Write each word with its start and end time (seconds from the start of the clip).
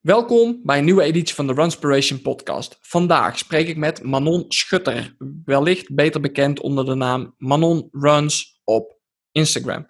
Welkom 0.00 0.60
bij 0.62 0.78
een 0.78 0.84
nieuwe 0.84 1.02
editie 1.02 1.34
van 1.34 1.46
de 1.46 1.52
Runspiration 1.52 2.22
podcast. 2.22 2.78
Vandaag 2.80 3.38
spreek 3.38 3.68
ik 3.68 3.76
met 3.76 4.02
Manon 4.02 4.44
Schutter, 4.48 5.16
wellicht 5.44 5.94
beter 5.94 6.20
bekend 6.20 6.60
onder 6.60 6.84
de 6.84 6.94
naam 6.94 7.34
Manon 7.38 7.88
Runs 7.92 8.60
op 8.64 8.98
Instagram. 9.32 9.86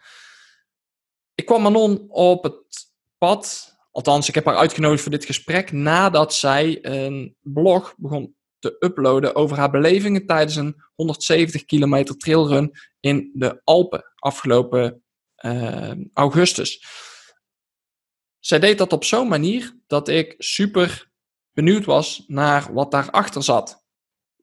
Ik 1.34 1.46
kwam 1.46 1.62
Manon 1.62 2.04
op 2.08 2.42
het 2.42 2.90
pad, 3.18 3.74
althans 3.90 4.28
ik 4.28 4.34
heb 4.34 4.44
haar 4.44 4.56
uitgenodigd 4.56 5.02
voor 5.02 5.10
dit 5.10 5.24
gesprek, 5.24 5.72
nadat 5.72 6.34
zij 6.34 6.78
een 6.82 7.36
blog 7.40 7.94
begon 7.96 8.36
te 8.58 8.76
uploaden 8.80 9.34
over 9.34 9.56
haar 9.56 9.70
belevingen 9.70 10.26
tijdens 10.26 10.56
een 10.56 10.82
170 10.94 11.64
kilometer 11.64 12.16
trailrun 12.16 12.70
in 13.00 13.30
de 13.34 13.60
Alpen 13.64 14.04
afgelopen 14.14 15.02
uh, 15.44 15.92
augustus. 16.12 16.84
Zij 18.40 18.58
deed 18.58 18.78
dat 18.78 18.92
op 18.92 19.04
zo'n 19.04 19.28
manier 19.28 19.76
dat 19.86 20.08
ik 20.08 20.34
super 20.38 21.10
benieuwd 21.52 21.84
was 21.84 22.24
naar 22.26 22.72
wat 22.72 22.90
daarachter 22.90 23.42
zat. 23.42 23.84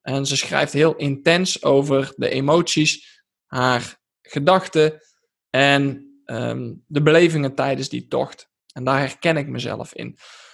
En 0.02 0.26
ze 0.26 0.38
schrijft 0.38 0.74
heel 0.74 0.96
intens 0.96 1.64
over 1.64 2.14
de 2.16 2.30
emoties, 2.30 3.24
haar 3.46 4.00
gedachten 4.22 5.02
en 5.50 6.12
um, 6.26 6.84
de 6.88 7.02
belevingen 7.02 7.56
tijdens 7.56 7.90
die 7.90 8.08
tocht. 8.08 8.50
En 8.74 8.84
daar 8.84 9.00
herken 9.00 9.38
ik 9.38 9.48
mezelf 9.48 9.94
in. 9.94 10.12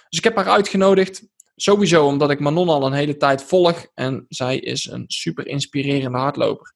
Dus 0.08 0.18
ik 0.18 0.24
heb 0.24 0.36
haar 0.36 0.48
uitgenodigd, 0.48 1.26
sowieso 1.56 2.06
omdat 2.06 2.30
ik 2.30 2.40
Manon 2.40 2.68
al 2.68 2.86
een 2.86 2.92
hele 2.92 3.16
tijd 3.16 3.42
volg 3.42 3.86
en 3.94 4.24
zij 4.28 4.58
is 4.58 4.84
een 4.84 5.04
super 5.06 5.46
inspirerende 5.46 6.18
hardloper. 6.18 6.74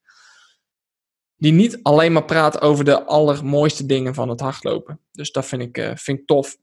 Die 1.35 1.51
niet 1.51 1.83
alleen 1.83 2.11
maar 2.11 2.25
praat 2.25 2.61
over 2.61 2.85
de 2.85 3.05
allermooiste 3.05 3.85
dingen 3.85 4.13
van 4.13 4.29
het 4.29 4.39
hardlopen. 4.39 4.99
Dus 5.11 5.31
dat 5.31 5.45
vind 5.45 5.61
ik, 5.61 5.77
uh, 5.77 5.95
vind 5.95 6.19
ik 6.19 6.25
tof. 6.25 6.57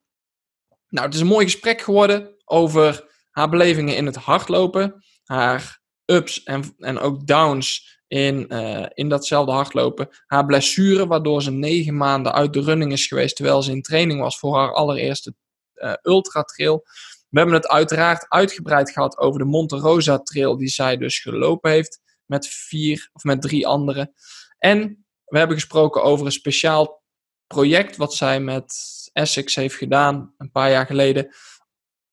Nou, 0.89 1.07
het 1.07 1.15
is 1.15 1.21
een 1.21 1.27
mooi 1.27 1.45
gesprek 1.45 1.81
geworden 1.81 2.35
over 2.45 3.05
haar 3.31 3.49
belevingen 3.49 3.97
in 3.97 4.07
het 4.07 4.17
hardlopen. 4.17 5.05
Haar 5.24 5.80
ups 6.05 6.43
en, 6.43 6.74
en 6.79 6.99
ook 6.99 7.27
downs 7.27 8.01
in, 8.09 8.47
uh, 8.49 8.87
in 8.95 9.09
datzelfde 9.09 9.52
hardlopen. 9.52 10.09
Haar 10.27 10.47
blessure, 10.47 11.07
waardoor 11.07 11.43
ze 11.43 11.51
negen 11.51 11.97
maanden 11.97 12.33
uit 12.33 12.52
de 12.52 12.60
running 12.60 12.93
is 12.93 13.07
geweest, 13.07 13.37
terwijl 13.37 13.63
ze 13.63 13.71
in 13.71 13.83
training 13.83 14.21
was 14.21 14.38
voor 14.38 14.57
haar 14.57 14.73
allereerste 14.73 15.35
uh, 15.75 15.93
ultra 16.02 16.43
trail. 16.43 16.85
We 17.29 17.38
hebben 17.38 17.55
het 17.55 17.69
uiteraard 17.69 18.27
uitgebreid 18.29 18.91
gehad 18.91 19.19
over 19.19 19.38
de 19.38 19.45
Monte 19.45 19.77
Rosa 19.77 20.19
trail, 20.19 20.57
die 20.57 20.69
zij 20.69 20.97
dus 20.97 21.19
gelopen 21.19 21.71
heeft 21.71 22.01
met 22.25 22.49
vier 22.49 23.10
of 23.13 23.25
met 23.25 23.43
drie 23.43 23.66
anderen. 23.66 24.15
En 24.59 25.07
we 25.25 25.38
hebben 25.38 25.57
gesproken 25.57 26.03
over 26.03 26.27
een 26.27 26.32
speciaal 26.32 27.03
project 27.47 27.97
wat 27.97 28.15
zij 28.15 28.41
met 28.41 28.75
Essex 29.17 29.55
heeft 29.55 29.75
gedaan 29.75 30.35
een 30.39 30.51
paar 30.51 30.71
jaar 30.71 30.87
geleden. 30.87 31.35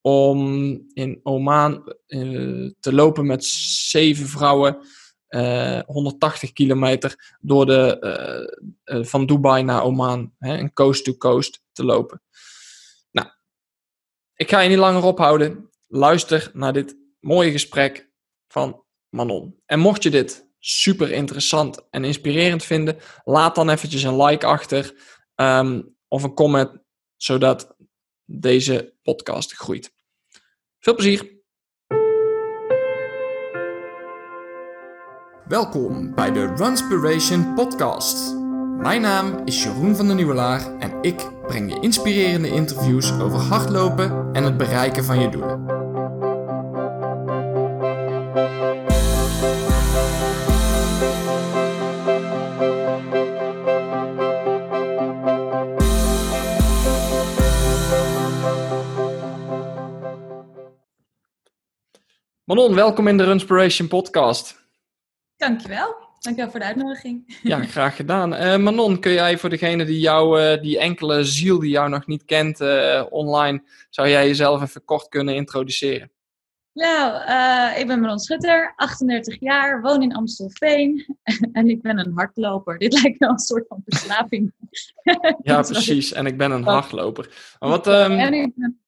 Om 0.02 0.82
in 0.94 1.20
Oman 1.23 1.96
uh, 2.08 2.72
te 2.80 2.94
lopen 2.94 3.26
met 3.26 3.46
zeven 3.46 4.28
vrouwen. 4.28 4.78
Uh, 5.30 5.80
180 5.86 6.54
kilometer 6.54 7.36
door 7.40 7.66
de, 7.66 7.98
uh, 8.86 9.04
van 9.04 9.26
Dubai 9.26 9.64
naar 9.64 9.84
Oman. 9.84 10.34
Hè, 10.38 10.58
een 10.58 10.74
coast 10.74 11.04
to 11.04 11.14
coast 11.14 11.62
te 11.72 11.86
lopen. 11.86 12.22
Nou, 13.12 13.28
ik 14.36 14.50
ga 14.50 14.59
je 14.59 14.70
niet 14.70 14.78
langer 14.78 15.04
ophouden. 15.04 15.70
Luister 15.88 16.52
naar 16.54 16.74
dit 16.74 16.98
mooie 17.20 17.52
gesprek 17.52 18.09
van 18.48 18.84
Manon. 19.09 19.62
En 19.66 19.80
mocht 19.80 20.04
je 20.04 20.09
dit 20.09 20.48
super 20.59 21.12
interessant 21.12 21.90
en 21.90 22.04
inspirerend 22.04 22.64
vinden, 22.64 22.98
laat 23.24 23.56
dan 23.56 23.70
eventjes 23.70 24.04
een 24.04 24.24
like 24.24 24.46
achter 24.46 24.94
um, 25.36 25.96
of 26.08 26.24
een 26.24 26.34
comment, 26.34 26.83
zodat 27.23 27.75
deze 28.25 28.93
podcast 29.02 29.53
groeit. 29.53 29.93
Veel 30.79 30.95
plezier! 30.95 31.41
Welkom 35.47 36.16
bij 36.16 36.31
de 36.31 36.53
Runspiration 36.55 37.53
podcast. 37.53 38.35
Mijn 38.78 39.01
naam 39.01 39.41
is 39.45 39.63
Jeroen 39.63 39.95
van 39.95 40.07
der 40.07 40.16
Nieuwelaar 40.16 40.78
en 40.79 40.97
ik 41.01 41.31
breng 41.47 41.73
je 41.73 41.79
inspirerende 41.81 42.50
interviews 42.50 43.12
over 43.12 43.39
hardlopen 43.39 44.33
en 44.33 44.44
het 44.44 44.57
bereiken 44.57 45.03
van 45.03 45.19
je 45.19 45.29
doelen. 45.29 45.82
Manon, 62.53 62.75
welkom 62.75 63.08
in 63.08 63.18
de 63.18 63.24
Runspiration 63.24 63.88
podcast. 63.88 64.66
Dankjewel. 65.38 65.96
Dankjewel 66.19 66.52
voor 66.52 66.59
de 66.59 66.66
uitnodiging. 66.66 67.24
Ja, 67.44 67.64
graag 67.64 67.96
gedaan. 67.96 68.34
Uh, 68.34 68.58
Manon, 68.58 69.00
kun 69.00 69.12
jij 69.12 69.38
voor 69.38 69.50
degene 69.50 69.86
die 69.86 70.00
jou, 70.00 70.41
uh, 70.41 70.62
die 70.62 70.80
enkele 70.80 71.24
ziel 71.24 71.59
die 71.59 71.69
jou 71.69 71.90
nog 71.90 72.08
niet 72.08 72.25
kent 72.25 72.62
uh, 72.62 73.03
online, 73.09 73.63
zou 73.90 74.09
jij 74.09 74.28
jezelf 74.28 74.62
even 74.62 74.86
kort 74.86 75.08
kunnen 75.08 75.36
introduceren? 75.36 76.12
Nou, 76.74 77.13
ik 77.80 77.88
ben 77.88 78.00
Manon 78.00 78.19
Schutter, 78.19 78.74
38 78.75 79.40
jaar, 79.40 79.81
woon 79.81 80.02
in 80.02 80.16
Amstelveen 80.16 81.18
en 81.52 81.69
ik 81.69 81.81
ben 81.81 82.00
een 82.00 82.12
hardloper. 82.16 82.78
Dit 82.78 82.94
lijkt 83.02 83.19
wel 83.19 83.30
een 83.30 83.40
soort 83.40 83.68
van 83.68 83.81
verslaving. 83.86 84.53
ja, 85.44 85.62
precies. 85.62 86.13
En 86.13 86.25
ik 86.25 86.38
ben 86.38 86.52
een 86.52 86.63
hardloper. 86.63 87.56
Maar 87.59 87.69
wat, 87.69 87.88
um... 87.88 88.12
En 88.12 88.34
ik 88.34 88.52
ben 88.56 88.82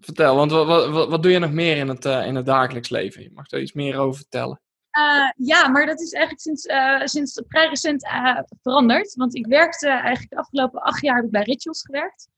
Vertel, 0.00 0.36
want 0.36 0.50
wat, 0.50 0.66
wat, 0.66 1.08
wat, 1.08 1.22
doe 1.22 1.32
je 1.32 1.38
nog 1.38 1.52
meer 1.52 1.76
in 1.76 1.88
het, 1.88 2.04
uh, 2.04 2.26
in 2.26 2.34
het 2.34 2.46
dagelijks 2.46 2.88
leven? 2.88 3.22
Je 3.22 3.30
mag 3.34 3.50
er 3.50 3.60
iets 3.60 3.72
meer 3.72 3.98
over 3.98 4.16
vertellen. 4.20 4.60
Uh, 4.98 5.46
ja, 5.46 5.68
maar 5.68 5.86
dat 5.86 6.00
is 6.00 6.12
eigenlijk 6.12 6.42
sinds, 6.42 6.64
uh, 6.64 7.00
sinds 7.04 7.42
vrij 7.48 7.68
recent 7.68 8.08
veranderd. 8.62 9.14
Want 9.14 9.36
ik 9.36 9.46
werkte 9.46 9.88
eigenlijk 9.88 10.30
de 10.30 10.36
afgelopen 10.36 10.82
acht 10.82 11.02
jaar 11.02 11.28
bij 11.28 11.42
Rituals 11.42 11.82
gewerkt. 11.82 12.28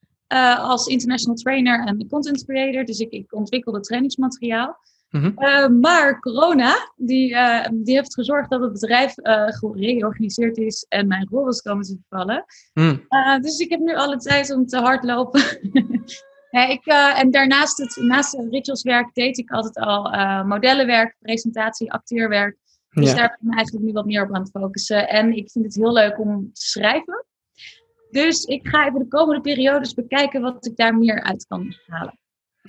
als 0.59 0.87
international 0.87 1.37
trainer 1.37 1.87
en 1.87 2.09
content 2.09 2.45
creator. 2.45 2.85
Dus 2.85 2.99
ik, 2.99 3.11
ik 3.11 3.35
ontwikkelde 3.35 3.81
trainingsmateriaal. 3.81 4.77
-hmm. 5.09 5.81
maar 5.81 6.21
corona, 6.21 6.93
die, 6.97 7.37
die 7.73 7.95
heeft 7.95 8.15
gezorgd 8.15 8.51
dat 8.51 8.61
het 8.61 8.73
bedrijf 8.73 9.15
gereorganiseerd 9.47 10.57
is 10.57 10.87
en 10.89 11.07
mijn 11.07 11.29
rol 11.31 11.45
was 11.45 11.63
komen 11.63 11.85
te 11.85 11.99
vervallen. 12.09 12.45
Mm. 12.73 13.07
dus 13.41 13.59
ik 13.59 13.71
heb 13.71 13.81
nu 13.81 13.95
alle 13.95 14.17
tijd 14.17 14.55
om 14.55 14.67
te 14.67 14.79
hardlopen. 14.79 15.43
Ik, 16.63 16.87
uh, 16.87 17.19
en 17.19 17.31
daarnaast 17.31 17.79
het, 17.79 17.97
naast 17.97 18.39
ritualswerk 18.51 19.15
deed 19.15 19.39
ik 19.39 19.51
altijd 19.51 19.87
al 19.87 20.15
uh, 20.15 20.45
modellenwerk, 20.45 21.17
presentatie, 21.19 21.93
acteerwerk. 21.93 22.57
Dus 22.91 23.11
ja. 23.11 23.17
daar 23.17 23.29
ben 23.29 23.37
ik 23.37 23.43
me 23.43 23.55
eigenlijk 23.55 23.87
nu 23.87 23.93
wat 23.93 24.07
meer 24.07 24.23
op 24.23 24.35
aan 24.35 24.41
het 24.41 24.51
focussen. 24.51 25.09
En 25.09 25.37
ik 25.37 25.51
vind 25.51 25.65
het 25.65 25.75
heel 25.75 25.93
leuk 25.93 26.19
om 26.19 26.53
te 26.53 26.67
schrijven. 26.67 27.27
Dus 28.11 28.45
ik 28.45 28.69
ga 28.69 28.87
even 28.87 28.99
de 28.99 29.09
komende 29.09 29.41
periodes 29.41 29.95
bekijken 29.95 30.41
wat 30.41 30.67
ik 30.67 30.77
daar 30.77 30.97
meer 30.97 31.23
uit 31.23 31.47
kan 31.47 31.75
halen. 31.87 32.19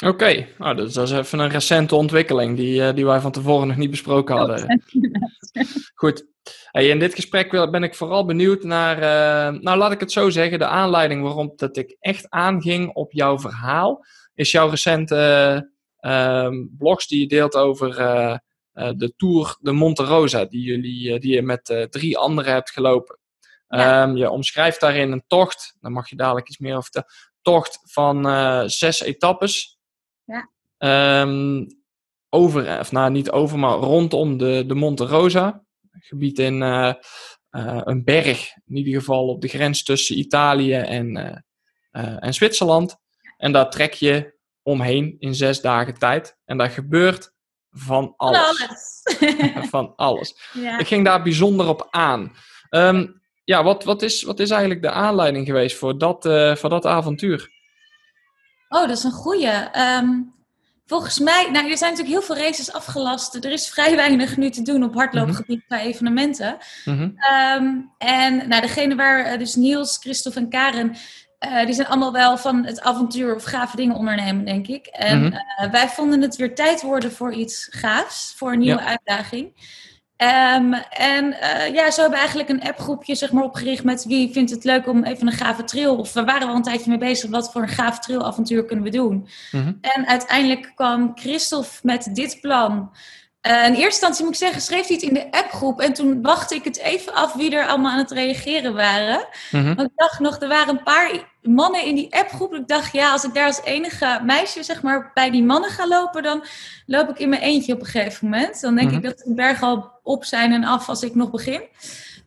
Oké, 0.03 0.07
okay. 0.07 0.47
oh, 0.59 0.77
dat 0.77 0.97
is 0.97 1.11
even 1.11 1.39
een 1.39 1.49
recente 1.49 1.95
ontwikkeling 1.95 2.57
die, 2.57 2.81
uh, 2.81 2.93
die 2.93 3.05
wij 3.05 3.19
van 3.19 3.31
tevoren 3.31 3.67
nog 3.67 3.77
niet 3.77 3.89
besproken 3.89 4.35
hadden. 4.35 4.81
Goed. 6.01 6.25
Hey, 6.71 6.87
in 6.87 6.99
dit 6.99 7.15
gesprek 7.15 7.71
ben 7.71 7.83
ik 7.83 7.95
vooral 7.95 8.25
benieuwd 8.25 8.63
naar, 8.63 8.97
uh, 8.97 9.59
nou 9.61 9.77
laat 9.77 9.91
ik 9.91 9.99
het 9.99 10.11
zo 10.11 10.29
zeggen, 10.29 10.59
de 10.59 10.65
aanleiding 10.65 11.21
waarom 11.21 11.53
dat 11.55 11.77
ik 11.77 11.97
echt 11.99 12.29
aanging 12.29 12.93
op 12.93 13.11
jouw 13.11 13.39
verhaal, 13.39 14.05
is 14.33 14.51
jouw 14.51 14.69
recente 14.69 15.71
uh, 15.99 16.49
blogs 16.77 17.07
die 17.07 17.19
je 17.19 17.27
deelt 17.27 17.55
over 17.55 17.95
de 18.73 19.13
Tour 19.17 19.57
de 19.59 19.71
Monte 19.71 20.03
Rosa, 20.03 20.45
die, 20.45 20.61
jullie, 20.61 21.19
die 21.19 21.33
je 21.33 21.41
met 21.41 21.87
drie 21.89 22.17
anderen 22.17 22.53
hebt 22.53 22.71
gelopen. 22.71 23.19
Ja. 23.67 24.03
Um, 24.03 24.15
je 24.15 24.29
omschrijft 24.29 24.79
daarin 24.79 25.11
een 25.11 25.23
tocht, 25.27 25.75
daar 25.79 25.91
mag 25.91 26.09
je 26.09 26.15
dadelijk 26.15 26.47
iets 26.47 26.57
meer 26.57 26.71
over 26.71 26.83
vertellen, 26.83 27.09
tocht 27.41 27.79
van 27.83 28.23
zes 28.69 29.01
etappes. 29.01 29.74
Ja. 30.25 30.49
Um, 31.21 31.67
over, 32.29 32.79
of 32.79 32.91
nou 32.91 33.11
niet 33.11 33.31
over, 33.31 33.59
maar 33.59 33.77
rondom 33.77 34.37
de, 34.37 34.63
de 34.67 34.75
Monte 34.75 35.05
Rosa 35.05 35.65
gebied 35.99 36.39
in 36.39 36.61
uh, 36.61 36.93
uh, 37.51 37.81
een 37.83 38.03
berg, 38.03 38.51
in 38.65 38.75
ieder 38.75 38.93
geval 38.93 39.27
op 39.27 39.41
de 39.41 39.47
grens 39.47 39.83
tussen 39.83 40.17
Italië 40.17 40.73
en, 40.73 41.17
uh, 41.91 42.23
en 42.23 42.33
Zwitserland. 42.33 42.95
En 43.37 43.51
daar 43.51 43.69
trek 43.69 43.93
je 43.93 44.33
omheen 44.61 45.15
in 45.19 45.35
zes 45.35 45.61
dagen 45.61 45.93
tijd. 45.93 46.37
En 46.45 46.57
dat 46.57 46.71
gebeurt 46.71 47.33
van 47.71 48.13
alles. 48.17 48.39
Van 48.47 48.67
alles. 48.67 49.69
van 49.69 49.95
alles. 49.95 50.49
Ja. 50.53 50.79
Ik 50.79 50.87
ging 50.87 51.05
daar 51.05 51.23
bijzonder 51.23 51.67
op 51.67 51.87
aan. 51.89 52.35
Um, 52.69 53.21
ja, 53.43 53.63
wat, 53.63 53.83
wat, 53.83 54.01
is, 54.01 54.23
wat 54.23 54.39
is 54.39 54.49
eigenlijk 54.49 54.81
de 54.81 54.91
aanleiding 54.91 55.45
geweest 55.45 55.77
voor 55.77 55.97
dat, 55.97 56.23
voor 56.59 56.69
dat 56.69 56.85
avontuur? 56.85 57.54
Oh, 58.75 58.87
dat 58.87 58.97
is 58.97 59.03
een 59.03 59.11
goeie. 59.11 59.51
Um, 59.99 60.33
Volgens 60.87 61.19
mij, 61.19 61.49
nou, 61.51 61.69
er 61.71 61.77
zijn 61.77 61.91
natuurlijk 61.91 62.17
heel 62.19 62.35
veel 62.35 62.45
races 62.45 62.71
afgelast. 62.73 63.35
Er 63.35 63.51
is 63.51 63.69
vrij 63.69 63.95
weinig 63.95 64.37
nu 64.37 64.49
te 64.49 64.61
doen 64.61 64.83
op 64.83 64.93
hardloopgebied 64.95 65.57
mm 65.57 65.63
bij 65.67 65.81
evenementen. 65.85 66.57
Mm 66.85 66.97
-hmm. 66.97 67.15
um, 67.63 67.91
en 67.97 68.47
nou, 68.47 68.61
degene 68.61 68.95
waar 68.95 69.31
uh, 69.31 69.39
dus 69.39 69.55
Niels, 69.55 69.97
Christophe 69.97 70.39
en 70.39 70.49
Karen 70.49 70.95
Eh, 71.39 71.65
die 71.65 71.73
zijn 71.73 71.87
allemaal 71.87 72.11
wel 72.11 72.37
van 72.37 72.65
het 72.65 72.81
avontuur 72.81 73.35
of 73.35 73.43
gave 73.43 73.75
dingen 73.75 73.95
ondernemen, 73.95 74.45
denk 74.45 74.67
ik. 74.67 74.85
En 74.87 75.23
Mhm. 75.23 75.33
eh, 75.33 75.71
wij 75.71 75.87
vonden 75.89 76.21
het 76.21 76.35
weer 76.35 76.55
tijd 76.55 76.81
worden 76.81 77.11
voor 77.11 77.33
iets 77.33 77.67
gaafs, 77.71 78.33
voor 78.37 78.51
een 78.51 78.59
nieuwe 78.59 78.81
Ja. 78.81 78.85
uitdaging. 78.87 79.53
Ehm, 80.17 80.73
en 80.89 81.39
eh, 81.39 81.73
ja, 81.73 81.91
zo 81.91 82.01
hebben 82.01 82.19
we 82.19 82.25
eigenlijk 82.25 82.49
een 82.49 82.69
appgroepje 82.69 83.15
zeg 83.15 83.31
maar, 83.31 83.43
opgericht 83.43 83.83
met 83.83 84.05
wie 84.05 84.31
vindt 84.31 84.51
het 84.51 84.63
leuk 84.63 84.87
om 84.87 85.03
even 85.03 85.27
een 85.27 85.33
gave 85.33 85.63
trail. 85.63 85.95
Of 85.95 86.13
we 86.13 86.23
waren 86.23 86.47
wel 86.47 86.55
een 86.55 86.61
tijdje 86.61 86.89
mee 86.89 86.99
bezig, 86.99 87.29
wat 87.29 87.51
voor 87.51 87.61
een 87.61 87.67
gaaf 87.67 87.99
trailavontuur 87.99 88.65
kunnen 88.65 88.85
we 88.85 88.91
doen. 88.91 89.27
Mhm. 89.51 89.73
En 89.81 90.07
uiteindelijk 90.07 90.71
kwam 90.75 91.11
Christophe 91.15 91.79
met 91.81 92.09
dit 92.13 92.37
plan. 92.41 92.91
Eh, 93.45 93.65
in 93.65 93.73
eerste 93.73 93.83
instantie 93.83 94.23
moet 94.23 94.33
ik 94.33 94.39
zeggen, 94.39 94.61
schreef 94.61 94.87
hij 94.87 94.95
het 94.95 95.05
in 95.05 95.13
de 95.13 95.31
appgroep. 95.31 95.79
En 95.79 95.93
toen 95.93 96.21
wachtte 96.21 96.55
ik 96.55 96.63
het 96.63 96.77
even 96.77 97.13
af 97.13 97.33
wie 97.33 97.55
er 97.55 97.67
allemaal 97.67 97.91
aan 97.91 97.97
het 97.97 98.11
reageren 98.11 98.73
waren. 98.73 99.27
Mhm. 99.51 99.75
Want 99.75 99.89
ik 99.89 99.95
dacht 99.95 100.19
nog, 100.19 100.41
er 100.41 100.47
waren 100.47 100.77
een 100.77 100.83
paar 100.83 101.11
mannen 101.41 101.85
in 101.85 101.95
die 101.95 102.15
appgroep. 102.15 102.53
Ik 102.53 102.67
dacht, 102.67 102.91
ja, 102.93 103.11
als 103.11 103.23
ik 103.23 103.33
daar 103.33 103.45
als 103.45 103.63
enige 103.63 104.19
meisje 104.23 104.63
zeg 104.63 104.81
maar, 104.81 105.11
bij 105.13 105.31
die 105.31 105.43
mannen 105.43 105.69
ga 105.69 105.87
lopen, 105.87 106.23
dan 106.23 106.43
loop 106.85 107.09
ik 107.09 107.19
in 107.19 107.29
mijn 107.29 107.41
eentje 107.41 107.73
op 107.73 107.79
een 107.79 107.85
gegeven 107.85 108.29
moment. 108.29 108.61
Dan 108.61 108.75
denk 108.75 108.87
Mhm. 108.87 108.97
ik 108.97 109.03
dat 109.03 109.17
de 109.17 109.33
bergen 109.33 109.67
al 109.67 109.91
op 110.03 110.23
zijn 110.25 110.51
en 110.51 110.63
af 110.63 110.89
als 110.89 111.03
ik 111.03 111.15
nog 111.15 111.31
begin. 111.31 111.61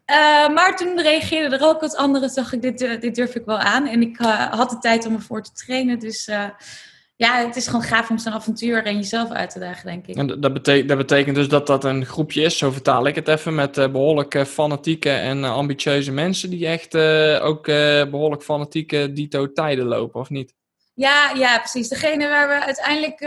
Eh, 0.04 0.48
maar 0.48 0.76
toen 0.76 1.00
reageerden 1.00 1.60
er 1.60 1.66
ook 1.66 1.80
wat 1.80 1.96
anderen. 1.96 2.28
Toen 2.28 2.42
dacht 2.42 2.52
ik, 2.52 2.62
dit, 2.62 2.82
eh, 2.82 3.00
dit 3.00 3.14
durf 3.14 3.34
ik 3.34 3.44
wel 3.44 3.58
aan. 3.58 3.86
En 3.86 4.02
ik 4.02 4.16
had 4.50 4.70
de 4.70 4.78
tijd 4.78 5.06
om 5.06 5.14
ervoor 5.14 5.42
te 5.42 5.52
trainen. 5.52 5.98
Dus 5.98 6.28
ja, 7.18 7.46
het 7.46 7.56
is 7.56 7.66
gewoon 7.66 7.82
gaaf 7.82 8.10
om 8.10 8.18
zo'n 8.18 8.32
avontuur 8.32 8.84
en 8.84 8.96
jezelf 8.96 9.30
uit 9.30 9.50
te 9.50 9.58
dagen, 9.58 9.86
denk 9.86 10.06
ik. 10.06 10.16
En 10.16 10.26
dat, 10.26 10.42
dat 10.42 10.52
betekent, 10.52 10.88
dat 10.88 10.96
betekent 10.96 11.36
dus 11.36 11.48
dat 11.48 11.66
dat 11.66 11.84
een 11.84 12.06
groepje 12.06 12.42
is, 12.42 12.58
zo 12.58 12.70
vertaal 12.70 13.06
ik 13.06 13.14
het 13.14 13.28
even, 13.28 13.54
met 13.54 13.78
eh, 13.78 13.90
behoorlijk 13.90 14.34
eh, 14.34 14.44
fanatieke 14.44 15.10
en 15.10 15.44
eh, 15.44 15.52
ambitieuze 15.52 16.12
mensen 16.12 16.50
die 16.50 16.66
echt 16.66 16.94
ook 17.42 17.68
eh, 17.68 18.04
behoorlijk 18.10 18.42
fanatieke 18.42 19.12
dito 19.12 19.52
tijden 19.52 19.84
lopen, 19.84 20.20
of 20.20 20.30
niet? 20.30 20.54
Ja, 20.94 21.32
ja, 21.34 21.58
precies. 21.58 21.88
Degene 21.88 22.28
waar 22.28 22.48
we 22.48 22.64
uiteindelijk. 22.64 23.20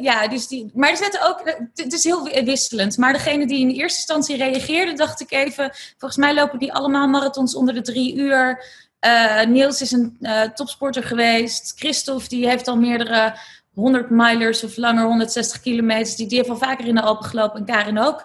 ja, 0.00 0.28
dus 0.28 0.46
die, 0.48 0.70
maar 0.74 0.90
er 0.90 0.96
zitten 0.96 1.28
ook. 1.28 1.56
Het 1.74 1.92
is 1.92 2.04
heel 2.04 2.44
wisselend. 2.44 2.98
Maar 2.98 3.12
degene 3.12 3.46
die 3.46 3.60
in 3.60 3.68
eerste 3.68 3.98
instantie 3.98 4.36
reageerde, 4.36 4.92
dacht 4.92 5.20
ik 5.20 5.30
even. 5.30 5.70
Volgens 5.98 6.20
mij 6.20 6.34
lopen 6.34 6.58
die 6.58 6.72
allemaal 6.72 7.08
marathons 7.08 7.54
onder 7.54 7.74
de 7.74 7.80
drie 7.80 8.16
uur. 8.16 8.64
Eh, 9.04 9.46
Niels 9.46 9.80
is 9.80 9.92
een 9.92 10.16
eh, 10.20 10.42
topsporter 10.42 11.02
geweest. 11.02 11.72
Christophe 11.78 12.28
die 12.28 12.48
heeft 12.48 12.68
al 12.68 12.76
meerdere 12.76 13.38
100 13.72 14.10
milers 14.10 14.64
of 14.64 14.76
langer 14.76 15.04
160 15.04 15.60
kilometers. 15.60 16.16
Die, 16.16 16.26
die 16.26 16.36
heeft 16.36 16.50
al 16.50 16.56
vaker 16.56 16.86
in 16.86 16.94
de 16.94 17.00
Alpen 17.00 17.24
gelopen. 17.24 17.58
En 17.58 17.64
Karin 17.64 17.98
ook. 17.98 18.24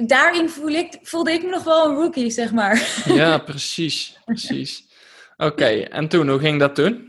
Daarin 0.00 0.48
voel 0.48 0.68
ik, 0.68 0.98
voelde 1.02 1.32
ik 1.32 1.42
me 1.42 1.48
nog 1.48 1.64
wel 1.64 1.88
een 1.88 1.94
rookie, 1.94 2.30
zeg 2.30 2.52
maar. 2.52 3.02
Ja, 3.04 3.38
precies, 3.38 4.18
precies. 4.24 4.84
Oké, 5.36 5.66
en 5.66 6.08
toen, 6.08 6.28
hoe 6.28 6.38
ging 6.38 6.58
dat 6.58 6.74
toen? 6.74 7.07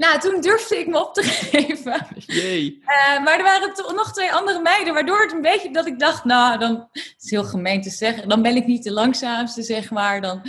Nou, 0.00 0.18
toen 0.20 0.40
durfde 0.40 0.78
ik 0.78 0.86
me 0.86 0.98
op 1.06 1.14
te 1.14 1.22
geven. 1.50 2.06
Jee. 2.16 2.82
Eh, 2.84 3.24
maar 3.24 3.38
er 3.38 3.42
waren 3.42 3.74
toch 3.74 3.94
nog 3.94 4.12
twee 4.12 4.32
andere 4.32 4.60
meiden, 4.62 4.94
waardoor 4.94 5.20
het 5.20 5.32
een 5.32 5.40
beetje 5.40 5.72
dat 5.72 5.86
ik 5.86 5.98
dacht, 5.98 6.24
nou, 6.24 6.58
dan 6.58 6.88
het 6.92 7.14
is 7.18 7.30
heel 7.30 7.44
gemeen 7.44 7.82
te 7.82 7.90
zeggen, 7.90 8.28
dan 8.28 8.42
ben 8.42 8.56
ik 8.56 8.66
niet 8.66 8.84
de 8.84 8.92
langzaamste, 8.92 9.62
zeg 9.62 9.90
maar. 9.90 10.20
Dan, 10.20 10.42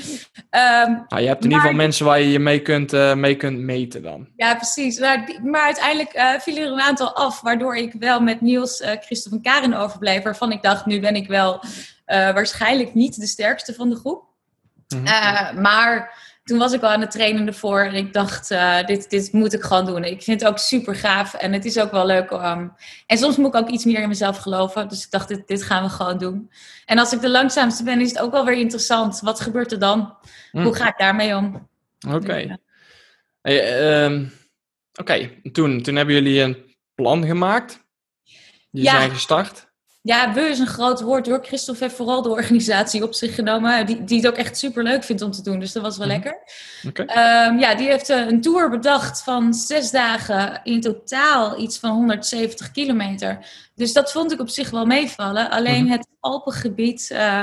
Nou, 0.49 1.21
je 1.21 1.27
hebt 1.27 1.43
in 1.43 1.49
ieder 1.49 1.59
geval 1.59 1.75
mensen 1.75 2.05
waar 2.05 2.19
je 2.19 2.31
je 2.31 2.39
mee 2.39 2.61
kunt, 2.61 2.93
eh, 2.93 3.13
mee 3.13 3.35
kunt 3.35 3.59
meten 3.59 4.03
dan. 4.03 4.27
ja, 4.35 4.55
precies. 4.55 4.99
Maar, 4.99 5.39
maar 5.43 5.65
uiteindelijk 5.65 6.13
eh, 6.13 6.39
vielen 6.39 6.63
er 6.63 6.71
een 6.71 6.81
aantal 6.81 7.15
af, 7.15 7.41
waardoor 7.41 7.75
ik 7.75 7.93
wel 7.99 8.21
met 8.21 8.41
Niels, 8.41 8.83
Christophe 8.99 9.37
en 9.37 9.43
Karen 9.43 9.73
overbleef, 9.73 10.23
waarvan 10.23 10.51
ik 10.51 10.61
dacht, 10.61 10.85
nu 10.85 10.99
ben 10.99 11.15
ik 11.15 11.27
wel 11.27 11.63
waarschijnlijk 12.05 12.93
niet 12.93 13.19
de 13.19 13.27
sterkste 13.27 13.73
van 13.73 13.89
de 13.89 13.95
groep. 13.95 14.23
Mhm. 14.87 15.61
Maar 15.61 16.13
toen 16.43 16.57
was 16.57 16.73
ik 16.73 16.81
al 16.81 16.89
aan 16.89 17.01
het 17.01 17.11
trainen 17.11 17.47
ervoor 17.47 17.81
en 17.81 17.93
ik 17.93 18.13
dacht, 18.13 18.51
eh, 18.51 18.85
dit, 18.85 19.09
dit 19.09 19.31
moet 19.31 19.53
ik 19.53 19.61
gewoon 19.63 19.85
doen. 19.85 20.03
Ik 20.03 20.21
vind 20.23 20.39
het 20.41 20.49
ook 20.49 20.57
super 20.57 20.95
gaaf 20.95 21.33
en 21.33 21.53
het 21.53 21.65
is 21.65 21.79
ook 21.79 21.91
wel 21.91 22.05
leuk. 22.05 22.31
ehm, 22.31 22.67
en 23.07 23.17
soms 23.17 23.37
moet 23.37 23.55
ik 23.55 23.61
ook 23.61 23.69
iets 23.69 23.85
meer 23.85 24.01
in 24.01 24.07
mezelf 24.07 24.37
geloven. 24.37 24.87
Dus 24.87 25.03
ik 25.05 25.11
dacht, 25.11 25.27
dit, 25.27 25.47
dit 25.47 25.63
gaan 25.63 25.83
we 25.83 25.89
gewoon 25.89 26.17
doen. 26.17 26.51
En 26.85 26.97
als 26.99 27.13
ik 27.13 27.21
de 27.21 27.29
langzaamste 27.29 27.83
ben, 27.83 28.01
is 28.01 28.09
het 28.09 28.19
ook 28.19 28.31
wel 28.31 28.45
weer 28.45 28.57
interessant. 28.57 29.19
Wat 29.19 29.39
gebeurt 29.39 29.71
er 29.71 29.79
dan? 29.79 30.15
Hm. 30.51 30.61
Hoe 30.63 30.75
ga 30.75 30.87
ik 30.87 30.97
daarmee 30.97 31.35
om? 31.35 31.67
Oké. 32.09 32.35
Ja. 32.35 32.57
Hey, 33.41 33.79
ehm, 34.03 34.25
Oké, 34.99 35.29
toen, 35.51 35.81
toen 35.81 35.95
hebben 35.95 36.15
jullie 36.15 36.41
een 36.41 36.75
plan 36.95 37.25
gemaakt. 37.25 37.83
Die 38.71 38.83
Ja. 38.83 38.91
zijn 38.91 39.11
gestart. 39.11 39.70
Ja, 40.03 40.33
we 40.33 40.41
is 40.41 40.59
een 40.59 40.67
groot 40.67 41.01
woord 41.01 41.27
hoor. 41.27 41.39
Christophe 41.43 41.83
heeft 41.83 41.95
vooral 41.95 42.21
de 42.21 42.29
organisatie 42.29 43.03
op 43.03 43.13
zich 43.13 43.35
genomen. 43.35 43.85
Die, 43.85 44.03
die 44.03 44.17
het 44.17 44.27
ook 44.27 44.35
echt 44.37 44.57
super 44.57 44.83
leuk 44.83 45.03
vindt 45.03 45.21
om 45.21 45.31
te 45.31 45.41
doen. 45.43 45.59
Dus 45.59 45.71
dat 45.71 45.83
was 45.83 45.97
wel 45.97 46.07
Mhm. 46.07 46.15
lekker. 46.15 46.37
Ehm, 47.07 47.57
ja, 47.59 47.75
die 47.75 47.87
heeft 47.87 48.09
eh, 48.09 48.17
een 48.27 48.41
tour 48.41 48.69
bedacht 48.69 49.23
van 49.23 49.53
zes 49.53 49.91
dagen. 49.91 50.59
In 50.63 50.81
totaal 50.81 51.59
iets 51.59 51.77
van 51.79 51.91
170 51.91 52.71
kilometer. 52.71 53.45
Dus 53.75 53.93
dat 53.93 54.11
vond 54.11 54.31
ik 54.31 54.39
op 54.39 54.49
zich 54.49 54.69
wel 54.69 54.85
meevallen. 54.85 55.49
Alleen 55.49 55.83
Mhm. 55.83 55.91
het 55.91 56.07
Alpengebied 56.19 57.09
eh, 57.11 57.41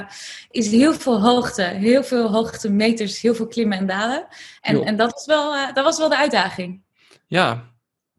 is 0.50 0.70
heel 0.70 0.92
veel 0.94 1.20
hoogte. 1.20 1.62
Heel 1.62 2.04
veel 2.04 2.30
hoogtemeters, 2.30 3.20
heel 3.20 3.34
veel 3.34 3.46
klimmen 3.46 3.78
en 3.78 3.86
dalen. 3.86 4.26
En, 4.60 4.76
Jo. 4.76 4.82
en 4.82 4.96
dat, 4.96 5.12
was 5.12 5.26
wel, 5.26 5.54
eh, 5.54 5.74
dat 5.74 5.84
was 5.84 5.98
wel 5.98 6.08
de 6.08 6.16
uitdaging. 6.16 6.82
Ja, 7.26 7.64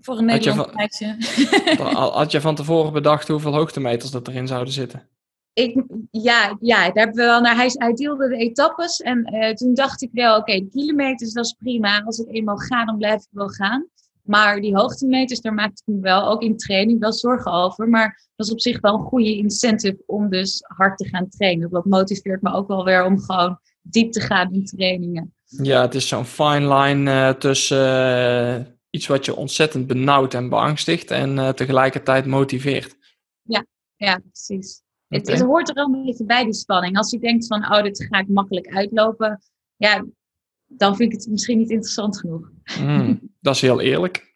Voor 0.01 0.18
een 0.18 0.25
Nederlands 0.25 0.74
meisje. 0.74 1.16
Had 2.12 2.31
je 2.31 2.42
van 2.42 2.56
tevoren 2.56 2.94
bedacht 2.94 3.28
hoeveel 3.28 3.54
hoogtemeters 3.54 4.12
dat 4.12 4.28
erin 4.28 4.48
zouden 4.48 4.74
zitten? 4.74 5.07
Ik, 5.54 5.84
ja, 6.12 6.57
ja, 6.60 6.84
daar 6.84 7.04
hebben 7.04 7.16
we 7.16 7.24
wel 7.24 7.42
naar. 7.42 7.56
Hij, 7.56 7.69
hij 7.74 7.94
deelde 7.94 8.28
de 8.28 8.36
etappes. 8.36 9.00
En 9.00 9.24
eh, 9.24 9.54
toen 9.54 9.74
dacht 9.74 10.01
ik 10.01 10.10
wel, 10.12 10.38
oké, 10.38 10.68
kilometers, 10.68 11.34
dat 11.34 11.46
is 11.46 11.56
prima. 11.60 12.04
Als 12.04 12.18
ik 12.18 12.36
eenmaal 12.36 12.57
ga, 12.57 12.86
dan 12.86 12.98
blijf 12.98 13.22
ik 13.22 13.28
wel 13.31 13.50
gaan. 13.50 13.88
Maar 14.24 14.62
die 14.62 14.75
hoogtemeters, 14.75 15.42
daar 15.42 15.54
maakte 15.54 15.81
ik 15.86 15.94
me 15.94 16.02
wel, 16.02 16.30
ook 16.30 16.42
in 16.42 16.57
training, 16.57 17.00
wel 17.00 17.13
zorgen 17.13 17.52
over. 17.52 17.90
Maar 17.90 18.30
dat 18.36 18.45
is 18.45 18.52
op 18.52 18.62
zich 18.62 18.80
wel 18.80 18.94
een 18.94 19.06
goede 19.06 19.38
incentive 19.38 20.04
om 20.06 20.30
dus 20.30 20.63
hard 20.68 20.98
te 20.98 21.07
gaan 21.07 21.30
trainen. 21.30 21.69
Dat 21.69 21.86
motiveert 21.86 22.42
me 22.42 22.54
ook 22.54 22.68
wel 22.68 22.86
weer 22.86 23.06
om 23.06 23.19
gewoon 23.19 23.60
diep 23.81 24.12
te 24.12 24.22
gaan 24.22 24.54
in 24.54 24.66
trainingen. 24.66 25.34
Ja, 25.45 25.81
het 25.81 25.95
is 25.95 26.07
zo'n 26.07 26.25
fine 26.25 26.74
line 26.75 27.12
eh, 27.12 27.30
tussen 27.30 27.88
eh, 28.57 28.66
iets 28.89 29.07
wat 29.07 29.25
je 29.25 29.36
ontzettend 29.36 29.88
benauwd 29.88 30.33
en 30.33 30.50
beangstigt 30.50 31.12
en 31.12 31.39
eh, 31.39 31.50
tegelijkertijd 31.50 32.25
motiveert. 32.25 32.97
Ja, 34.00 34.18
precies. 34.18 34.81
Het, 35.07 35.41
hoort 35.41 35.69
er 35.69 35.75
wel 35.75 35.94
een 35.94 36.06
beetje 36.06 36.25
bij, 36.25 36.44
die 36.44 36.53
spanning. 36.53 36.97
Als 36.97 37.12
je 37.12 37.19
denkt 37.19 37.47
van, 37.47 37.65
oh, 37.65 37.81
dit 37.81 38.07
ga 38.09 38.19
ik 38.19 38.27
makkelijk 38.27 38.68
uitlopen. 38.68 39.41
Ja, 39.75 40.06
dan 40.65 40.95
vind 40.95 41.13
ik 41.13 41.19
het 41.19 41.30
misschien 41.30 41.57
niet 41.57 41.69
interessant 41.69 42.19
genoeg. 42.19 42.51
Mm, 42.80 43.19
dat 43.39 43.56
is 43.56 43.62
heel 43.62 43.81
eerlijk. 43.81 44.36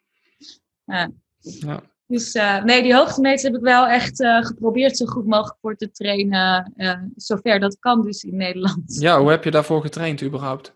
Ja. 0.83 1.11
Ja. 1.39 1.83
Dus 2.07 2.31
eh, 2.31 2.63
nee, 2.63 2.81
die 2.83 2.95
hoogtemeters 2.95 3.43
heb 3.43 3.55
ik 3.55 3.61
wel 3.61 3.87
echt 3.87 4.21
eh, 4.21 4.45
geprobeerd 4.45 4.97
zo 4.97 5.05
goed 5.05 5.25
mogelijk 5.25 5.59
voor 5.61 5.75
te 5.75 5.91
trainen. 5.91 6.73
zover 7.15 7.59
dat 7.59 7.79
kan 7.79 8.01
dus 8.01 8.23
in 8.23 8.35
Nederland. 8.35 8.99
ja, 8.99 9.19
hoe 9.19 9.29
heb 9.29 9.43
je 9.43 9.51
daarvoor 9.51 9.81
getraind 9.81 10.23
überhaupt? 10.23 10.75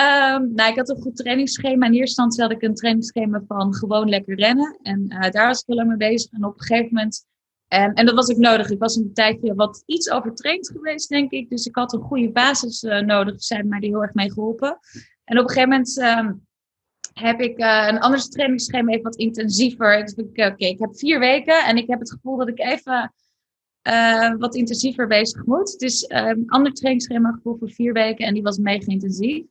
Ehm, 0.00 0.54
nou, 0.54 0.70
ik 0.70 0.76
had 0.76 0.88
een 0.88 1.00
goed 1.00 1.16
trainingsschema. 1.16 1.86
In 1.86 1.92
eerste 1.92 2.22
instantie 2.22 2.42
had 2.42 2.50
ik 2.50 2.62
een 2.62 2.74
trainingsschema 2.74 3.42
van 3.46 3.74
gewoon 3.74 4.08
lekker 4.08 4.36
rennen. 4.36 4.78
En 4.82 5.08
eh, 5.08 5.30
daar 5.30 5.46
was 5.46 5.60
ik 5.60 5.66
heel 5.66 5.76
lang 5.76 5.88
mee 5.88 5.96
bezig. 5.96 6.32
En 6.32 6.44
op 6.44 6.52
een 6.52 6.66
gegeven 6.66 6.94
moment... 6.94 7.26
En, 7.68 7.92
en 7.94 8.06
dat 8.06 8.14
was 8.14 8.30
ook 8.30 8.36
nodig. 8.36 8.70
Ik 8.70 8.78
was 8.78 8.96
een 8.96 9.12
tijdje 9.14 9.54
wat 9.54 9.82
iets 9.86 10.10
overtraind 10.10 10.68
geweest, 10.68 11.08
denk 11.08 11.30
ik. 11.30 11.50
Dus 11.50 11.66
ik 11.66 11.74
had 11.74 11.92
een 11.92 12.00
goede 12.00 12.30
basis 12.30 12.82
eh, 12.82 13.00
nodig. 13.00 13.42
Ze 13.42 13.54
hebben 13.54 13.70
mij 13.70 13.88
heel 13.88 14.02
erg 14.02 14.14
mee 14.14 14.32
geholpen. 14.32 14.78
En 15.24 15.38
op 15.38 15.42
een 15.42 15.48
gegeven 15.48 15.68
moment 15.68 15.98
ehm, 15.98 16.32
heb 17.12 17.40
ik 17.40 17.58
eh, 17.58 17.86
een 17.90 18.00
ander 18.00 18.28
trainingsschema 18.28 18.90
even 18.90 19.02
wat 19.02 19.16
intensiever. 19.16 20.04
Dus 20.04 20.14
ik, 20.14 20.46
oké, 20.46 20.66
ik 20.66 20.78
heb 20.78 20.98
vier 20.98 21.18
weken 21.18 21.64
en 21.64 21.76
ik 21.76 21.88
heb 21.88 21.98
het 21.98 22.10
gevoel 22.10 22.36
dat 22.36 22.48
ik 22.48 22.58
even 22.58 23.12
wat 24.38 24.54
intensiever 24.54 25.06
bezig 25.06 25.44
moet. 25.44 25.78
Dus 25.78 26.04
een 26.08 26.44
ander 26.46 26.72
trainingsschema 26.72 27.32
gevoel 27.32 27.56
voor 27.58 27.70
vier 27.70 27.92
weken 27.92 28.26
en 28.26 28.34
die 28.34 28.42
was 28.42 28.58
mega 28.58 28.86
intensief. 28.86 29.44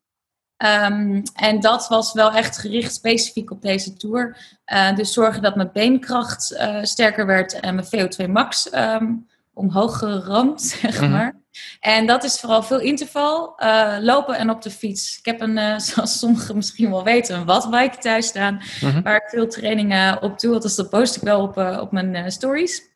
Ehm, 0.60 1.22
en 1.36 1.60
dat 1.60 1.88
was 1.88 2.14
wel 2.14 2.32
echt 2.32 2.58
gericht 2.58 2.94
specifiek 2.94 3.52
op 3.52 3.62
deze 3.62 3.94
tour. 3.94 4.38
Eh, 4.66 4.96
dus 4.96 5.14
zorgen 5.14 5.42
dat 5.42 5.56
mijn 5.56 5.70
beenkracht 5.74 6.52
eh, 6.52 6.78
sterker 6.82 7.26
werd 7.26 7.60
en 7.60 7.76
mijn 7.76 7.88
VO2 7.88 8.28
max 8.28 8.70
ehm, 8.70 9.14
omhoog 9.54 9.98
geramd, 9.98 10.62
zeg 10.82 11.02
Mhm. 11.02 11.12
maar. 11.12 11.36
En 11.80 12.06
dat 12.06 12.24
is 12.24 12.40
vooral 12.40 12.64
veel 12.64 12.80
interval, 12.80 13.54
eh, 13.58 13.96
lopen 14.02 14.38
en 14.38 14.50
op 14.50 14.62
de 14.62 14.72
fiets. 14.72 15.18
Ik 15.18 15.26
heb 15.26 15.42
een, 15.42 15.80
zoals 15.82 16.20
sommigen 16.20 16.56
misschien 16.56 16.90
wel 16.90 17.04
weten, 17.04 17.36
een 17.36 17.46
wattbike 17.46 17.98
thuis 17.98 18.28
staan. 18.28 18.62
Mhm. 18.82 19.02
Waar 19.02 19.16
ik 19.16 19.30
veel 19.30 19.48
trainingen 19.48 20.22
op 20.22 20.40
doe. 20.40 20.60
Dus 20.60 20.76
dat 20.76 20.90
post 20.90 21.16
ik 21.16 21.22
wel 21.22 21.42
op, 21.42 21.58
op 21.58 21.92
mijn 21.92 22.32
stories. 22.32 22.89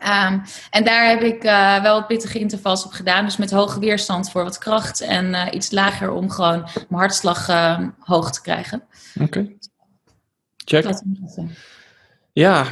Ehm, 0.00 0.38
en 0.70 0.84
daar 0.84 1.08
heb 1.08 1.22
ik 1.22 1.44
eh, 1.44 1.82
wel 1.82 1.94
wat 1.94 2.06
pittige 2.06 2.38
intervals 2.38 2.84
op 2.84 2.92
gedaan. 2.92 3.24
Dus 3.24 3.36
met 3.36 3.50
hoge 3.50 3.80
weerstand 3.80 4.30
voor 4.30 4.44
wat 4.44 4.58
kracht. 4.58 5.00
En 5.00 5.34
eh, 5.34 5.54
iets 5.54 5.70
lager 5.70 6.10
om 6.10 6.30
gewoon 6.30 6.60
mijn 6.60 6.86
hartslag 6.88 7.48
eh, 7.48 7.88
hoog 7.98 8.30
te 8.30 8.42
krijgen. 8.42 8.82
Oké. 9.20 9.48
Check. 10.56 10.82
Dat. 10.82 11.04
Ja, 12.32 12.66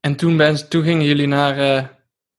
en 0.00 0.16
toen, 0.16 0.36
ben, 0.36 0.68
toen 0.68 0.82
gingen 0.82 1.04
jullie 1.04 1.26
naar 1.26 1.58
eh, 1.58 1.84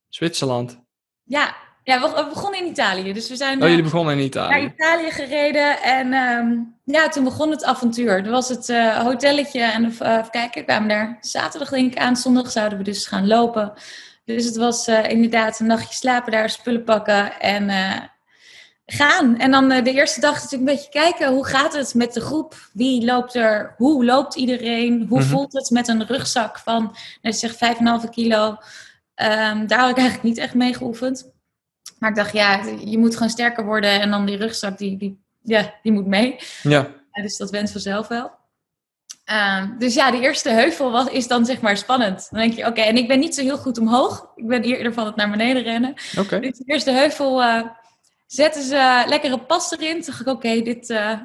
Zwitserland. 0.08 0.80
Ja, 1.22 1.56
Ja, 1.84 2.00
we, 2.00 2.26
begonnen 2.28 2.60
in 2.60 2.66
Italië. 2.66 3.12
Dus 3.12 3.28
we 3.28 3.36
zijn 3.36 3.54
Oh, 3.62 3.68
jullie 3.68 3.76
eh, 3.76 3.82
begonnen 3.84 4.12
in 4.12 4.18
naar 4.18 4.26
Italië. 4.26 4.64
Italië 4.64 5.10
gereden. 5.10 5.82
En 5.82 6.12
ehm, 6.12 6.52
ja, 6.84 7.08
toen 7.08 7.24
begon 7.24 7.50
het 7.50 7.64
avontuur. 7.64 8.24
Er 8.24 8.30
was 8.30 8.48
het 8.48 8.68
eh, 8.68 8.98
hotelletje. 8.98 9.60
En 9.62 9.82
uh, 9.82 9.88
even 9.88 10.30
kijken, 10.30 10.60
we 10.60 10.66
kwamen 10.66 10.88
daar 10.88 11.18
zaterdag 11.20 11.68
denk 11.70 11.92
ik 11.92 11.98
aan. 11.98 12.16
Zondag 12.16 12.50
zouden 12.50 12.78
we 12.78 12.84
dus 12.84 13.06
gaan 13.06 13.26
lopen. 13.26 13.72
Dus 14.24 14.44
het 14.44 14.56
was 14.56 14.86
eh, 14.86 15.08
inderdaad 15.10 15.60
een 15.60 15.66
nachtje 15.66 15.94
slapen 15.94 16.32
daar, 16.32 16.50
spullen 16.50 16.84
pakken 16.84 17.40
en 17.40 17.68
eh, 17.68 18.00
gaan. 18.86 19.38
En 19.38 19.50
dan 19.50 19.70
eh, 19.70 19.84
de 19.84 19.92
eerste 19.92 20.20
dag 20.20 20.32
natuurlijk 20.34 20.70
een 20.70 20.76
beetje 20.76 20.90
kijken, 20.90 21.32
hoe 21.32 21.46
gaat 21.46 21.72
het 21.72 21.94
met 21.94 22.12
de 22.12 22.20
groep? 22.20 22.54
Wie 22.72 23.04
loopt 23.04 23.34
er? 23.34 23.74
Hoe 23.76 24.04
loopt 24.04 24.34
iedereen? 24.34 25.06
Hoe 25.08 25.18
Mhm. 25.20 25.28
voelt 25.28 25.52
het 25.52 25.70
met 25.70 25.88
een 25.88 26.06
rugzak 26.06 26.58
van, 26.58 26.96
net 27.22 27.36
zeg, 27.38 27.54
5,5 27.56 28.08
kilo? 28.10 28.56
Ehm, 29.14 29.66
daar 29.66 29.78
had 29.78 29.90
ik 29.90 29.96
eigenlijk 29.98 30.22
niet 30.22 30.38
echt 30.38 30.54
mee 30.54 30.74
geoefend. 30.74 31.32
Maar 32.04 32.12
ik 32.12 32.18
dacht, 32.18 32.32
ja, 32.32 32.60
je 32.84 32.98
moet 32.98 33.14
gewoon 33.14 33.30
sterker 33.30 33.64
worden. 33.64 34.00
En 34.00 34.10
dan 34.10 34.26
die 34.26 34.36
rugzak, 34.36 34.78
die, 34.78 34.96
die, 34.96 35.18
ja, 35.42 35.74
die 35.82 35.92
moet 35.92 36.06
mee. 36.06 36.36
Ja. 36.62 36.88
Ja, 37.12 37.22
dus 37.22 37.36
dat 37.36 37.50
went 37.50 37.70
vanzelf 37.70 38.08
wel. 38.08 38.30
Ehm, 39.24 39.78
dus 39.78 39.94
ja, 39.94 40.10
de 40.10 40.20
eerste 40.20 40.50
heuvel 40.50 40.90
was, 40.90 41.06
is 41.06 41.26
dan 41.26 41.46
zeg 41.46 41.60
maar 41.60 41.76
spannend. 41.76 42.28
Dan 42.30 42.40
denk 42.40 42.52
je, 42.52 42.66
oké, 42.66 42.80
en 42.80 42.96
ik 42.96 43.08
ben 43.08 43.18
niet 43.18 43.34
zo 43.34 43.42
heel 43.42 43.58
goed 43.58 43.78
omhoog. 43.78 44.32
Ik 44.34 44.46
ben 44.46 44.62
eerder 44.62 44.92
van 44.92 45.06
het 45.06 45.16
naar 45.16 45.30
beneden 45.30 45.62
rennen. 45.62 45.94
Oké. 46.18 46.40
Dus 46.40 46.58
de 46.58 46.64
eerste 46.66 46.90
heuvel 46.90 47.42
eh, 47.42 47.62
zetten 48.26 48.62
ze 48.62 49.04
lekkere 49.06 49.38
pas 49.38 49.72
erin. 49.72 49.92
Toen 49.92 50.04
dacht 50.06 50.20
ik, 50.20 50.26
oké, 50.26 50.60
dit, 50.62 50.90
eh, 50.90 51.18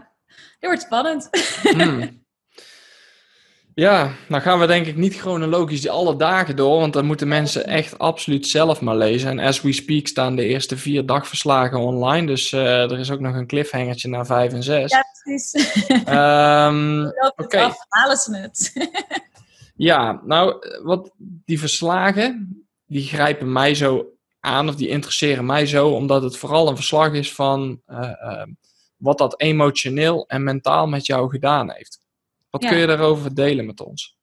dit 0.59 0.69
wordt 0.69 0.81
spannend. 0.81 1.29
Hmm. 1.61 2.23
Ja, 3.79 4.11
dan 4.27 4.41
gaan 4.41 4.59
we 4.59 4.65
denk 4.65 4.85
ik 4.85 4.95
niet 4.95 5.15
chronologisch 5.15 5.87
alle 5.87 6.15
dagen 6.15 6.55
door, 6.55 6.79
want 6.79 6.93
dan 6.93 7.05
moeten 7.05 7.27
mensen 7.27 7.65
echt 7.65 7.99
absoluut 7.99 8.47
zelf 8.47 8.81
maar 8.81 8.95
lezen. 8.95 9.29
En 9.29 9.39
as 9.39 9.61
we 9.61 9.73
speak 9.73 10.07
staan 10.07 10.35
de 10.35 10.45
eerste 10.45 10.77
vier 10.77 11.05
dagverslagen 11.05 11.79
online, 11.79 12.27
dus 12.27 12.51
eh, 12.51 12.91
er 12.91 12.99
is 12.99 13.11
ook 13.11 13.19
nog 13.19 13.35
een 13.35 13.47
cliffhangertje 13.47 14.09
naar 14.09 14.25
vijf 14.25 14.53
en 14.53 14.63
zes. 14.63 14.91
ja, 14.91 15.03
precies. 15.23 15.85
Ehm, 16.05 17.05
Oké. 17.43 17.59
af, 17.59 17.77
halen 17.89 18.17
ze 18.17 18.37
het. 18.37 18.73
ja, 19.75 20.21
nou, 20.25 20.67
wat 20.83 21.11
die 21.17 21.59
verslagen, 21.59 22.63
die 22.85 23.03
grijpen 23.03 23.51
mij 23.51 23.75
zo 23.75 24.05
aan, 24.39 24.69
of 24.69 24.75
die 24.75 24.87
interesseren 24.87 25.45
mij 25.45 25.65
zo, 25.65 25.89
omdat 25.89 26.23
het 26.23 26.37
vooral 26.37 26.67
een 26.67 26.75
verslag 26.75 27.13
is 27.13 27.33
van 27.33 27.81
eh, 27.85 28.09
eh, 28.09 28.47
wat 28.97 29.17
dat 29.17 29.41
emotioneel 29.41 30.27
en 30.27 30.43
mentaal 30.43 30.87
met 30.87 31.05
jou 31.05 31.29
gedaan 31.29 31.71
heeft. 31.71 31.99
Wat 32.49 32.63
Ja. 32.63 32.69
kun 32.69 32.77
je 32.77 32.87
daarover 32.87 33.35
delen 33.35 33.65
met 33.65 33.81
ons? 33.81 34.17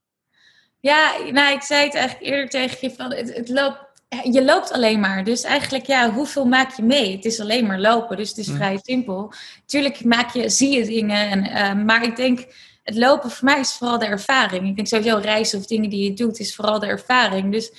Ja, 0.81 1.13
nou, 1.33 1.55
ik 1.55 1.63
zei 1.63 1.85
het 1.85 1.95
eigenlijk 1.95 2.27
eerder 2.27 2.49
tegen 2.49 2.79
je 2.81 2.91
van, 2.95 3.13
het, 3.13 3.35
het 3.35 3.49
loopt, 3.49 3.79
je 4.23 4.45
loopt 4.45 4.73
alleen 4.73 5.01
maar. 5.01 5.25
Dus 5.25 5.43
eigenlijk, 5.43 5.87
ja, 5.87 6.11
hoeveel 6.11 6.45
maak 6.45 6.77
je 6.77 6.83
mee? 6.83 7.17
Het 7.17 7.25
is 7.25 7.41
alleen 7.41 7.67
maar 7.67 7.81
lopen, 7.81 8.17
dus 8.17 8.29
het 8.29 8.39
is 8.39 8.49
Mm. 8.49 8.57
vrij 8.57 8.79
simpel. 8.83 9.33
Tuurlijk 9.67 10.05
maak 10.05 10.31
je, 10.33 10.49
zie 10.49 10.71
je 10.79 10.85
dingen, 10.85 11.31
en, 11.31 11.45
eh, 11.45 11.85
maar 11.85 12.03
ik 12.05 12.17
denk, 12.17 12.47
het 12.83 12.97
lopen 12.97 13.31
voor 13.31 13.45
mij 13.45 13.61
is 13.61 13.73
vooral 13.73 13.99
de 13.99 14.07
ervaring. 14.07 14.69
Ik 14.69 14.77
denk 14.77 14.89
sowieso 14.89 15.19
reizen 15.19 15.59
of 15.59 15.67
dingen 15.67 15.91
die 15.91 16.05
je 16.05 16.13
doet, 16.15 16.39
is 16.39 16.55
vooral 16.55 16.79
de 16.79 16.87
ervaring. 16.87 17.53
Dus 17.53 17.73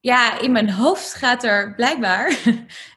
ja, 0.00 0.40
in 0.40 0.52
mijn 0.52 0.70
hoofd 0.70 1.14
gaat 1.14 1.44
er 1.44 1.74
blijkbaar 1.74 2.38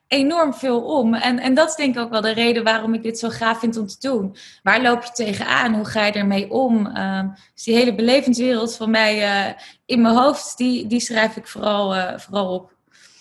enorm 0.09 0.53
veel 0.53 0.81
om. 0.81 1.13
En, 1.13 1.39
en 1.39 1.53
dat 1.53 1.69
is 1.69 1.75
denk 1.75 1.95
ik 1.95 2.01
ook 2.01 2.09
wel 2.09 2.21
de 2.21 2.33
reden 2.33 2.63
waarom 2.63 2.93
ik 2.93 3.03
dit 3.03 3.19
zo 3.19 3.29
gaaf 3.29 3.59
vind 3.59 3.77
om 3.77 3.87
te 3.87 3.97
doen. 3.99 4.35
Waar 4.63 4.81
loop 4.81 5.03
je 5.03 5.11
tegenaan? 5.11 5.73
Hoe 5.73 5.85
ga 5.85 6.05
je 6.05 6.11
ermee 6.11 6.51
om? 6.51 6.87
Ehm, 6.87 7.27
dus 7.53 7.63
die 7.63 7.75
hele 7.75 7.95
belevenswereld 7.95 8.75
van 8.75 8.89
mij 8.89 9.23
eh, 9.23 9.53
in 9.85 10.01
mijn 10.01 10.15
hoofd, 10.15 10.57
die, 10.57 10.87
die 10.87 10.99
schrijf 10.99 11.35
ik 11.35 11.47
vooral, 11.47 11.95
eh, 11.95 12.19
vooral 12.19 12.53
op. 12.53 12.73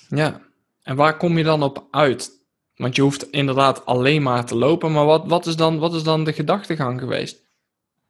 Ja, 0.09 0.41
en 0.83 0.97
waar 0.97 1.17
kom 1.17 1.39
je 1.39 1.45
dan 1.45 1.63
op 1.63 1.87
uit? 1.91 2.31
Want 2.77 2.97
je 2.97 3.03
hoeft 3.03 3.31
inderdaad 3.31 3.87
alleen 3.87 4.23
maar 4.23 4.45
te 4.45 4.57
lopen, 4.57 4.93
maar 4.93 5.05
wat, 5.05 5.27
wat, 5.27 5.47
is, 5.47 5.57
dan, 5.57 5.79
wat 5.79 5.95
is 5.95 6.03
dan 6.03 6.25
de 6.25 6.33
gedachtegang 6.33 7.01
geweest? 7.01 7.47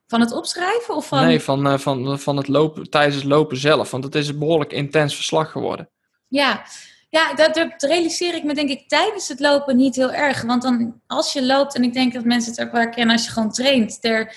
Van 0.06 0.20
het 0.20 0.32
opschrijven 0.32 0.94
of 0.94 1.08
van... 1.08 1.24
Nee, 1.24 1.40
van, 1.40 1.66
eh, 1.66 1.78
van, 1.78 2.18
van 2.18 2.36
het 2.36 2.48
lopen, 2.48 2.90
tijdens 2.90 3.16
het 3.16 3.24
lopen 3.24 3.56
zelf, 3.56 3.90
want 3.90 4.04
het 4.04 4.14
is 4.14 4.28
een 4.28 4.38
behoorlijk 4.38 4.72
intens 4.72 5.14
verslag 5.14 5.50
geworden. 5.50 5.88
Ja, 6.28 6.62
ja 7.08 7.34
dat, 7.34 7.54
dat 7.54 7.82
realiseer 7.82 8.34
ik 8.34 8.44
me 8.44 8.54
denk 8.54 8.68
ik 8.68 8.88
tijdens 8.88 9.28
het 9.28 9.40
lopen 9.40 9.76
niet 9.76 9.96
heel 9.96 10.12
erg. 10.12 10.42
Want 10.42 10.62
dan 10.62 11.00
als 11.06 11.32
je 11.32 11.46
loopt, 11.46 11.74
en 11.74 11.82
ik 11.82 11.92
denk 11.92 12.12
dat 12.12 12.24
mensen 12.24 12.50
het 12.50 12.60
ook 12.60 12.72
wel 12.72 12.80
herkennen 12.80 13.14
als 13.14 13.24
je 13.24 13.30
gewoon 13.30 13.52
traint. 13.52 13.98
Er, 14.00 14.36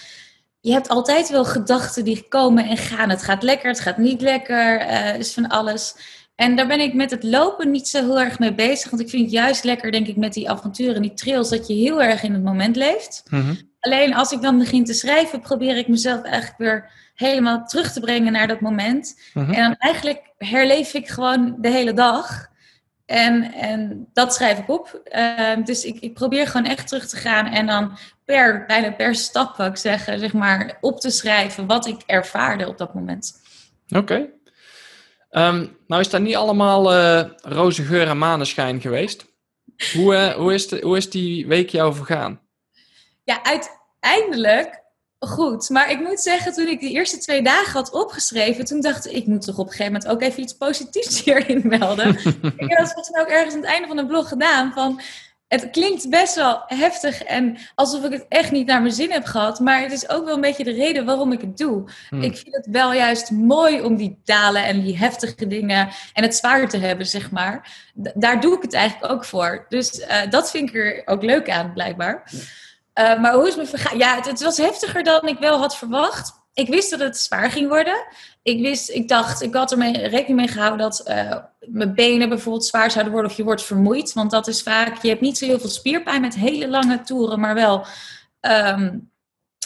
je 0.60 0.72
hebt 0.72 0.90
altijd 0.90 1.30
wel 1.30 1.46
gedachten 1.46 2.04
die 2.04 2.28
komen 2.28 2.68
en 2.68 2.78
gaan. 2.78 3.10
Het 3.10 3.24
gaat 3.24 3.44
lekker, 3.44 3.70
het 3.70 3.80
gaat 3.80 3.98
niet 3.98 4.22
lekker, 4.22 4.78
eh 4.78 5.20
is 5.20 5.34
van 5.34 5.48
alles. 5.48 5.96
En 6.36 6.56
daar 6.56 6.68
ben 6.68 6.80
ik 6.80 6.94
met 6.94 7.12
het 7.12 7.24
lopen 7.24 7.72
niet 7.72 7.88
zo 7.88 8.00
heel 8.00 8.20
erg 8.20 8.40
mee 8.40 8.54
bezig. 8.54 8.90
Want 8.90 9.02
ik 9.02 9.10
vind 9.10 9.24
het 9.24 9.32
juist 9.32 9.64
lekker, 9.64 9.92
denk 9.92 10.08
ik, 10.08 10.16
met 10.16 10.34
die 10.34 10.50
avonturen, 10.50 11.02
die 11.02 11.14
trails, 11.14 11.50
dat 11.50 11.68
je 11.68 11.74
heel 11.74 12.02
erg 12.02 12.24
in 12.24 12.34
het 12.34 12.44
moment 12.44 12.76
leeft. 12.76 13.24
Mhm. 13.30 13.54
Alleen 13.80 14.16
als 14.16 14.32
ik 14.32 14.42
dan 14.42 14.58
begin 14.58 14.86
te 14.86 14.94
schrijven, 14.94 15.42
probeer 15.42 15.78
ik 15.78 15.88
mezelf 15.88 16.22
eigenlijk 16.22 16.58
weer 16.58 16.92
helemaal 17.16 17.66
terug 17.66 17.92
te 17.92 18.00
brengen 18.00 18.32
naar 18.32 18.48
dat 18.48 18.60
moment. 18.60 19.22
Mhm. 19.34 19.52
En 19.52 19.64
dan 19.64 19.76
eigenlijk 19.78 20.34
herleef 20.38 20.94
ik 20.94 21.08
gewoon 21.08 21.56
de 21.60 21.70
hele 21.70 21.94
dag. 21.94 22.50
En, 23.12 23.54
en 23.54 24.10
dat 24.14 24.34
schrijf 24.34 24.60
ik 24.60 24.70
op. 24.70 25.02
Ehm, 25.04 25.64
dus 25.64 25.86
ik, 25.86 26.00
ik 26.00 26.14
probeer 26.14 26.48
gewoon 26.48 26.72
echt 26.72 26.88
terug 26.88 27.08
te 27.08 27.16
gaan 27.16 27.46
en 27.46 27.66
dan 27.68 27.98
per, 28.26 28.66
bijna 28.66 28.92
per 28.92 29.16
stap, 29.16 29.56
wat 29.58 29.68
ik 29.68 29.78
zeggen, 29.78 30.20
zeg 30.20 30.34
maar, 30.34 30.78
op 30.82 31.00
te 31.00 31.10
schrijven 31.10 31.66
wat 31.66 31.86
ik 31.88 32.02
ervaarde 32.06 32.68
op 32.68 32.78
dat 32.78 32.94
moment. 32.94 33.42
Oké. 33.96 34.30
Ehm, 35.30 35.68
nou 35.88 36.02
is 36.02 36.10
dat 36.10 36.22
niet 36.22 36.36
allemaal 36.36 36.94
eh, 36.94 37.24
roze 37.42 37.84
geur 37.84 38.08
en 38.08 38.18
maneschijn 38.18 38.82
geweest. 38.82 39.26
Hoe, 39.94 40.16
eh, 40.16 40.34
hoe, 40.34 40.54
is 40.54 40.68
de, 40.68 40.80
hoe 40.82 40.98
is 40.98 41.10
die 41.10 41.48
week 41.48 41.70
jou 41.70 41.94
vergaan? 41.94 42.42
Ja, 43.24 43.42
uiteindelijk 43.44 44.81
goed. 45.30 45.70
Maar 45.70 45.92
ik 45.92 46.00
moet 46.00 46.20
zeggen, 46.20 46.54
toen 46.54 46.68
ik 46.68 46.80
de 46.80 46.90
eerste 46.90 47.18
twee 47.18 47.42
dagen 47.42 47.72
had 47.72 47.92
opgeschreven, 47.92 48.66
toen 48.66 48.82
dacht 48.82 49.06
ik, 49.06 49.12
ik 49.12 49.28
moet 49.28 49.46
toch 49.46 49.58
op 49.58 49.66
een 49.66 49.72
gegeven 49.72 49.92
moment 49.94 50.12
ook 50.12 50.22
even 50.22 50.42
iets 50.42 50.54
positiefs 50.54 51.22
hierin 51.24 51.62
melden. 51.64 52.10
ik 52.10 52.70
heb 52.70 52.78
dat 52.80 52.92
volgens 52.94 53.10
mij 53.12 53.22
ook 53.22 53.28
ergens 53.30 53.54
aan 53.54 53.62
het 53.62 53.70
einde 53.70 53.88
van 53.88 53.98
de 53.98 54.06
blog 54.06 54.28
gedaan. 54.28 54.72
Van, 54.74 55.02
het 55.48 55.70
klinkt 55.70 56.10
best 56.10 56.36
wel 56.36 56.64
heftig 56.68 57.24
en 57.24 57.58
alsof 57.76 58.04
ik 58.04 58.12
het 58.12 58.26
echt 58.30 58.52
niet 58.52 58.68
naar 58.68 58.82
mijn 58.82 58.94
zin 58.94 59.12
heb 59.12 59.26
gehad. 59.26 59.60
Maar 59.60 59.82
het 59.82 59.92
is 59.92 60.10
ook 60.10 60.26
wel 60.26 60.36
een 60.36 60.42
beetje 60.42 60.64
de 60.64 60.72
reden 60.74 61.06
waarom 61.06 61.32
ik 61.32 61.42
het 61.42 61.58
doe. 61.58 61.84
Hmm. 62.10 62.22
Ik 62.22 62.38
vind 62.38 62.56
het 62.56 62.68
wel 62.72 62.94
juist 62.94 63.32
mooi 63.32 63.82
om 63.82 63.96
die 63.96 64.20
dalen 64.24 64.64
en 64.66 64.82
die 64.82 64.98
heftige 64.98 65.48
dingen 65.48 65.90
en 66.14 66.24
het 66.24 66.36
zwaar 66.36 66.70
te 66.70 66.78
hebben, 66.78 67.06
zeg 67.06 67.32
maar. 67.32 67.68
D- 68.04 68.12
daar 68.16 68.42
doe 68.42 68.56
ik 68.56 68.62
het 68.62 68.74
eigenlijk 68.74 69.14
ook 69.14 69.26
voor. 69.26 69.66
Dus 69.70 70.00
eh, 70.00 70.18
dat 70.30 70.52
vind 70.52 70.70
ik 70.70 70.76
er 70.76 71.02
ook 71.06 71.24
leuk 71.24 71.50
aan, 71.50 71.74
blijkbaar. 71.74 72.32
Uh, 73.00 73.22
maar 73.22 73.34
hoe 73.34 73.48
is 73.48 73.56
mijn 73.56 73.68
vergaan? 73.68 73.98
Ja, 73.98 74.16
het, 74.16 74.26
het, 74.26 74.44
was 74.44 74.58
heftiger 74.58 75.04
dan 75.04 75.28
ik 75.28 75.40
wel 75.40 75.58
had 75.58 75.78
verwacht. 75.78 76.40
Ik 76.54 76.68
wist 76.68 76.90
dat 76.90 77.00
het 77.00 77.18
zwaar 77.18 77.52
ging 77.52 77.68
worden. 77.68 78.06
Ik 78.44 78.62
wist, 78.62 78.90
ik 78.90 79.08
dacht, 79.08 79.42
ik 79.42 79.54
had 79.54 79.72
er 79.72 79.78
mee, 79.78 80.08
rekening 80.08 80.40
mee 80.40 80.48
gehouden 80.48 80.80
dat 80.80 81.04
uh, 81.08 81.36
mijn 81.60 81.94
benen 81.94 82.30
bijvoorbeeld 82.30 82.66
zwaar 82.66 82.92
zouden 82.92 83.14
worden 83.14 83.32
of 83.32 83.38
je 83.38 83.44
wordt 83.44 83.64
vermoeid. 83.64 84.14
Want 84.14 84.32
dat 84.32 84.48
is 84.48 84.64
vaak, 84.64 85.02
je 85.02 85.10
hebt 85.10 85.22
niet 85.22 85.38
zo 85.38 85.46
heel 85.46 85.60
veel 85.60 85.70
spierpijn 85.70 86.22
met 86.22 86.36
hele 86.36 86.70
lange 86.70 87.02
toeren, 87.02 87.40
maar 87.40 87.54
wel, 87.54 87.86
um, 88.42 89.12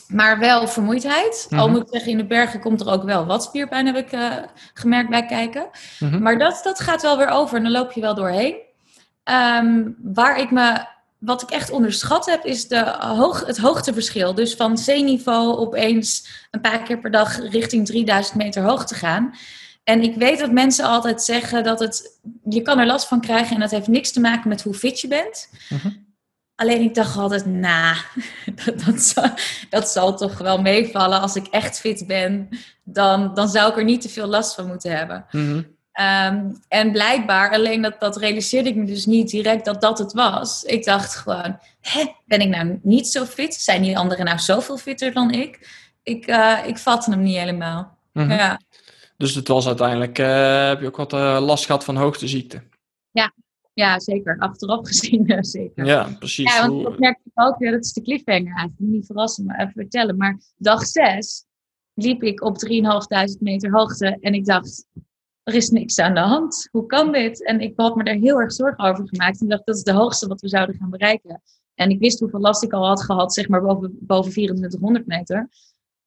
maar 0.08 0.40
wel 0.40 0.68
vermoeidheid. 0.68 1.48
Mm 1.50 1.58
-hmm. 1.58 1.68
Al 1.68 1.74
moet 1.74 1.82
ik 1.82 1.88
zeggen, 1.92 2.12
in 2.12 2.18
de 2.18 2.26
bergen 2.26 2.60
komt 2.60 2.82
er 2.82 2.92
ook 2.92 3.04
wel 3.04 3.26
wat 3.26 3.44
spierpijn, 3.44 3.86
heb 3.86 3.96
ik 3.96 4.14
uh, 4.14 4.36
gemerkt 4.74 5.10
bij 5.10 5.26
kijken. 5.26 5.70
Mm 6.00 6.10
-hmm. 6.10 6.22
Maar 6.22 6.38
dat, 6.38 6.60
dat 6.64 6.80
gaat 6.80 7.02
wel 7.02 7.18
weer 7.18 7.30
over 7.30 7.58
en 7.58 7.64
dan 7.64 7.72
loop 7.72 7.92
je 7.92 8.02
wel 8.02 8.16
doorheen. 8.16 8.56
Um, 9.24 9.96
waar 10.02 10.40
ik 10.40 10.52
me 10.52 10.86
wat 11.20 11.42
ik 11.42 11.50
echt 11.50 11.72
onderschat 11.72 12.26
heb, 12.26 12.44
is 12.44 12.68
de 12.68 12.96
hoog, 13.00 13.46
het 13.46 13.58
hoogteverschil. 13.58 14.36
Dus 14.36 14.56
van 14.56 14.78
zeeniveau 14.78 15.58
opeens 15.58 16.28
een 16.52 16.62
paar 16.62 16.84
keer 16.84 17.00
per 17.00 17.12
dag 17.12 17.50
richting 17.52 17.86
3000 17.86 18.36
meter 18.36 18.64
hoog 18.64 18.86
te 18.86 18.96
gaan. 18.96 19.34
En 19.84 20.02
ik 20.02 20.16
weet 20.16 20.40
dat 20.40 20.52
mensen 20.52 20.86
altijd 20.86 21.24
zeggen 21.24 21.64
dat 21.64 21.80
het, 21.80 22.20
je 22.50 22.62
kan 22.62 22.80
er 22.80 22.86
last 22.86 23.08
van 23.08 23.22
krijgen 23.22 23.56
en 23.56 23.62
dat 23.62 23.72
heeft 23.72 23.88
niks 23.88 24.12
te 24.12 24.20
maken 24.20 24.50
met 24.50 24.62
hoe 24.64 24.74
fit 24.74 25.02
je 25.02 25.08
bent. 25.08 25.50
Uh 25.70 25.84
-huh. 25.84 25.94
Alleen 26.56 26.82
ik 26.82 26.96
dacht 26.96 27.18
altijd, 27.18 27.46
nou, 27.46 27.98
dat, 28.66 28.86
dat, 28.86 29.02
zal, 29.02 29.30
dat 29.70 29.90
zal 29.90 30.18
toch 30.18 30.38
wel 30.38 30.62
meevallen. 30.62 31.22
Als 31.22 31.36
ik 31.36 31.48
echt 31.48 31.80
fit 31.80 32.08
ben, 32.08 32.50
dan, 32.84 33.34
dan 33.34 33.50
zou 33.50 33.72
ik 33.72 33.78
er 33.78 33.84
niet 33.84 34.02
te 34.02 34.10
veel 34.10 34.28
last 34.28 34.56
van 34.56 34.68
moeten 34.68 34.98
hebben. 34.98 35.26
-huh. 35.30 35.64
Um, 36.02 36.60
en 36.68 36.92
blijkbaar, 36.92 37.52
alleen 37.52 37.82
dat, 37.82 38.00
dat 38.00 38.18
realiseerde 38.18 38.70
ik 38.70 38.76
me 38.76 38.86
dus 38.86 39.06
niet 39.06 39.30
direct 39.30 39.66
dat 39.66 39.82
dat 39.82 39.98
het 39.98 40.14
was. 40.14 40.64
Ik 40.64 40.84
dacht 40.84 41.16
gewoon, 41.16 41.60
hè, 41.82 42.06
ben 42.26 42.40
ik 42.40 42.50
nou 42.50 42.80
niet 42.84 43.08
zo 43.08 43.26
fit? 43.26 43.54
Zijn 43.54 43.82
die 43.82 43.98
anderen 43.98 44.26
nou 44.26 44.40
zoveel 44.40 44.78
fitter 44.78 45.14
dan 45.14 45.32
ik? 45.32 45.84
Ik, 46.04 46.28
uh, 46.28 46.58
ik 46.66 46.78
vatte 46.78 47.12
hem 47.12 47.22
niet 47.22 47.38
helemaal. 47.38 47.98
Mhm. 48.14 48.26
Mm 48.26 48.32
-hmm. 48.32 48.40
ja. 48.40 48.60
Dus 49.18 49.36
het 49.36 49.48
was 49.48 49.68
uiteindelijk, 49.68 50.20
uh, 50.20 50.68
heb 50.68 50.80
je 50.82 50.88
ook 50.88 50.98
wat 50.98 51.14
uh, 51.14 51.38
last 51.42 51.66
gehad 51.66 51.84
van 51.84 51.96
hoogteziekte? 51.96 52.64
Ja, 53.12 53.34
ja 53.74 54.00
zeker. 54.00 54.40
Achteraf 54.40 54.88
gezien 54.88 55.38
zeker. 55.46 55.86
Ja, 55.86 56.16
precies. 56.20 56.56
Ja, 56.56 56.68
want 56.68 56.84
dat 56.84 57.00
merk 57.00 57.20
ik 57.24 57.32
ook 57.34 57.58
weer, 57.58 57.72
dat 57.72 57.86
is 57.86 57.94
de 57.94 58.02
cliffhanger 58.02 58.56
eigenlijk. 58.56 58.76
Niet 58.78 59.06
verrassen, 59.06 59.46
maar 59.46 59.60
even 59.60 59.74
vertellen. 59.74 60.18
Maar 60.18 60.40
dag 60.58 60.86
6 60.86 61.46
liep 61.94 62.24
ik 62.24 62.44
op 62.44 62.58
3.500 62.70 63.40
meter 63.40 63.72
hoogte 63.72 64.18
en 64.22 64.34
ik 64.34 64.46
dacht, 64.46 64.86
er 65.46 65.54
is 65.54 65.70
niks 65.70 66.00
aan 66.00 66.14
de 66.14 66.20
hand. 66.20 66.68
Hoe 66.72 66.86
kan 66.86 67.12
dit? 67.12 67.46
En 67.46 67.60
ik 67.60 67.74
had 67.76 67.96
me 67.96 68.04
daar 68.04 68.16
heel 68.16 68.40
erg 68.40 68.54
zorgen 68.54 68.84
over 68.84 69.08
gemaakt. 69.08 69.42
En 69.42 69.48
dacht, 69.48 69.66
dat 69.66 69.76
is 69.76 69.84
de 69.84 69.94
hoogste 69.94 70.28
wat 70.28 70.42
we 70.42 70.48
zouden 70.48 70.76
gaan 70.76 70.90
bereiken. 70.90 71.42
En 71.76 71.90
ik 71.90 72.00
wist 72.00 72.20
hoeveel 72.20 72.40
last 72.40 72.64
ik 72.64 72.74
al 72.74 72.88
had 72.88 73.04
gehad, 73.04 73.34
zeg 73.34 73.48
maar 73.48 73.62
boven, 73.62 73.98
boven 74.00 74.32
2400 74.32 75.08
meter. 75.08 75.50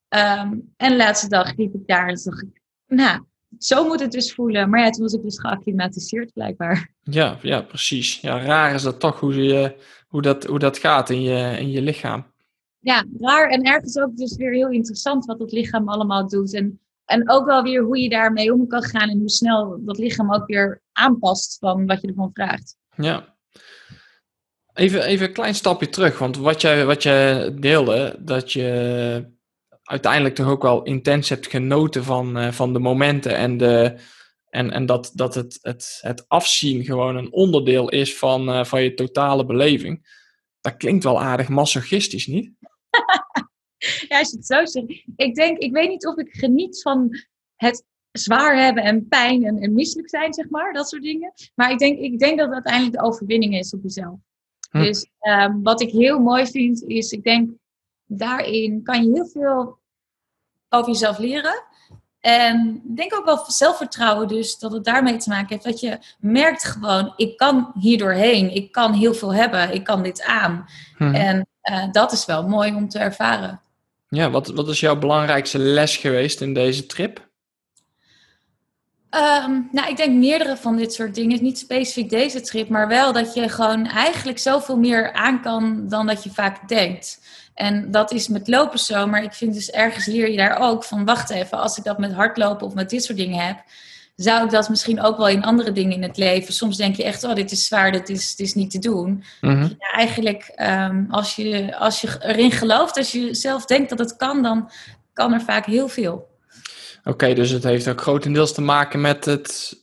Ehm, 0.08 0.58
en 0.76 0.90
de 0.90 0.96
laatste 0.96 1.28
dag 1.28 1.56
liep 1.56 1.74
ik 1.74 1.86
daar 1.86 2.08
en 2.08 2.20
dacht 2.24 2.42
ik, 2.42 2.62
nou, 2.86 3.20
zo 3.58 3.86
moet 3.86 4.00
het 4.00 4.12
dus 4.12 4.34
voelen. 4.34 4.70
Maar 4.70 4.80
ja, 4.80 4.90
toen 4.90 5.02
was 5.02 5.12
ik 5.12 5.22
dus 5.22 5.40
geacclimatiseerd 5.40 6.32
blijkbaar. 6.32 6.94
Ja, 7.02 7.38
ja, 7.42 7.62
precies. 7.62 8.20
Ja, 8.20 8.42
raar 8.42 8.74
is 8.74 8.82
dat 8.82 9.00
toch 9.00 9.20
hoe, 9.20 9.42
je, 9.42 9.76
hoe, 10.08 10.22
dat, 10.22 10.44
hoe 10.44 10.58
dat 10.58 10.78
gaat 10.78 11.10
in 11.10 11.22
je, 11.22 11.56
in 11.58 11.70
je 11.70 11.82
lichaam. 11.82 12.26
Ja, 12.78 13.04
raar 13.18 13.48
en 13.48 13.62
ergens 13.62 13.98
ook 13.98 14.16
dus 14.16 14.36
weer 14.36 14.52
heel 14.52 14.70
interessant 14.70 15.24
wat 15.24 15.38
het 15.38 15.52
lichaam 15.52 15.88
allemaal 15.88 16.28
doet. 16.28 16.54
En, 16.54 16.80
en 17.08 17.30
ook 17.30 17.46
wel 17.46 17.62
weer 17.62 17.82
hoe 17.82 17.98
je 17.98 18.08
daarmee 18.08 18.52
om 18.52 18.66
kan 18.66 18.82
gaan 18.82 19.08
en 19.08 19.18
hoe 19.18 19.30
snel 19.30 19.78
dat 19.84 19.98
lichaam 19.98 20.34
ook 20.34 20.46
weer 20.46 20.82
aanpast 20.92 21.56
van 21.58 21.86
wat 21.86 22.00
je 22.00 22.08
ervan 22.08 22.30
vraagt. 22.32 22.76
Ja. 22.96 23.36
Even, 24.72 25.02
even 25.02 25.26
een 25.26 25.32
klein 25.32 25.54
stapje 25.54 25.88
terug, 25.88 26.18
want 26.18 26.36
wat 26.36 26.60
jij, 26.60 26.86
wat 26.86 27.02
jij 27.02 27.54
deelde, 27.54 28.16
dat 28.18 28.52
je 28.52 29.36
uiteindelijk 29.82 30.34
toch 30.34 30.48
ook 30.48 30.62
wel 30.62 30.82
intens 30.82 31.28
hebt 31.28 31.46
genoten 31.46 32.04
van, 32.04 32.38
uh, 32.38 32.52
van 32.52 32.72
de 32.72 32.78
momenten 32.78 33.36
en, 33.36 33.56
de, 33.56 33.98
en, 34.50 34.70
en 34.70 34.86
dat, 34.86 35.10
dat 35.14 35.34
het, 35.34 35.58
het, 35.62 35.98
het 36.00 36.24
afzien 36.28 36.84
gewoon 36.84 37.16
een 37.16 37.32
onderdeel 37.32 37.88
is 37.88 38.18
van, 38.18 38.48
uh, 38.48 38.64
van 38.64 38.82
je 38.82 38.94
totale 38.94 39.44
beleving. 39.44 40.16
Dat 40.60 40.76
klinkt 40.76 41.04
wel 41.04 41.20
aardig 41.20 41.48
masochistisch, 41.48 42.26
niet? 42.26 42.52
ja, 44.08 44.18
als 44.18 44.30
je 44.30 44.36
het 44.36 44.46
zo 44.46 44.66
zegt. 44.66 45.04
Ik 45.16 45.34
denk, 45.34 45.58
ik 45.58 45.72
weet 45.72 45.88
niet 45.88 46.06
of 46.06 46.16
ik 46.16 46.34
geniet 46.34 46.82
van 46.82 47.08
het 47.56 47.84
zwaar 48.12 48.64
hebben 48.64 48.82
en 48.82 49.08
pijn 49.08 49.44
en, 49.44 49.58
en 49.58 49.72
misselijk 49.72 50.08
zijn, 50.08 50.34
zeg 50.34 50.48
maar, 50.50 50.72
dat 50.72 50.88
soort 50.88 51.02
dingen. 51.02 51.32
Maar 51.54 51.70
ik 51.70 51.78
denk, 51.78 51.98
ik 51.98 52.18
denk 52.18 52.38
dat 52.38 52.46
het 52.46 52.54
uiteindelijk 52.54 52.96
de 52.96 53.02
overwinning 53.02 53.54
is 53.54 53.72
op 53.72 53.82
jezelf. 53.82 54.18
Hm. 54.70 54.82
Dus 54.82 55.10
um, 55.20 55.62
wat 55.62 55.80
ik 55.80 55.90
heel 55.90 56.18
mooi 56.18 56.46
vind, 56.46 56.82
is, 56.82 57.12
ik 57.12 57.22
denk, 57.22 57.50
daarin 58.06 58.82
kan 58.82 59.04
je 59.04 59.12
heel 59.12 59.26
veel 59.26 59.78
over 60.68 60.92
jezelf 60.92 61.18
leren. 61.18 61.64
En 62.20 62.82
ik 62.88 62.96
denk 62.96 63.14
ook 63.14 63.24
wel 63.24 63.44
zelfvertrouwen, 63.46 64.28
dus 64.28 64.58
dat 64.58 64.72
het 64.72 64.84
daarmee 64.84 65.16
te 65.16 65.28
maken 65.28 65.48
heeft. 65.48 65.64
Dat 65.64 65.80
je 65.80 65.98
merkt 66.18 66.64
gewoon, 66.64 67.12
ik 67.16 67.36
kan 67.36 67.72
hier 67.74 67.98
doorheen. 67.98 68.54
Ik 68.54 68.72
kan 68.72 68.92
heel 68.92 69.14
veel 69.14 69.34
hebben. 69.34 69.74
Ik 69.74 69.84
kan 69.84 70.02
dit 70.02 70.22
aan. 70.22 70.66
Hm. 70.96 71.14
En 71.14 71.46
uh, 71.70 71.92
dat 71.92 72.12
is 72.12 72.26
wel 72.26 72.48
mooi 72.48 72.74
om 72.74 72.88
te 72.88 72.98
ervaren. 72.98 73.60
Ja, 74.08 74.30
wat, 74.30 74.48
wat 74.48 74.68
is 74.68 74.80
jouw 74.80 74.98
belangrijkste 74.98 75.58
les 75.58 75.96
geweest 75.96 76.40
in 76.40 76.54
deze 76.54 76.86
trip? 76.86 77.26
Um, 79.10 79.68
nou, 79.72 79.88
ik 79.88 79.96
denk 79.96 80.14
meerdere 80.14 80.56
van 80.56 80.76
dit 80.76 80.92
soort 80.92 81.14
dingen. 81.14 81.42
Niet 81.42 81.58
specifiek 81.58 82.10
deze 82.10 82.40
trip, 82.40 82.68
maar 82.68 82.88
wel 82.88 83.12
dat 83.12 83.34
je 83.34 83.48
gewoon 83.48 83.86
eigenlijk 83.86 84.38
zoveel 84.38 84.76
meer 84.76 85.12
aan 85.12 85.42
kan 85.42 85.88
dan 85.88 86.06
dat 86.06 86.24
je 86.24 86.30
vaak 86.30 86.68
denkt. 86.68 87.20
En 87.54 87.90
dat 87.90 88.12
is 88.12 88.28
met 88.28 88.48
lopen 88.48 88.78
zo, 88.78 89.06
maar 89.06 89.22
ik 89.22 89.32
vind 89.32 89.54
dus 89.54 89.70
ergens 89.70 90.06
leer 90.06 90.30
je 90.30 90.36
daar 90.36 90.58
ook 90.58 90.84
van, 90.84 91.04
wacht 91.04 91.30
even, 91.30 91.58
als 91.58 91.78
ik 91.78 91.84
dat 91.84 91.98
met 91.98 92.12
hardlopen 92.12 92.66
of 92.66 92.74
met 92.74 92.90
dit 92.90 93.04
soort 93.04 93.18
dingen 93.18 93.46
heb, 93.46 93.62
zou 94.24 94.44
ik 94.44 94.50
dat 94.50 94.68
misschien 94.68 95.00
ook 95.00 95.16
wel 95.16 95.28
in 95.28 95.44
andere 95.44 95.72
dingen 95.72 95.92
in 95.92 96.02
het 96.02 96.16
leven. 96.16 96.54
Soms 96.54 96.76
denk 96.76 96.96
je 96.96 97.04
echt, 97.04 97.24
oh, 97.24 97.34
dit 97.34 97.50
is 97.50 97.66
zwaar, 97.66 97.92
dit 97.92 98.08
is, 98.08 98.36
dit 98.36 98.46
is 98.46 98.54
niet 98.54 98.70
te 98.70 98.78
doen. 98.78 99.24
Mm 99.40 99.76
ja, 99.78 99.92
eigenlijk, 99.92 100.52
um, 100.56 101.06
als, 101.10 101.36
je, 101.36 101.76
als 101.78 102.00
je 102.00 102.16
erin 102.20 102.50
gelooft, 102.50 102.96
als 102.96 103.12
je 103.12 103.34
zelf 103.34 103.64
denkt 103.64 103.88
dat 103.88 103.98
het 103.98 104.16
kan, 104.16 104.42
dan 104.42 104.70
kan 105.12 105.32
er 105.32 105.40
vaak 105.40 105.66
heel 105.66 105.88
veel. 105.88 106.28
Oké, 107.04 107.34
dus 107.34 107.50
het 107.50 107.64
heeft 107.64 107.88
ook 107.88 108.00
grotendeels 108.00 108.54
te 108.54 108.60
maken 108.60 109.00
met 109.00 109.24
het, 109.24 109.76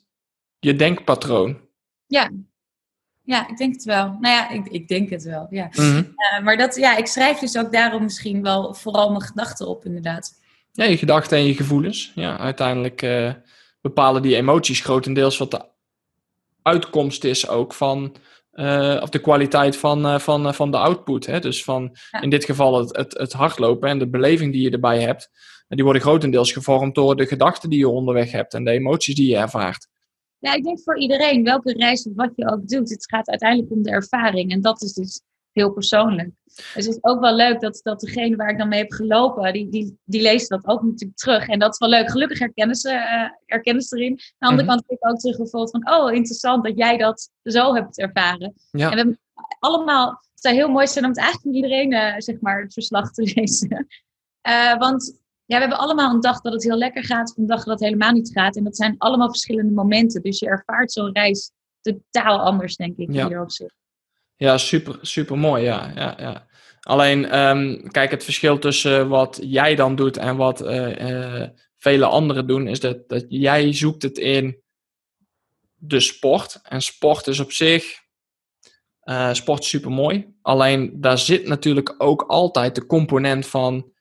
je 0.59 0.75
denkpatroon. 0.75 1.59
Ja, 2.07 2.29
ja, 3.23 3.49
ik 3.49 3.57
denk 3.57 3.73
het 3.73 3.83
wel. 3.83 4.17
Nou 4.19 4.35
ja, 4.35 4.49
ik, 4.49 4.67
ik 4.67 4.87
denk 4.87 5.09
het 5.09 5.23
wel. 5.23 5.47
Ja. 5.49 5.69
Mhm. 5.71 5.97
uh, 5.97 6.43
maar 6.43 6.57
dat, 6.57 6.75
ja, 6.75 6.97
ik 6.97 7.07
schrijf 7.07 7.39
dus 7.39 7.57
ook 7.57 7.71
daarom 7.71 8.03
misschien 8.03 8.41
wel 8.41 8.73
vooral 8.73 9.09
mijn 9.09 9.21
gedachten 9.21 9.67
op, 9.67 9.85
inderdaad. 9.85 10.39
Ja, 10.71 10.83
je 10.83 10.97
gedachten 10.97 11.37
en 11.37 11.45
je 11.45 11.55
gevoelens. 11.55 12.11
Ja, 12.15 12.37
uiteindelijk 12.37 13.01
uh, 13.01 13.31
bepalen 13.85 14.21
die 14.21 14.35
emoties 14.35 14.81
grotendeels 14.81 15.37
wat 15.37 15.51
de 15.51 15.61
uitkomst 16.61 17.23
is 17.23 17.47
ook 17.47 17.73
van, 17.73 18.15
uh, 18.53 18.99
of 19.01 19.09
de 19.09 19.19
kwaliteit 19.19 19.77
van, 19.77 20.21
van, 20.21 20.53
van 20.53 20.71
de 20.71 20.77
output. 20.77 21.25
Hè? 21.25 21.39
Dus 21.39 21.63
van 21.63 21.95
in 22.21 22.29
dit 22.29 22.45
geval 22.45 22.79
het, 22.79 22.97
het, 22.97 23.17
het 23.17 23.33
hardlopen 23.33 23.89
en 23.89 23.99
de 23.99 24.09
beleving 24.09 24.51
die 24.51 24.61
je 24.61 24.69
erbij 24.69 25.01
hebt. 25.01 25.29
Die 25.67 25.83
worden 25.83 26.01
grotendeels 26.01 26.51
gevormd 26.51 26.95
door 26.95 27.15
de 27.15 27.25
gedachten 27.25 27.69
die 27.69 27.79
je 27.79 27.89
onderweg 27.89 28.31
hebt 28.31 28.53
en 28.53 28.63
de 28.63 28.71
emoties 28.71 29.15
die 29.15 29.29
je 29.29 29.37
ervaart. 29.37 29.87
Ja, 30.39 30.53
ik 30.53 30.63
denk 30.63 30.79
voor 30.83 30.99
iedereen, 30.99 31.43
welke 31.43 31.73
reis 31.73 32.07
of 32.07 32.15
wat 32.15 32.31
je 32.35 32.51
ook 32.51 32.67
doet, 32.67 32.89
het 32.89 33.09
gaat 33.09 33.29
uiteindelijk 33.29 33.71
om 33.71 33.83
de 33.83 33.91
ervaring. 33.91 34.51
En 34.51 34.61
dat 34.61 34.81
is 34.81 34.93
dus 34.93 35.21
heel 35.55 35.71
persoonlijk. 35.71 36.29
Dus 36.45 36.85
het 36.85 36.87
is 36.87 36.97
ook 37.03 37.19
wel 37.19 37.35
leuk 37.35 37.59
dat, 37.59 37.79
dat 37.83 37.99
degene 37.99 38.35
waar 38.35 38.49
ik 38.49 38.57
dan 38.57 38.67
mee 38.67 38.79
heb 38.79 38.91
gelopen, 38.91 39.53
die, 39.53 39.69
die, 39.69 39.97
die 40.03 40.21
leest 40.21 40.49
dat 40.49 40.67
ook 40.67 40.83
natuurlijk 40.83 41.19
terug. 41.19 41.47
En 41.47 41.59
dat 41.59 41.71
is 41.71 41.77
wel 41.77 41.89
leuk. 41.89 42.09
Gelukkig 42.09 42.39
herkennen 42.39 42.75
ze, 42.75 42.91
uh, 42.93 43.29
herkennen 43.45 43.83
ze 43.83 43.97
erin. 43.97 44.11
Aan 44.11 44.17
de 44.37 44.45
andere 44.47 44.63
mhm. 44.63 44.69
kant 44.69 44.83
heb 44.87 44.97
ik 44.97 45.09
ook 45.09 45.19
teruggevoeld 45.19 45.71
van, 45.71 45.89
oh, 45.89 46.13
interessant 46.13 46.63
dat 46.63 46.77
jij 46.77 46.97
dat 46.97 47.29
zo 47.43 47.73
hebt 47.75 47.99
ervaren. 47.99 48.53
Ja. 48.71 48.91
En 48.91 49.07
we 49.07 49.17
allemaal, 49.59 50.07
het 50.09 50.41
zou 50.41 50.55
heel 50.55 50.69
mooi 50.69 50.87
zijn 50.87 51.05
om 51.05 51.09
het 51.09 51.19
eigenlijk 51.19 51.47
met 51.47 51.55
iedereen, 51.55 51.91
uh, 51.91 52.13
zeg 52.17 52.39
maar, 52.39 52.61
het 52.61 52.73
verslag 52.73 53.11
te 53.11 53.31
lezen. 53.35 53.87
Uh, 54.47 54.77
want 54.77 55.19
ja, 55.45 55.55
we 55.55 55.61
hebben 55.61 55.79
allemaal 55.79 56.13
een 56.13 56.21
dag 56.21 56.41
dat 56.41 56.53
het 56.53 56.63
heel 56.63 56.77
lekker 56.77 57.03
gaat, 57.03 57.29
of 57.29 57.37
een 57.37 57.45
dag 57.45 57.63
dat 57.63 57.79
het 57.79 57.87
helemaal 57.87 58.11
niet 58.11 58.31
gaat. 58.31 58.55
En 58.55 58.63
dat 58.63 58.75
zijn 58.75 58.95
allemaal 58.97 59.29
verschillende 59.29 59.73
momenten. 59.73 60.21
Dus 60.21 60.39
je 60.39 60.47
ervaart 60.47 60.91
zo'n 60.91 61.13
reis 61.13 61.51
totaal 61.81 62.39
anders, 62.39 62.75
denk 62.75 62.97
ik, 62.97 63.13
ja. 63.13 63.27
hier 63.27 63.43
zich. 63.47 63.73
Ja, 64.35 64.57
super, 64.57 64.97
super 65.01 65.37
mooi. 65.37 65.63
Ja, 65.63 65.91
ja, 65.95 66.15
ja. 66.19 66.47
Alleen, 66.79 67.39
um, 67.39 67.91
kijk, 67.91 68.11
het 68.11 68.23
verschil 68.23 68.59
tussen 68.59 69.07
wat 69.09 69.39
jij 69.41 69.75
dan 69.75 69.95
doet 69.95 70.17
en 70.17 70.35
wat 70.35 70.61
uh, 70.61 70.99
uh, 70.99 71.47
vele 71.75 72.05
anderen 72.05 72.47
doen, 72.47 72.67
is 72.67 72.79
dat, 72.79 73.09
dat 73.09 73.25
jij 73.27 73.73
zoekt 73.73 74.01
het 74.01 74.17
in 74.17 74.61
de 75.75 75.99
sport. 75.99 76.59
En 76.63 76.81
sport 76.81 77.27
is 77.27 77.39
op 77.39 77.51
zich, 77.51 78.01
uh, 79.03 79.33
sport 79.33 79.63
super 79.63 79.91
mooi. 79.91 80.35
Alleen 80.41 81.01
daar 81.01 81.17
zit 81.17 81.47
natuurlijk 81.47 81.95
ook 81.97 82.21
altijd 82.21 82.75
de 82.75 82.85
component 82.85 83.47
van 83.47 83.93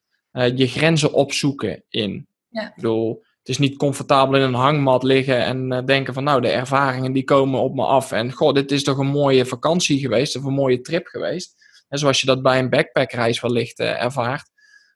je 0.54 0.66
grenzen 0.66 1.12
opzoeken 1.12 1.84
in. 1.88 2.28
Ja. 2.48 2.68
Ik 2.68 2.74
bedoel, 2.74 3.24
het 3.44 3.52
is 3.52 3.58
niet 3.58 3.76
comfortabel 3.76 4.36
in 4.36 4.42
een 4.42 4.54
hangmat 4.54 5.02
liggen 5.02 5.44
en 5.44 5.72
uh, 5.72 5.84
denken 5.84 6.14
van 6.14 6.24
nou, 6.24 6.40
de 6.40 6.48
ervaringen 6.48 7.12
die 7.12 7.24
komen 7.24 7.60
op 7.60 7.74
me 7.74 7.84
af. 7.84 8.12
En 8.12 8.32
goh, 8.32 8.54
dit 8.54 8.72
is 8.72 8.84
toch 8.84 8.98
een 8.98 9.06
mooie 9.06 9.46
vakantie 9.46 9.98
geweest 9.98 10.36
of 10.36 10.44
een 10.44 10.52
mooie 10.52 10.80
trip 10.80 11.06
geweest. 11.06 11.54
En 11.88 11.98
zoals 11.98 12.20
je 12.20 12.26
dat 12.26 12.42
bij 12.42 12.58
een 12.58 12.70
backpackreis 12.70 13.40
wellicht 13.40 13.80
uh, 13.80 14.02
ervaart. 14.02 14.50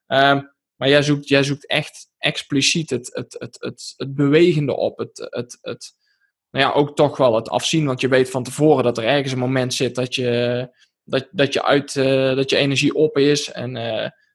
Um, 0.07 0.53
maar 0.77 0.89
jij 0.89 1.03
zoekt, 1.03 1.29
jij 1.29 1.43
zoekt 1.43 1.67
echt 1.67 2.09
expliciet 2.19 2.91
het, 2.91 3.11
het, 3.13 3.37
het, 3.39 3.57
het, 3.61 3.95
het 3.97 4.15
bewegende 4.15 4.77
op. 4.77 4.99
Het, 4.99 5.27
het, 5.31 5.59
het, 5.61 5.95
nou 6.51 6.65
ja, 6.65 6.73
ook 6.73 6.97
toch 6.97 7.17
wel 7.17 7.35
het 7.35 7.49
afzien. 7.49 7.87
Want 7.87 8.01
je 8.01 8.09
weet 8.09 8.31
van 8.31 8.43
tevoren 8.43 8.85
dat 8.85 8.99
er 8.99 9.05
ergens 9.05 9.33
een 9.33 9.39
moment 9.39 9.75
zit 9.75 9.95
dat 9.95 10.15
je, 10.15 10.69
dat, 11.05 11.29
dat 11.31 11.53
je, 11.53 11.65
uit, 11.65 11.95
uh, 11.95 12.37
dat 12.37 12.51
je 12.51 12.57
energie 12.57 12.95
op 12.95 13.17
is. 13.17 13.51
En 13.53 13.73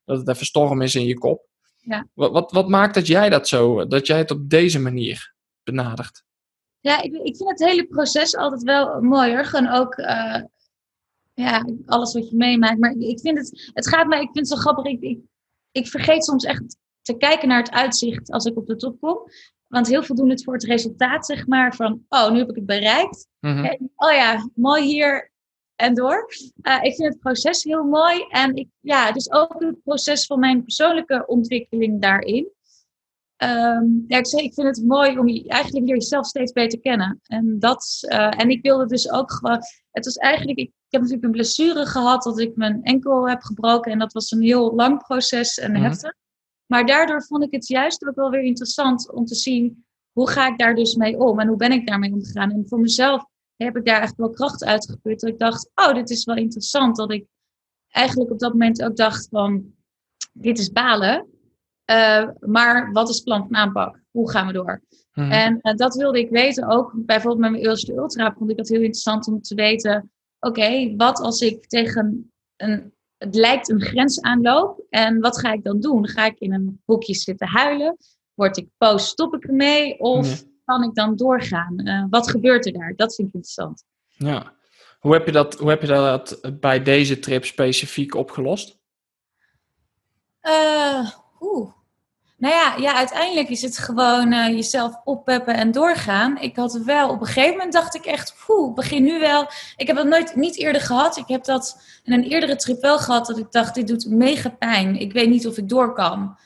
dat 0.05 0.17
het 0.17 0.27
even 0.27 0.45
storm 0.45 0.81
is 0.81 0.95
in 0.95 1.05
je 1.05 1.17
kop. 1.17 1.51
Ja. 1.85 2.07
Wat, 2.13 2.31
wat, 2.31 2.51
wat 2.51 2.67
maakt 2.67 2.93
dat 2.93 3.07
jij 3.07 3.29
dat 3.29 3.47
zo, 3.47 3.87
dat 3.87 4.07
jij 4.07 4.17
het 4.17 4.31
op 4.31 4.49
deze 4.49 4.79
manier 4.79 5.33
benadert? 5.63 6.23
Ja, 6.79 7.01
ik, 7.01 7.13
ik 7.13 7.37
vind 7.37 7.49
het 7.49 7.63
hele 7.63 7.87
proces 7.87 8.35
altijd 8.35 8.63
wel 8.63 9.01
mooier. 9.01 9.45
Gewoon 9.45 9.67
ook 9.67 9.97
uh, 9.97 10.41
ja, 11.33 11.65
alles 11.85 12.13
wat 12.13 12.29
je 12.29 12.35
meemaakt. 12.35 12.79
Maar 12.79 12.95
ik 12.97 13.19
vind 13.19 13.37
het, 13.37 13.71
het 13.73 13.87
gaat 13.87 14.07
mij, 14.07 14.21
ik 14.21 14.29
vind 14.33 14.37
het 14.37 14.47
zo 14.47 14.55
grappig. 14.55 14.85
Ik, 14.85 15.01
ik, 15.01 15.19
ik 15.71 15.87
vergeet 15.87 16.25
soms 16.25 16.43
echt 16.43 16.77
te 17.01 17.17
kijken 17.17 17.47
naar 17.47 17.63
het 17.63 17.71
uitzicht 17.71 18.31
als 18.31 18.45
ik 18.45 18.57
op 18.57 18.67
de 18.67 18.75
top 18.75 18.99
kom. 18.99 19.17
Want 19.67 19.87
heel 19.87 20.03
veel 20.03 20.15
doen 20.15 20.29
het 20.29 20.43
voor 20.43 20.53
het 20.53 20.63
resultaat, 20.63 21.25
zeg 21.25 21.47
maar. 21.47 21.75
Van, 21.75 22.05
oh, 22.09 22.31
nu 22.31 22.37
heb 22.37 22.49
ik 22.49 22.55
het 22.55 22.65
bereikt. 22.65 23.27
Mm 23.39 23.91
oh 23.95 24.11
ja, 24.11 24.49
mooi 24.55 24.83
hier 24.83 25.31
en 25.75 25.93
door. 25.93 26.29
Uh, 26.61 26.83
ik 26.83 26.95
vind 26.95 27.13
het 27.13 27.19
proces 27.19 27.63
heel 27.63 27.83
mooi. 27.83 28.25
En 28.29 28.55
ik, 28.55 28.67
ja, 28.79 29.11
dus 29.11 29.31
ook 29.31 29.55
het 29.59 29.83
proces 29.83 30.25
van 30.25 30.39
mijn 30.39 30.63
persoonlijke 30.63 31.23
ontwikkeling 31.27 32.01
daarin. 32.01 32.51
Um, 33.37 34.05
ja, 34.07 34.17
ik, 34.17 34.27
zeg, 34.27 34.41
ik 34.41 34.53
vind 34.53 34.67
het 34.67 34.85
mooi 34.85 35.19
om 35.19 35.27
je 35.27 35.47
eigenlijk 35.47 35.87
jezelf 35.87 36.25
steeds 36.25 36.51
beter 36.51 36.79
kennen. 36.79 37.19
En, 37.23 37.59
dat, 37.59 37.99
uh, 38.09 38.41
en 38.41 38.49
ik 38.49 38.61
wilde 38.61 38.85
dus 38.85 39.11
ook 39.11 39.31
gewoon. 39.31 39.59
Het 39.91 40.05
was 40.05 40.15
eigenlijk. 40.15 40.57
Ik, 40.57 40.67
ik 40.67 40.99
heb 40.99 41.01
natuurlijk 41.01 41.27
een 41.27 41.31
blessure 41.31 41.85
gehad 41.85 42.23
dat 42.23 42.39
ik 42.39 42.55
mijn 42.55 42.83
enkel 42.83 43.29
heb 43.29 43.41
gebroken. 43.41 43.91
En 43.91 43.99
dat 43.99 44.13
was 44.13 44.31
een 44.31 44.41
heel 44.41 44.75
lang 44.75 45.03
proces 45.03 45.57
en 45.57 45.71
mhm. 45.71 45.81
heftig. 45.81 46.13
Maar 46.65 46.85
daardoor 46.85 47.23
vond 47.23 47.43
ik 47.43 47.51
het 47.51 47.67
juist 47.67 48.07
ook 48.07 48.15
wel 48.15 48.29
weer 48.29 48.43
interessant 48.43 49.11
om 49.11 49.25
te 49.25 49.35
zien 49.35 49.85
hoe 50.11 50.29
ga 50.29 50.47
ik 50.47 50.57
daar 50.57 50.75
dus 50.75 50.95
mee 50.95 51.17
om 51.17 51.39
en 51.39 51.47
hoe 51.47 51.57
ben 51.57 51.71
ik 51.71 51.87
daarmee 51.87 52.13
omgegaan. 52.13 52.51
En 52.51 52.67
voor 52.67 52.79
mezelf 52.79 53.25
heb 53.55 53.77
ik 53.77 53.85
daar 53.85 54.01
echt 54.01 54.15
wel 54.15 54.29
kracht 54.29 54.63
uitgeput. 54.63 55.19
Dat 55.19 55.29
ik 55.29 55.39
dacht, 55.39 55.71
oh, 55.75 55.93
dit 55.93 56.09
is 56.09 56.23
wel 56.23 56.35
interessant. 56.35 56.95
Dat 56.95 57.11
ik 57.11 57.25
eigenlijk 57.89 58.31
op 58.31 58.39
dat 58.39 58.51
moment 58.51 58.83
ook 58.83 58.95
dacht 58.95 59.27
van, 59.29 59.73
dit 60.33 60.59
is 60.59 60.71
balen. 60.71 61.27
Uh, 61.91 62.29
maar 62.39 62.91
wat 62.91 63.09
is 63.09 63.15
het 63.15 63.23
plan 63.23 63.47
van 63.47 63.55
aanpak? 63.55 64.01
Hoe 64.11 64.29
gaan 64.29 64.47
we 64.47 64.53
door? 64.53 64.81
Mhm. 65.13 65.31
En 65.31 65.59
uh, 65.61 65.73
dat 65.73 65.95
wilde 65.95 66.19
ik 66.19 66.29
weten 66.29 66.67
ook. 66.67 66.91
Bijvoorbeeld 66.95 67.41
met 67.41 67.51
mijn 67.51 67.63
eerste 67.63 67.93
ultra 67.93 68.33
vond 68.37 68.49
ik 68.49 68.57
dat 68.57 68.67
heel 68.67 68.81
interessant 68.81 69.27
om 69.27 69.41
te 69.41 69.55
weten. 69.55 70.11
Oké, 70.39 70.95
wat 70.95 71.19
als 71.19 71.41
ik 71.41 71.67
tegen 71.67 72.31
een, 72.55 72.93
het 73.17 73.35
lijkt 73.35 73.69
een 73.69 73.81
grens 73.81 74.21
aanloop. 74.21 74.85
En 74.89 75.19
wat 75.19 75.39
ga 75.39 75.51
ik 75.51 75.63
dan 75.63 75.79
doen? 75.79 76.07
Ga 76.07 76.25
ik 76.25 76.39
in 76.39 76.53
een 76.53 76.81
hoekje 76.85 77.15
zitten 77.15 77.47
huilen? 77.47 77.97
Word 78.33 78.57
ik 78.57 78.67
boos? 78.77 79.07
Stop 79.07 79.33
ik 79.33 79.43
ermee? 79.43 79.99
Of 79.99 80.43
kan 80.65 80.83
ik 80.83 80.93
dan 80.93 81.15
doorgaan? 81.15 81.87
Uh, 81.87 82.05
wat 82.09 82.29
gebeurt 82.29 82.65
er 82.65 82.73
daar? 82.73 82.93
Dat 82.95 83.15
vind 83.15 83.27
ik 83.27 83.33
interessant. 83.33 83.83
Ja. 84.07 84.53
Hoe 84.99 85.13
heb 85.13 85.25
je 85.25 85.31
dat, 85.31 85.59
hoe 85.59 85.69
heb 85.69 85.81
je 85.81 85.87
dat 85.87 86.39
bij 86.59 86.83
deze 86.83 87.19
trip 87.19 87.45
specifiek 87.45 88.15
opgelost? 88.15 88.79
Uh, 90.41 91.09
oeh. 91.39 91.71
Nou 92.37 92.55
ja, 92.55 92.75
ja, 92.75 92.95
uiteindelijk 92.95 93.49
is 93.49 93.61
het 93.61 93.77
gewoon 93.77 94.33
uh, 94.33 94.47
jezelf 94.47 95.01
oppeppen 95.03 95.55
en 95.55 95.71
doorgaan. 95.71 96.37
Ik 96.37 96.55
had 96.55 96.73
wel, 96.73 97.09
op 97.09 97.19
een 97.19 97.25
gegeven 97.25 97.51
moment 97.51 97.73
dacht 97.73 97.95
ik 97.95 98.05
echt, 98.05 98.35
poeh, 98.45 98.73
begin 98.73 99.03
nu 99.03 99.19
wel. 99.19 99.47
Ik 99.75 99.87
heb 99.87 99.95
dat 99.95 100.07
nooit, 100.07 100.35
niet 100.35 100.57
eerder 100.57 100.81
gehad. 100.81 101.17
Ik 101.17 101.27
heb 101.27 101.43
dat 101.43 101.81
in 102.03 102.13
een 102.13 102.23
eerdere 102.23 102.55
trip 102.55 102.81
wel 102.81 102.97
gehad, 102.97 103.25
dat 103.25 103.37
ik 103.37 103.51
dacht, 103.51 103.75
dit 103.75 103.87
doet 103.87 104.09
mega 104.09 104.49
pijn. 104.49 104.99
Ik 104.99 105.13
weet 105.13 105.29
niet 105.29 105.47
of 105.47 105.57
ik 105.57 105.69
door 105.69 105.93
kan. 105.93 106.37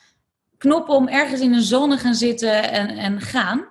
Knoppen 0.58 0.94
om 0.94 1.08
ergens 1.08 1.40
in 1.40 1.52
de 1.52 1.62
zon 1.62 1.98
gaan 1.98 2.14
zitten 2.14 2.70
en, 2.70 2.88
en 2.88 3.20
gaan. 3.20 3.66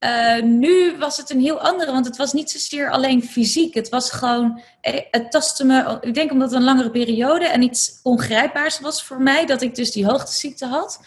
Uh, 0.00 0.42
nu 0.42 0.98
was 0.98 1.16
het 1.16 1.30
een 1.30 1.40
heel 1.40 1.60
andere, 1.60 1.92
want 1.92 2.06
het 2.06 2.16
was 2.16 2.32
niet 2.32 2.50
zozeer 2.50 2.90
alleen 2.90 3.22
fysiek. 3.22 3.74
Het 3.74 3.88
was 3.88 4.10
gewoon, 4.10 4.62
eh, 4.80 5.00
het 5.10 5.30
tastte 5.30 5.64
me, 5.64 5.98
ik 6.00 6.14
denk 6.14 6.30
omdat 6.30 6.50
het 6.50 6.58
een 6.58 6.64
langere 6.64 6.90
periode 6.90 7.46
en 7.46 7.62
iets 7.62 8.00
ongrijpbaars 8.02 8.80
was 8.80 9.04
voor 9.04 9.20
mij, 9.20 9.46
dat 9.46 9.62
ik 9.62 9.74
dus 9.74 9.92
die 9.92 10.06
hoogteziekte 10.06 10.66
had 10.66 11.00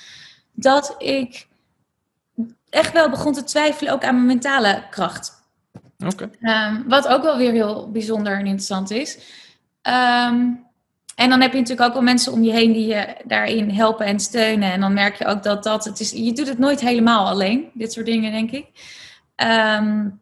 dat 0.59 0.95
ik 0.97 1.47
echt 2.69 2.93
wel 2.93 3.09
begon 3.09 3.33
te 3.33 3.43
twijfelen 3.43 3.93
ook 3.93 4.03
aan 4.03 4.15
mijn 4.15 4.25
mentale 4.25 4.83
kracht. 4.89 5.45
Oké. 6.05 6.29
Ehm, 6.41 6.83
wat 6.87 7.07
ook 7.07 7.23
wel 7.23 7.37
weer 7.37 7.51
heel 7.51 7.91
bijzonder 7.91 8.33
en 8.33 8.45
interessant 8.45 8.91
is. 8.91 9.17
Um, 9.81 10.66
en 11.17 11.29
dan 11.29 11.41
heb 11.41 11.51
je 11.51 11.57
natuurlijk 11.57 11.87
ook 11.87 11.93
wel 11.93 12.03
mensen 12.03 12.31
om 12.31 12.43
je 12.43 12.51
heen 12.51 12.71
die 12.71 12.87
je 12.87 13.15
daarin 13.25 13.69
helpen 13.69 14.05
en 14.05 14.19
steunen. 14.19 14.71
En 14.71 14.79
dan 14.79 14.93
merk 14.93 15.17
je 15.17 15.25
ook 15.25 15.43
dat 15.43 15.63
dat, 15.63 15.85
het 15.85 15.99
is, 15.99 16.11
je 16.11 16.33
doet 16.33 16.47
het 16.47 16.57
nooit 16.57 16.79
helemaal 16.79 17.27
alleen, 17.27 17.69
dit 17.73 17.93
soort 17.93 18.05
dingen, 18.05 18.31
denk 18.31 18.51
ik. 18.51 18.65
Um, 19.81 20.21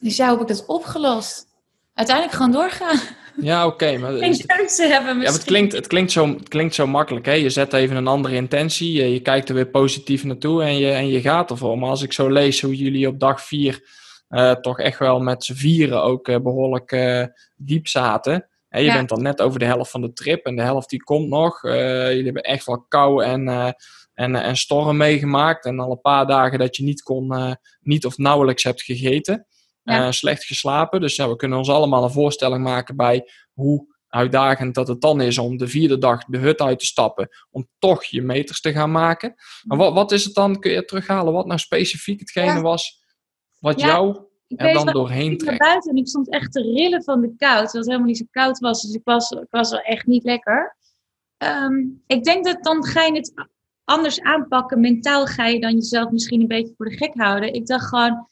dus 0.00 0.16
ja, 0.16 0.30
heb 0.30 0.40
ik 0.40 0.48
dat 0.48 0.66
opgelost? 0.66 1.46
Uiteindelijk 1.94 2.36
gewoon 2.36 2.52
doorgaan. 2.52 2.98
Ja, 3.36 3.66
oké. 3.66 3.96
maar 3.98 4.12
Geen 4.12 4.46
keuze 4.46 4.86
hebben 4.86 5.20
Ja, 5.20 5.32
het, 5.32 5.44
klinkt, 5.44 5.72
het, 5.72 5.86
klinkt 5.86 6.12
zo, 6.12 6.26
het 6.26 6.48
klinkt 6.48 6.74
zo 6.74 6.86
makkelijk. 6.86 7.26
Hè? 7.26 7.32
Je 7.32 7.50
zet 7.50 7.72
even 7.72 7.96
een 7.96 8.06
andere 8.06 8.34
intentie. 8.34 8.92
Je, 8.92 9.12
je 9.12 9.20
kijkt 9.20 9.48
er 9.48 9.54
weer 9.54 9.68
positief 9.68 10.24
naartoe 10.24 10.62
en 10.62 10.78
je, 10.78 10.90
en 10.90 11.08
je 11.08 11.20
gaat 11.20 11.50
ervoor. 11.50 11.78
Maar 11.78 11.90
als 11.90 12.02
ik 12.02 12.12
zo 12.12 12.28
lees 12.28 12.60
hoe 12.60 12.76
jullie 12.76 13.08
op 13.08 13.20
dag 13.20 13.42
vier 13.42 13.82
uh, 14.30 14.52
toch 14.52 14.78
echt 14.78 14.98
wel 14.98 15.20
met 15.20 15.44
z'n 15.44 15.54
vieren 15.54 16.02
ook 16.02 16.28
uh, 16.28 16.38
behoorlijk 16.38 16.92
uh, 16.92 17.24
diep 17.56 17.86
zaten. 17.86 18.48
Je 18.68 18.82
ja. 18.82 18.94
bent 18.94 19.08
dan 19.08 19.22
net 19.22 19.40
over 19.40 19.58
de 19.58 19.64
helft 19.64 19.90
van 19.90 20.00
de 20.00 20.12
trip 20.12 20.46
en 20.46 20.56
de 20.56 20.62
helft 20.62 20.90
die 20.90 21.02
komt 21.02 21.28
nog. 21.28 21.62
jullie 21.62 22.24
hebben 22.24 22.42
echt 22.42 22.66
wel 22.66 22.84
kou 22.88 23.24
en, 23.24 23.74
en, 24.14 24.34
en 24.34 24.56
storm 24.56 24.96
meegemaakt. 24.96 25.64
En 25.64 25.80
al 25.80 25.90
een 25.90 26.00
paar 26.00 26.26
dagen 26.26 26.58
dat 26.58 26.76
je 26.76 26.82
niet 26.82 27.02
kon, 27.02 27.56
niet 27.80 28.06
of 28.06 28.18
nauwelijks 28.18 28.62
hebt 28.62 28.82
gegeten. 28.82 29.46
Ja. 29.88 30.06
Uh, 30.06 30.12
slecht 30.12 30.44
geslapen. 30.44 31.00
Dus 31.00 31.16
ja, 31.16 31.28
we 31.28 31.36
kunnen 31.36 31.58
ons 31.58 31.68
allemaal 31.68 32.04
een 32.04 32.10
voorstelling 32.10 32.64
maken 32.64 32.96
bij 32.96 33.30
hoe 33.52 33.96
uitdagend 34.08 34.74
dat 34.74 34.88
het 34.88 35.00
dan 35.00 35.20
is 35.20 35.38
om 35.38 35.56
de 35.56 35.68
vierde 35.68 35.98
dag 35.98 36.24
de 36.24 36.38
hut 36.38 36.60
uit 36.60 36.78
te 36.78 36.86
stappen. 36.86 37.28
Om 37.50 37.68
toch 37.78 38.04
je 38.04 38.22
meters 38.22 38.60
te 38.60 38.72
gaan 38.72 38.90
maken. 38.90 39.34
Maar 39.62 39.78
wat, 39.78 39.92
wat 39.92 40.12
is 40.12 40.24
het 40.24 40.34
dan? 40.34 40.60
Kun 40.60 40.70
je 40.70 40.84
terughalen 40.84 41.32
wat 41.32 41.46
nou 41.46 41.58
specifiek 41.58 42.20
hetgene 42.20 42.46
ja. 42.52 42.60
was 42.60 43.02
wat 43.58 43.80
jou 43.80 44.27
er 44.56 44.72
dan 44.72 44.86
doorheen? 44.86 45.32
Ik 45.32 45.58
buiten 45.58 45.90
en 45.90 45.96
ik 45.96 46.08
stond 46.08 46.28
echt 46.28 46.52
te 46.52 46.62
rillen 46.62 47.04
van 47.04 47.20
de 47.20 47.34
koud. 47.36 47.36
Terwijl 47.38 47.72
het 47.72 47.86
helemaal 47.86 48.06
niet 48.06 48.16
zo 48.16 48.24
koud 48.30 48.58
was. 48.58 48.82
Dus 48.82 48.94
ik 48.94 49.04
was, 49.04 49.30
ik 49.30 49.46
was 49.50 49.70
wel 49.70 49.80
echt 49.80 50.06
niet 50.06 50.24
lekker. 50.24 50.76
Um, 51.38 52.02
ik 52.06 52.24
denk 52.24 52.44
dat 52.44 52.64
dan 52.64 52.84
ga 52.84 53.04
je 53.04 53.12
het 53.12 53.32
anders 53.84 54.20
aanpakken. 54.20 54.80
Mentaal 54.80 55.26
ga 55.26 55.46
je 55.46 55.60
dan 55.60 55.74
jezelf 55.74 56.10
misschien 56.10 56.40
een 56.40 56.46
beetje 56.46 56.74
voor 56.76 56.88
de 56.88 56.96
gek 56.96 57.14
houden. 57.14 57.52
Ik 57.52 57.66
dacht 57.66 57.88
gewoon 57.88 58.28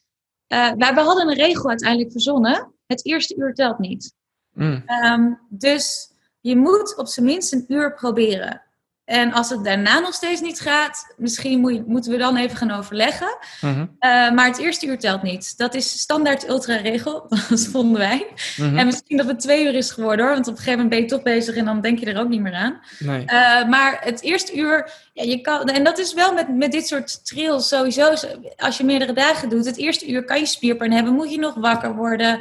uh, 0.47 0.71
we 0.71 1.01
hadden 1.01 1.27
een 1.27 1.35
regel 1.35 1.69
uiteindelijk 1.69 2.11
verzonnen. 2.11 2.73
Het 2.85 3.05
eerste 3.05 3.35
uur 3.35 3.53
telt 3.53 3.79
niet. 3.79 4.15
Mm. 4.53 4.83
Um, 5.03 5.39
dus 5.49 6.11
je 6.41 6.55
moet 6.55 6.97
op 6.97 7.07
zijn 7.07 7.25
minst 7.25 7.53
een 7.53 7.65
uur 7.67 7.93
proberen. 7.93 8.61
En 9.07 9.33
als 9.33 9.49
het 9.49 9.63
daarna 9.63 9.99
nog 9.99 10.13
steeds 10.13 10.41
niet 10.41 10.59
gaat, 10.59 11.13
misschien 11.17 11.59
moet 11.59 11.73
je, 11.73 11.83
moeten 11.87 12.11
we 12.11 12.17
dan 12.17 12.37
even 12.37 12.57
gaan 12.57 12.71
overleggen. 12.71 13.37
Mm 13.61 13.73
-hmm. 13.73 13.81
uh, 13.81 14.31
maar 14.31 14.45
het 14.45 14.57
eerste 14.57 14.85
uur 14.85 14.99
telt 14.99 15.21
niet. 15.21 15.57
Dat 15.57 15.75
is 15.75 15.99
standaard 15.99 16.49
ultra-regel, 16.49 17.25
dat 17.49 17.67
vonden 17.71 17.97
wij. 17.97 18.27
Mm 18.57 18.67
-hmm. 18.67 18.77
En 18.77 18.85
misschien 18.85 19.17
dat 19.17 19.27
het 19.27 19.39
twee 19.39 19.65
uur 19.65 19.73
is 19.75 19.91
geworden 19.91 20.25
hoor, 20.25 20.33
want 20.33 20.47
op 20.47 20.53
een 20.53 20.59
gegeven 20.59 20.79
moment 20.83 20.95
ben 20.95 21.03
je 21.03 21.15
toch 21.15 21.23
bezig 21.23 21.55
en 21.55 21.65
dan 21.65 21.81
denk 21.81 21.99
je 21.99 22.05
er 22.05 22.19
ook 22.19 22.29
niet 22.29 22.41
meer 22.41 22.53
aan. 22.53 22.79
Nee. 22.99 23.21
Uh, 23.21 23.67
maar 23.67 23.97
het 24.03 24.21
eerste 24.21 24.55
uur, 24.55 24.91
ja, 25.13 25.23
je 25.23 25.41
kan, 25.41 25.63
en 25.69 25.83
dat 25.83 25.97
is 25.97 26.13
wel 26.13 26.33
met, 26.33 26.55
met 26.55 26.71
dit 26.71 26.87
soort 26.87 27.25
trails 27.25 27.67
sowieso, 27.67 28.13
als 28.57 28.77
je 28.77 28.83
meerdere 28.83 29.13
dagen 29.13 29.49
doet, 29.49 29.65
het 29.65 29.77
eerste 29.77 30.11
uur 30.11 30.23
kan 30.23 30.39
je 30.39 30.45
spierpijn 30.45 30.93
hebben, 30.93 31.13
moet 31.13 31.31
je 31.31 31.39
nog 31.39 31.55
wakker 31.55 31.95
worden. 31.95 32.37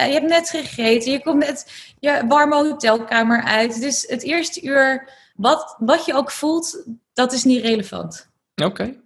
Uh, 0.00 0.06
je 0.06 0.12
hebt 0.12 0.28
net 0.28 0.50
gegeten, 0.50 1.12
je 1.12 1.22
komt 1.22 1.44
net 1.44 1.66
je 2.00 2.22
warme 2.28 2.54
hotelkamer 2.54 3.42
uit. 3.42 3.80
Dus 3.80 4.04
het 4.08 4.22
eerste 4.22 4.62
uur 4.62 5.08
wat, 5.40 5.76
wat 5.78 6.04
je 6.04 6.14
ook 6.14 6.30
voelt, 6.30 6.84
dat 7.12 7.32
is 7.32 7.44
niet 7.44 7.62
relevant. 7.62 8.30
Oké. 8.64 8.96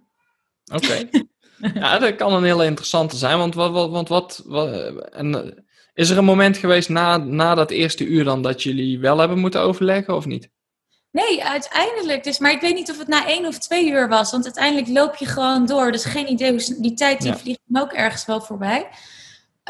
Oké. 0.73 1.09
ja, 1.73 1.99
dat 1.99 2.15
kan 2.15 2.33
een 2.33 2.43
hele 2.43 2.65
interessante 2.65 3.15
zijn. 3.15 3.37
Want 3.37 3.55
wat, 3.55 3.71
wat, 3.71 3.89
want 3.89 4.07
wat, 4.07 4.43
wat 4.45 4.69
en, 5.11 5.35
eh, 5.35 5.51
is 5.93 6.09
er 6.09 6.17
een 6.17 6.25
moment 6.25 6.57
geweest 6.57 6.89
na, 6.89 7.17
na 7.17 7.55
dat 7.55 7.71
eerste 7.71 8.05
uur 8.05 8.23
dan 8.23 8.41
dat 8.41 8.63
jullie 8.63 8.99
wel 8.99 9.17
hebben 9.17 9.39
moeten 9.39 9.61
overleggen 9.61 10.15
of 10.15 10.25
niet? 10.25 10.49
Nee, 11.11 11.43
uiteindelijk. 11.43 12.23
Dus, 12.23 12.39
maar 12.39 12.51
ik 12.51 12.61
weet 12.61 12.75
niet 12.75 12.89
of 12.91 12.97
het 12.97 13.07
na 13.07 13.27
één 13.27 13.45
of 13.45 13.57
twee 13.57 13.89
uur 13.89 14.07
was. 14.07 14.31
Want 14.31 14.43
uiteindelijk 14.43 14.87
loop 14.87 15.15
je 15.15 15.25
gewoon 15.25 15.65
door. 15.65 15.91
Dus 15.91 16.05
geen 16.05 16.29
idee 16.29 16.51
hoe 16.51 16.75
die 16.81 16.93
tijd 16.93 17.21
die 17.21 17.31
ja. 17.31 17.37
vliegt 17.37 17.59
me 17.63 17.81
ook 17.81 17.93
ergens 17.93 18.25
wel 18.25 18.41
voorbij. 18.41 18.89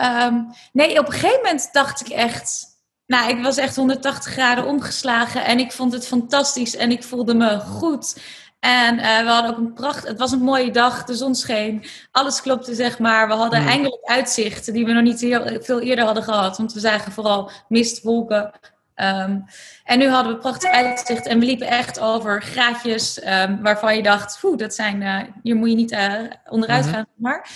Um, 0.02 0.50
nee, 0.74 1.00
op 1.00 1.06
een 1.06 1.14
gegeven 1.14 1.40
moment 1.44 1.70
dacht 1.72 2.02
ik 2.02 2.08
echt 2.08 2.75
nou, 3.08 3.30
ik 3.30 3.44
was 3.44 3.58
echt 3.58 3.76
180 3.76 4.32
graden 4.32 4.66
omgeslagen 4.66 5.46
en 5.46 5.60
ik 5.60 5.72
vond 5.72 5.94
het 5.94 6.08
fantastisch 6.08 6.76
en 6.76 6.92
ik 6.92 7.04
voelde 7.04 7.34
me 7.34 7.60
goed. 7.60 8.16
En 8.60 8.98
uh, 8.98 9.20
we 9.20 9.30
hadden 9.30 9.52
ook 9.52 9.58
een 9.58 9.74
pracht. 9.74 10.08
Het 10.08 10.20
was 10.20 10.32
een 10.32 10.42
mooie 10.42 10.72
dag, 10.72 11.04
de 11.04 11.16
zon 11.16 11.36
scheen, 11.36 11.86
alles 12.12 12.42
klopte 12.42 12.76
zeg 12.76 13.00
maar. 13.00 13.28
We 13.28 13.34
hadden 13.34 13.62
mm. 13.62 13.68
eindelijk 13.68 14.04
uitzichten 14.04 14.74
die 14.74 14.86
we 14.86 14.92
nog 14.92 15.04
niet 15.04 15.22
heel, 15.22 15.62
veel 15.62 15.82
eerder 15.82 16.06
hadden 16.06 16.24
gehad, 16.24 16.58
want 16.58 16.74
we 16.74 16.80
zagen 16.80 17.12
vooral 17.12 17.52
mist, 17.68 18.04
wolken. 18.04 18.52
Um, 18.96 19.46
en 19.84 20.00
nu 20.00 20.08
hadden 20.08 20.34
we 20.34 20.40
prachtig 20.40 20.72
uitzicht 20.72 21.26
en 21.26 21.40
we 21.40 21.46
liepen 21.46 21.68
echt 21.68 22.00
over 22.00 22.42
graadjes 22.42 23.26
um, 23.26 23.62
waarvan 23.62 23.96
je 23.96 24.04
dacht, 24.04 24.44
oeh, 24.44 24.58
dat 24.58 24.74
zijn, 24.74 25.02
uh, 25.02 25.20
hier 25.44 25.56
moet 25.56 25.70
je 25.70 25.76
niet 25.76 25.92
uh, 25.92 26.14
onderuit 26.50 26.86
mm 26.86 26.92
-hmm. 26.92 26.94
gaan. 26.94 27.06
Maar. 27.16 27.50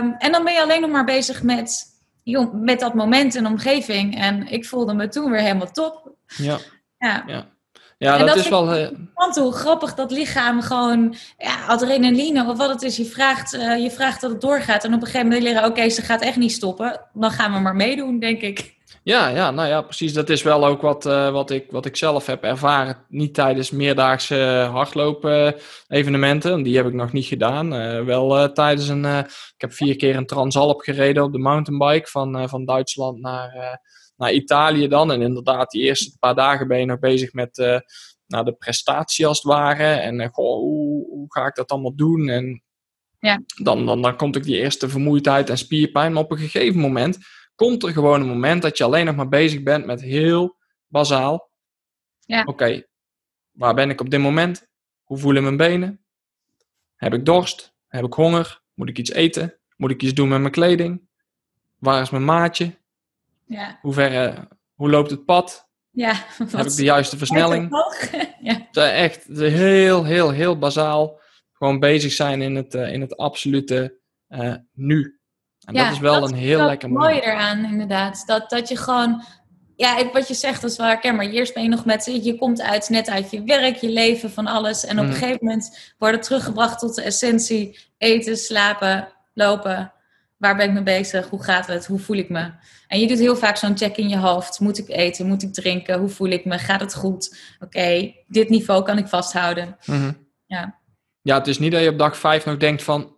Um, 0.00 0.14
en 0.18 0.32
dan 0.32 0.44
ben 0.44 0.52
je 0.52 0.62
alleen 0.62 0.80
nog 0.80 0.90
maar 0.90 1.04
bezig 1.04 1.42
met 1.42 1.89
met 2.52 2.80
dat 2.80 2.94
moment 2.94 3.34
en 3.34 3.46
omgeving. 3.46 4.18
En 4.18 4.46
ik 4.46 4.66
voelde 4.66 4.94
me 4.94 5.08
toen 5.08 5.30
weer 5.30 5.40
helemaal 5.40 5.70
top. 5.70 6.12
Ja. 6.26 6.58
Ja. 6.98 7.24
ja. 7.26 7.46
Ja, 7.98 8.18
dat, 8.18 8.26
dat, 8.26 8.36
is 8.36 8.48
wel. 8.48 8.78
Uh... 8.78 8.88
Hoe 9.34 9.52
grappig 9.52 9.94
dat 9.94 10.10
lichaam 10.10 10.62
gewoon 10.62 11.14
ja, 11.38 11.66
adrenaline 11.66 12.48
of 12.48 12.56
wat 12.56 12.68
het 12.68 12.82
is. 12.82 12.96
Je 12.96 13.04
vraagt, 13.04 13.54
uh, 13.54 13.82
je 13.82 13.90
vraagt 13.90 14.20
dat 14.20 14.30
het 14.30 14.40
doorgaat. 14.40 14.84
En 14.84 14.94
op 14.94 15.00
een 15.00 15.06
gegeven 15.06 15.26
moment 15.26 15.42
leren, 15.42 15.60
oké, 15.60 15.70
okay, 15.70 15.90
ze 15.90 16.02
gaat 16.02 16.20
echt 16.20 16.36
niet 16.36 16.52
stoppen. 16.52 17.00
Dan 17.12 17.30
gaan 17.30 17.52
we 17.52 17.58
maar 17.58 17.76
meedoen, 17.76 18.18
denk 18.18 18.40
ik. 18.40 18.76
Ja, 19.02 19.28
ja, 19.28 19.50
nou 19.50 19.68
ja, 19.68 19.82
precies. 19.82 20.12
Dat 20.12 20.28
is 20.28 20.42
wel 20.42 20.66
ook 20.66 20.80
wat, 20.80 21.06
uh, 21.06 21.30
wat, 21.30 21.50
ik, 21.50 21.70
wat 21.70 21.86
ik 21.86 21.96
zelf 21.96 22.26
heb 22.26 22.42
ervaren. 22.42 23.04
Niet 23.08 23.34
tijdens 23.34 23.70
meerdaagse 23.70 24.68
hardlopen 24.72 25.54
evenementen. 25.88 26.62
Die 26.62 26.76
heb 26.76 26.86
ik 26.86 26.92
nog 26.92 27.12
niet 27.12 27.24
gedaan. 27.24 27.74
Uh, 27.74 28.04
wel 28.04 28.52
tijdens 28.52 28.88
een. 28.88 29.04
ik 29.04 29.54
heb 29.56 29.72
vier 29.72 29.96
keer 29.96 30.16
een 30.16 30.26
Transalp 30.26 30.80
gereden 30.80 31.22
op 31.22 31.32
de 31.32 31.38
mountainbike 31.38 32.10
van, 32.10 32.48
van 32.48 32.64
Duitsland 32.64 33.20
naar, 33.20 33.80
naar 34.16 34.32
Italië 34.32 34.88
dan. 34.88 35.12
En 35.12 35.22
inderdaad, 35.22 35.70
die 35.70 35.82
eerste 35.82 36.16
paar 36.18 36.34
dagen 36.34 36.68
ben 36.68 36.78
je 36.78 36.84
nog 36.84 36.98
bezig 36.98 37.32
met 37.32 37.82
nou, 38.26 38.44
de 38.44 38.52
prestatie 38.52 39.26
als 39.26 39.36
het 39.36 39.46
ware. 39.46 39.84
En 39.84 40.28
goh, 40.32 40.58
hoe, 40.58 41.06
hoe 41.08 41.26
ga 41.28 41.46
ik 41.46 41.54
dat 41.54 41.70
allemaal 41.70 41.94
doen? 41.94 42.28
En 42.28 42.62
ja. 43.18 43.42
dan, 43.62 43.86
dan, 43.86 44.02
dan 44.02 44.16
komt 44.16 44.36
ook 44.36 44.42
die 44.42 44.58
eerste 44.58 44.88
vermoeidheid 44.88 45.50
en 45.50 45.58
spierpijn. 45.58 46.12
Maar 46.12 46.22
op 46.22 46.30
een 46.30 46.38
gegeven 46.38 46.80
moment 46.80 47.18
komt 47.60 47.82
er 47.82 47.92
gewoon 47.92 48.20
een 48.20 48.28
moment 48.28 48.62
dat 48.62 48.78
je 48.78 48.84
alleen 48.84 49.04
nog 49.04 49.16
maar 49.16 49.28
bezig 49.28 49.62
bent 49.62 49.86
met 49.86 50.00
heel 50.00 50.56
bazaal. 50.86 51.50
Ja. 52.20 52.42
Oké, 52.44 52.86
waar 53.50 53.74
ben 53.74 53.90
ik 53.90 54.00
op 54.00 54.10
dit 54.10 54.20
moment? 54.20 54.66
Hoe 55.02 55.18
voelen 55.18 55.42
mijn 55.42 55.56
benen? 55.56 56.04
Heb 56.96 57.14
ik 57.14 57.24
dorst? 57.24 57.74
Heb 57.88 58.04
ik 58.04 58.12
honger? 58.12 58.62
Moet 58.74 58.88
ik 58.88 58.98
iets 58.98 59.10
eten? 59.10 59.58
Moet 59.76 59.90
ik 59.90 60.02
iets 60.02 60.14
doen 60.14 60.28
met 60.28 60.40
mijn 60.40 60.52
kleding? 60.52 61.08
Waar 61.78 62.02
is 62.02 62.10
mijn 62.10 62.24
maatje? 62.24 62.78
Ja. 63.44 63.78
Hoe, 63.80 63.92
ver, 63.92 64.48
hoe 64.74 64.90
loopt 64.90 65.10
het 65.10 65.24
pad? 65.24 65.68
Ja, 65.90 66.14
Heb 66.38 66.66
ik 66.66 66.76
de 66.76 66.82
juiste 66.82 67.16
versnelling? 67.16 67.70
ja. 68.40 68.68
Echt 68.72 69.26
heel, 69.26 70.04
heel, 70.04 70.30
heel 70.30 70.58
bazaal. 70.58 71.20
Gewoon 71.52 71.78
bezig 71.78 72.12
zijn 72.12 72.42
in 72.42 72.54
het, 72.54 72.74
in 72.74 73.00
het 73.00 73.16
absolute 73.16 74.00
nu. 74.72 75.19
En 75.74 75.80
ja, 75.80 75.84
dat 75.84 75.92
is 75.92 76.00
wel 76.00 76.28
een 76.28 76.34
heel 76.34 76.66
lekker 76.66 76.90
moment. 76.90 77.12
mooi 77.12 77.24
eraan, 77.24 77.64
inderdaad. 77.64 78.22
Dat, 78.26 78.50
dat 78.50 78.68
je 78.68 78.76
gewoon 78.76 79.24
ja, 79.80 80.10
wat 80.12 80.28
je 80.28 80.34
zegt, 80.34 80.60
dat 80.60 80.70
is 80.70 80.76
wel 80.76 80.86
herkenbaar. 80.86 81.26
Eerst 81.26 81.54
ben 81.54 81.62
je 81.62 81.68
nog 81.68 81.84
met, 81.84 82.04
je 82.22 82.36
komt 82.36 82.60
uit, 82.60 82.88
net 82.88 83.08
uit 83.08 83.30
je 83.30 83.42
werk, 83.44 83.76
je 83.76 83.88
leven, 83.88 84.30
van 84.30 84.46
alles. 84.46 84.84
En 84.84 84.98
op 84.98 85.04
een 85.04 85.10
mhm. 85.10 85.18
gegeven 85.18 85.38
moment 85.46 85.94
worden 85.98 86.20
teruggebracht 86.20 86.78
tot 86.78 86.94
de 86.94 87.02
essentie. 87.02 87.78
Eten, 87.98 88.36
slapen, 88.36 89.08
lopen. 89.34 89.92
Waar 90.36 90.56
ben 90.56 90.66
ik 90.66 90.72
mee 90.72 90.82
bezig? 90.82 91.28
Hoe 91.28 91.42
gaat 91.42 91.66
het? 91.66 91.86
Hoe 91.86 91.98
voel 91.98 92.16
ik 92.16 92.28
me? 92.28 92.50
En 92.86 93.00
je 93.00 93.06
doet 93.06 93.18
heel 93.18 93.36
vaak 93.36 93.56
zo'n 93.56 93.76
check 93.76 93.96
in 93.96 94.08
je 94.08 94.18
hoofd. 94.18 94.60
Moet 94.60 94.78
ik 94.78 94.88
eten? 94.88 95.26
Moet 95.26 95.42
ik 95.42 95.52
drinken? 95.52 95.98
Hoe 95.98 96.08
voel 96.08 96.28
ik 96.28 96.44
me? 96.44 96.58
Gaat 96.58 96.80
het 96.80 96.94
goed? 96.94 97.36
Oké, 97.60 98.14
dit 98.26 98.48
niveau 98.48 98.82
kan 98.82 98.98
ik 98.98 99.06
vasthouden. 99.06 99.76
Mhm. 99.86 100.12
Ja. 100.46 100.79
Ja, 101.22 101.38
het 101.38 101.46
is 101.46 101.58
niet 101.58 101.72
dat 101.72 101.82
je 101.82 101.88
op 101.88 101.98
dag 101.98 102.16
vijf 102.16 102.44
nog 102.44 102.56
denkt 102.56 102.82
van, 102.82 103.16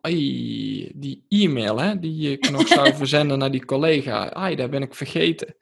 die 0.95 1.25
e-mail 1.29 1.81
hè, 1.81 1.99
die 1.99 2.33
ik 2.33 2.51
nog 2.51 2.69
zou 2.69 2.95
verzenden 3.03 3.39
naar 3.39 3.51
die 3.51 3.65
collega, 3.65 4.33
ai, 4.33 4.57
daar 4.57 4.69
ben 4.69 4.83
ik 4.83 4.95
vergeten. 4.95 5.55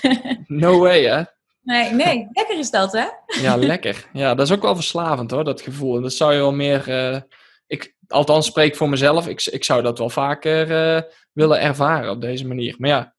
No 0.46 0.78
way, 0.78 1.04
hè? 1.04 1.22
Nee, 1.62 1.92
nee, 1.92 2.28
lekker 2.32 2.58
is 2.58 2.70
dat, 2.70 2.92
hè? 2.92 3.06
Ja, 3.40 3.56
lekker. 3.56 4.08
Ja, 4.12 4.34
dat 4.34 4.46
is 4.46 4.52
ook 4.52 4.62
wel 4.62 4.74
verslavend, 4.74 5.30
hoor, 5.30 5.44
dat 5.44 5.60
gevoel. 5.60 5.96
En 5.96 6.02
dat 6.02 6.12
zou 6.12 6.32
je 6.32 6.38
wel 6.38 6.52
meer... 6.52 6.88
Uh, 6.88 7.20
ik, 7.66 7.96
althans, 8.08 8.46
spreek 8.46 8.76
voor 8.76 8.88
mezelf. 8.88 9.28
Ik, 9.28 9.46
ik 9.46 9.64
zou 9.64 9.82
dat 9.82 9.98
wel 9.98 10.10
vaker 10.10 10.70
uh, 10.70 11.02
willen 11.32 11.60
ervaren 11.60 12.10
op 12.10 12.20
deze 12.20 12.46
manier. 12.46 12.74
Maar 12.78 12.90
ja, 12.90 13.14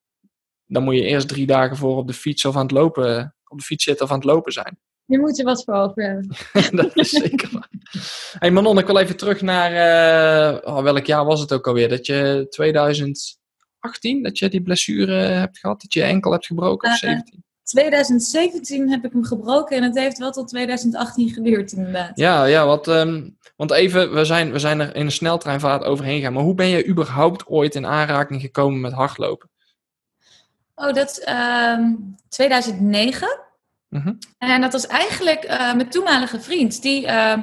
dan 0.65 0.83
moet 0.83 0.95
je 0.95 1.01
eerst 1.01 1.27
drie 1.27 1.45
dagen 1.45 1.77
voor 1.77 1.97
op 1.97 2.07
de 2.07 2.13
fiets 2.13 2.45
of 2.45 2.55
aan 2.55 2.61
het 2.61 2.71
lopen... 2.71 3.35
Op 3.47 3.57
de 3.59 3.65
fiets 3.65 3.83
zitten 3.83 4.05
of 4.05 4.11
aan 4.11 4.17
het 4.17 4.27
lopen 4.27 4.51
zijn. 4.51 4.79
Je 5.13 5.19
moet 5.19 5.39
er 5.39 5.45
wat 5.45 5.63
voor 5.63 5.73
over 5.73 6.03
hebben. 6.03 6.27
dat 6.83 6.97
is 6.97 7.09
zeker 7.09 7.49
waar. 7.51 7.69
Hey 8.39 8.51
Manon, 8.51 8.77
ik 8.77 8.85
wil 8.85 8.97
even 8.97 9.17
terug 9.17 9.41
naar... 9.41 9.71
Uh, 9.71 10.57
oh, 10.75 10.83
welk 10.83 11.05
jaar 11.05 11.25
was 11.25 11.39
het 11.39 11.53
ook 11.53 11.67
alweer? 11.67 11.89
Dat 11.89 12.05
je 12.05 12.47
2000... 12.49 13.37
18 13.79 14.23
dat 14.23 14.37
je 14.39 14.49
die 14.49 14.61
blessure 14.61 15.13
hebt 15.13 15.57
gehad? 15.57 15.81
Dat 15.81 15.93
je, 15.93 15.99
je 15.99 16.05
enkel 16.05 16.31
hebt 16.31 16.45
gebroken? 16.45 16.89
Of 16.89 16.97
17? 16.97 17.33
Uh, 17.35 17.41
2017 17.63 18.89
heb 18.89 19.05
ik 19.05 19.11
hem 19.11 19.23
gebroken 19.23 19.77
en 19.77 19.83
het 19.83 19.97
heeft 19.97 20.17
wel 20.17 20.31
tot 20.31 20.47
2018 20.47 21.29
geduurd 21.29 21.71
inderdaad. 21.71 22.17
Ja, 22.17 22.45
ja 22.45 22.65
wat, 22.65 22.87
um, 22.87 23.37
want 23.55 23.71
even, 23.71 24.13
we 24.13 24.25
zijn, 24.25 24.51
we 24.51 24.59
zijn 24.59 24.79
er 24.79 24.95
in 24.95 25.05
een 25.05 25.11
sneltreinvaart 25.11 25.83
overheen 25.83 26.17
gegaan. 26.17 26.33
Maar 26.33 26.43
hoe 26.43 26.55
ben 26.55 26.67
je 26.67 26.87
überhaupt 26.87 27.47
ooit 27.47 27.75
in 27.75 27.85
aanraking 27.85 28.41
gekomen 28.41 28.81
met 28.81 28.93
hardlopen? 28.93 29.49
Oh, 30.75 30.93
dat 30.93 31.17
um, 31.19 31.35
ehm, 31.35 31.93
2009. 32.29 33.42
Mm 33.93 34.17
En 34.37 34.61
dat 34.61 34.71
was 34.71 34.87
eigenlijk 34.87 35.43
uh, 35.45 35.73
mijn 35.73 35.89
toenmalige 35.89 36.41
vriend. 36.41 36.81
Die, 36.81 37.05
uh, 37.05 37.37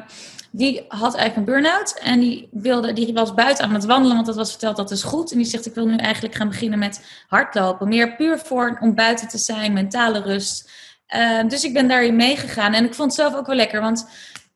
die 0.50 0.84
had 0.88 1.14
eigenlijk 1.14 1.36
een 1.36 1.54
burn-out 1.54 1.98
en 2.02 2.20
die, 2.20 2.48
wilde, 2.52 2.92
die 2.92 3.12
was 3.12 3.34
buiten 3.34 3.64
aan 3.64 3.74
het 3.74 3.84
wandelen, 3.84 4.14
want 4.14 4.26
dat 4.26 4.36
was 4.36 4.50
verteld 4.50 4.76
dat 4.76 4.90
is 4.90 5.02
goed. 5.02 5.32
En 5.32 5.36
die 5.36 5.46
zegt, 5.46 5.66
ik 5.66 5.74
wil 5.74 5.86
nu 5.86 5.96
eigenlijk 5.96 6.34
gaan 6.34 6.48
beginnen 6.48 6.78
met 6.78 7.24
hardlopen. 7.28 7.88
Meer 7.88 8.16
puur 8.16 8.38
voor 8.38 8.78
om 8.80 8.94
buiten 8.94 9.28
te 9.28 9.38
zijn, 9.38 9.72
mentale 9.72 10.20
rust. 10.20 10.70
Uh, 11.16 11.48
dus 11.48 11.64
ik 11.64 11.72
ben 11.72 11.88
daarin 11.88 12.16
meegegaan 12.16 12.72
en 12.72 12.84
ik 12.84 12.94
vond 12.94 13.16
het 13.16 13.20
zelf 13.20 13.34
ook 13.34 13.46
wel 13.46 13.56
lekker, 13.56 13.80
want 13.80 14.08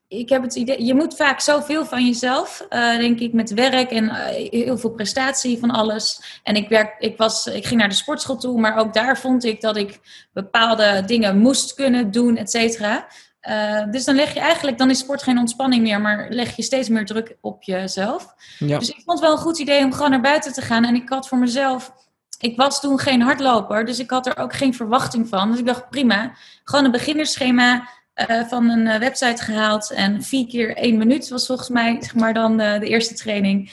ik 0.07 0.29
heb 0.29 0.41
het 0.41 0.55
idee, 0.55 0.85
je 0.85 0.95
moet 0.95 1.15
vaak 1.15 1.39
zoveel 1.39 1.85
van 1.85 2.05
jezelf, 2.05 2.65
uh, 2.69 2.97
denk 2.97 3.19
ik, 3.19 3.33
met 3.33 3.53
werk 3.53 3.91
en 3.91 4.03
uh, 4.03 4.25
heel 4.49 4.77
veel 4.77 4.89
prestatie 4.89 5.59
van 5.59 5.71
alles. 5.71 6.39
En 6.43 6.55
ik, 6.55 6.69
werk, 6.69 6.95
ik, 6.99 7.17
was, 7.17 7.47
ik 7.47 7.65
ging 7.65 7.79
naar 7.79 7.89
de 7.89 7.95
sportschool 7.95 8.37
toe, 8.37 8.59
maar 8.59 8.77
ook 8.77 8.93
daar 8.93 9.17
vond 9.17 9.43
ik 9.43 9.61
dat 9.61 9.77
ik 9.77 9.99
bepaalde 10.33 11.03
dingen 11.05 11.37
moest 11.37 11.73
kunnen 11.73 12.11
doen, 12.11 12.37
et 12.37 12.51
cetera. 12.51 13.07
Uh, 13.49 13.91
dus 13.91 14.05
dan 14.05 14.15
leg 14.15 14.33
je 14.33 14.39
eigenlijk, 14.39 14.77
dan 14.77 14.89
is 14.89 14.99
sport 14.99 15.23
geen 15.23 15.37
ontspanning 15.37 15.83
meer, 15.83 16.01
maar 16.01 16.27
leg 16.29 16.55
je 16.55 16.61
steeds 16.61 16.89
meer 16.89 17.05
druk 17.05 17.37
op 17.41 17.63
jezelf. 17.63 18.33
Ja. 18.59 18.79
Dus 18.79 18.89
ik 18.89 19.01
vond 19.05 19.19
het 19.19 19.27
wel 19.27 19.31
een 19.31 19.43
goed 19.43 19.59
idee 19.59 19.83
om 19.83 19.93
gewoon 19.93 20.09
naar 20.09 20.21
buiten 20.21 20.53
te 20.53 20.61
gaan. 20.61 20.85
En 20.85 20.95
ik 20.95 21.09
had 21.09 21.27
voor 21.27 21.37
mezelf, 21.37 21.93
ik 22.39 22.57
was 22.57 22.81
toen 22.81 22.99
geen 22.99 23.21
hardloper, 23.21 23.85
dus 23.85 23.99
ik 23.99 24.09
had 24.09 24.25
er 24.25 24.37
ook 24.37 24.53
geen 24.53 24.73
verwachting 24.73 25.27
van. 25.27 25.49
Dus 25.49 25.59
ik 25.59 25.65
dacht 25.65 25.89
prima, 25.89 26.33
gewoon 26.63 26.85
een 26.85 26.91
beginnersschema 26.91 27.87
uh, 28.29 28.47
van 28.47 28.69
een 28.69 28.85
uh, 28.85 28.97
website 28.97 29.43
gehaald. 29.43 29.91
En 29.91 30.23
vier 30.23 30.47
keer 30.47 30.75
één 30.75 30.97
minuut 30.97 31.29
was 31.29 31.45
volgens 31.45 31.69
mij 31.69 31.97
zeg 31.99 32.15
maar 32.15 32.33
dan 32.33 32.57
de 32.57 32.87
eerste 32.87 33.13
training. 33.13 33.71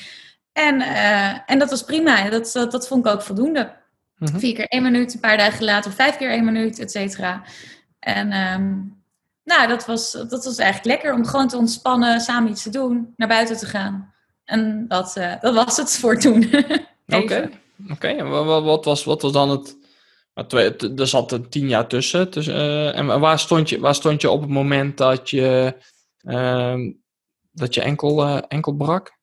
En, 0.52 0.80
en 1.46 1.58
dat 1.58 1.70
was 1.70 1.84
prima, 1.84 2.30
dat, 2.30 2.50
dat, 2.52 2.72
dat 2.72 2.88
vond 2.88 3.06
ik 3.06 3.12
ook 3.12 3.22
voldoende. 3.22 3.72
-hmm. 4.18 4.38
Vier 4.38 4.54
keer 4.54 4.66
één 4.68 4.82
minuut, 4.82 5.14
een 5.14 5.20
paar 5.20 5.36
dagen 5.36 5.64
later 5.64 5.92
vijf 5.92 6.16
keer 6.16 6.30
één 6.30 6.44
minuut, 6.44 6.78
et 6.78 6.90
cetera. 6.90 7.42
En... 7.98 8.32
Um, 8.32 9.00
nou, 9.44 9.68
dat 9.68 9.86
was, 9.86 10.12
dat 10.12 10.44
was 10.44 10.58
eigenlijk 10.58 10.84
lekker 10.84 11.14
om 11.14 11.26
gewoon 11.26 11.48
te 11.48 11.56
ontspannen, 11.56 12.20
samen 12.20 12.50
iets 12.50 12.62
te 12.62 12.70
doen, 12.70 13.12
naar 13.16 13.28
buiten 13.28 13.56
te 13.56 13.66
gaan. 13.66 14.12
En 14.44 14.84
dat, 14.88 15.20
dat 15.40 15.54
was 15.54 15.76
het 15.76 15.96
voor 15.98 16.18
toen. 16.18 16.50
Oké, 17.06 17.50
oké. 17.90 18.22
Wat, 18.28 18.62
wat, 18.62 18.84
was, 18.84 19.04
wat 19.04 19.22
was 19.22 19.32
dan 19.32 19.50
het... 19.50 19.76
Er 20.34 21.06
zat 21.06 21.32
er 21.32 21.48
tien 21.48 21.68
jaar 21.68 21.86
tussen. 21.86 22.30
Dus, 22.30 22.46
uh, 22.46 22.98
en 22.98 23.20
waar 23.20 23.38
stond, 23.38 23.68
je, 23.68 23.80
waar 23.80 23.94
stond 23.94 24.20
je 24.20 24.30
op 24.30 24.40
het 24.40 24.50
moment 24.50 24.96
dat 24.96 25.30
je, 25.30 25.76
uh, 26.22 26.74
dat 27.52 27.74
je 27.74 27.82
enkel, 27.82 28.26
uh, 28.26 28.42
enkel 28.48 28.72
brak? 28.72 29.16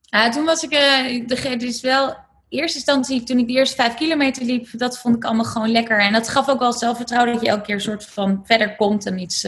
Ja, 0.00 0.30
toen 0.30 0.44
was 0.44 0.62
ik... 0.62 0.72
Uh, 0.72 1.60
is 1.60 1.80
wel 1.80 2.16
eerste 2.48 2.76
instantie, 2.76 3.22
toen 3.22 3.38
ik 3.38 3.46
de 3.46 3.52
eerste 3.52 3.76
vijf 3.76 3.94
kilometer 3.94 4.44
liep, 4.44 4.68
dat 4.72 4.98
vond 4.98 5.16
ik 5.16 5.24
allemaal 5.24 5.44
gewoon 5.44 5.70
lekker. 5.70 6.00
En 6.00 6.12
dat 6.12 6.28
gaf 6.28 6.48
ook 6.48 6.58
wel 6.58 6.72
zelfvertrouwen 6.72 7.32
dat 7.32 7.42
je 7.42 7.48
elke 7.48 7.62
keer 7.62 7.74
een 7.74 7.80
soort 7.80 8.04
van 8.04 8.40
verder 8.44 8.76
komt 8.76 9.06
en 9.06 9.18
iets, 9.18 9.46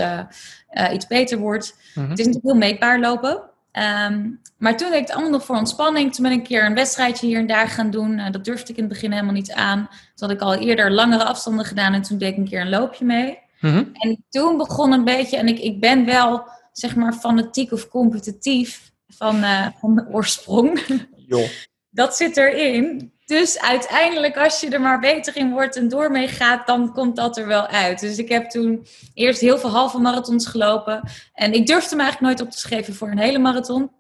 iets 0.93 1.07
beter 1.07 1.39
wordt. 1.39 1.77
Mhm. 1.95 2.09
Het 2.11 2.19
is 2.19 2.27
natuurlijk 2.27 2.55
heel 2.55 2.69
meetbaar 2.71 3.01
lopen. 3.01 3.43
Um, 3.79 4.41
maar 4.59 4.77
toen 4.77 4.91
deed 4.91 5.01
ik 5.01 5.07
het 5.07 5.15
allemaal 5.15 5.31
nog 5.31 5.45
voor 5.45 5.57
ontspanning. 5.57 6.15
Toen 6.15 6.23
ben 6.23 6.33
ik 6.33 6.39
een 6.39 6.47
keer 6.47 6.65
een 6.65 6.75
wedstrijdje 6.75 7.27
hier 7.27 7.39
en 7.39 7.47
daar 7.47 7.69
gaan 7.69 7.91
doen. 7.91 8.19
Uh, 8.19 8.31
dat 8.31 8.45
durfde 8.45 8.73
ik 8.73 8.77
in 8.77 8.85
het 8.85 8.93
begin 8.93 9.13
helemaal 9.13 9.33
niet 9.33 9.53
aan. 9.53 9.89
Toen 10.15 10.29
had 10.29 10.31
ik 10.31 10.41
al 10.41 10.55
eerder 10.55 10.93
langere 10.93 11.25
afstanden 11.25 11.65
gedaan 11.65 11.95
en 11.95 12.03
toen 12.03 12.19
deed 12.19 12.33
ik 12.33 12.37
een 12.37 12.49
keer 12.49 12.61
een 12.61 12.69
loopje 12.69 13.05
mee. 13.05 13.39
Mhm. 13.61 13.85
En 13.93 14.25
toen 14.29 14.57
begon 14.57 14.93
een 14.93 15.05
beetje, 15.05 15.37
en 15.37 15.49
ik, 15.49 15.59
ik 15.59 15.81
ben 15.81 16.05
wel 16.05 16.49
zeg 16.73 16.97
maar 16.97 17.13
fanatiek 17.13 17.73
of 17.73 17.89
competitief 17.89 18.93
van, 19.09 19.45
van 19.81 19.95
de 19.95 20.07
oorsprong. 20.11 20.81
Joh 21.27 21.49
dat 21.91 22.17
zit 22.17 22.37
erin. 22.37 23.13
Dus 23.29 23.61
uiteindelijk, 23.61 24.37
als 24.37 24.61
je 24.61 24.69
er 24.69 24.81
maar 24.81 25.01
beter 25.01 25.37
in 25.37 25.51
wordt 25.51 25.77
en 25.77 25.89
door 25.89 26.11
mee 26.11 26.29
gaat, 26.29 26.67
dan 26.67 26.93
komt 26.93 27.17
dat 27.17 27.37
er 27.37 27.47
wel 27.47 27.67
uit. 27.67 28.01
Dus 28.01 28.19
ik 28.19 28.29
heb 28.29 28.51
toen 28.51 28.87
eerst 29.15 29.41
heel 29.41 29.59
veel 29.59 29.71
halve 29.71 29.99
marathons 29.99 30.47
gelopen. 30.47 31.03
En 31.35 31.53
ik 31.53 31.67
durfde 31.67 31.97
me 31.97 32.03
eigenlijk 32.03 32.33
nooit 32.33 32.49
op 32.49 32.55
te 32.55 32.61
schrijven 32.61 32.95
voor 32.95 33.11
een 33.11 33.19
hele 33.19 33.39
marathon. 33.39 33.91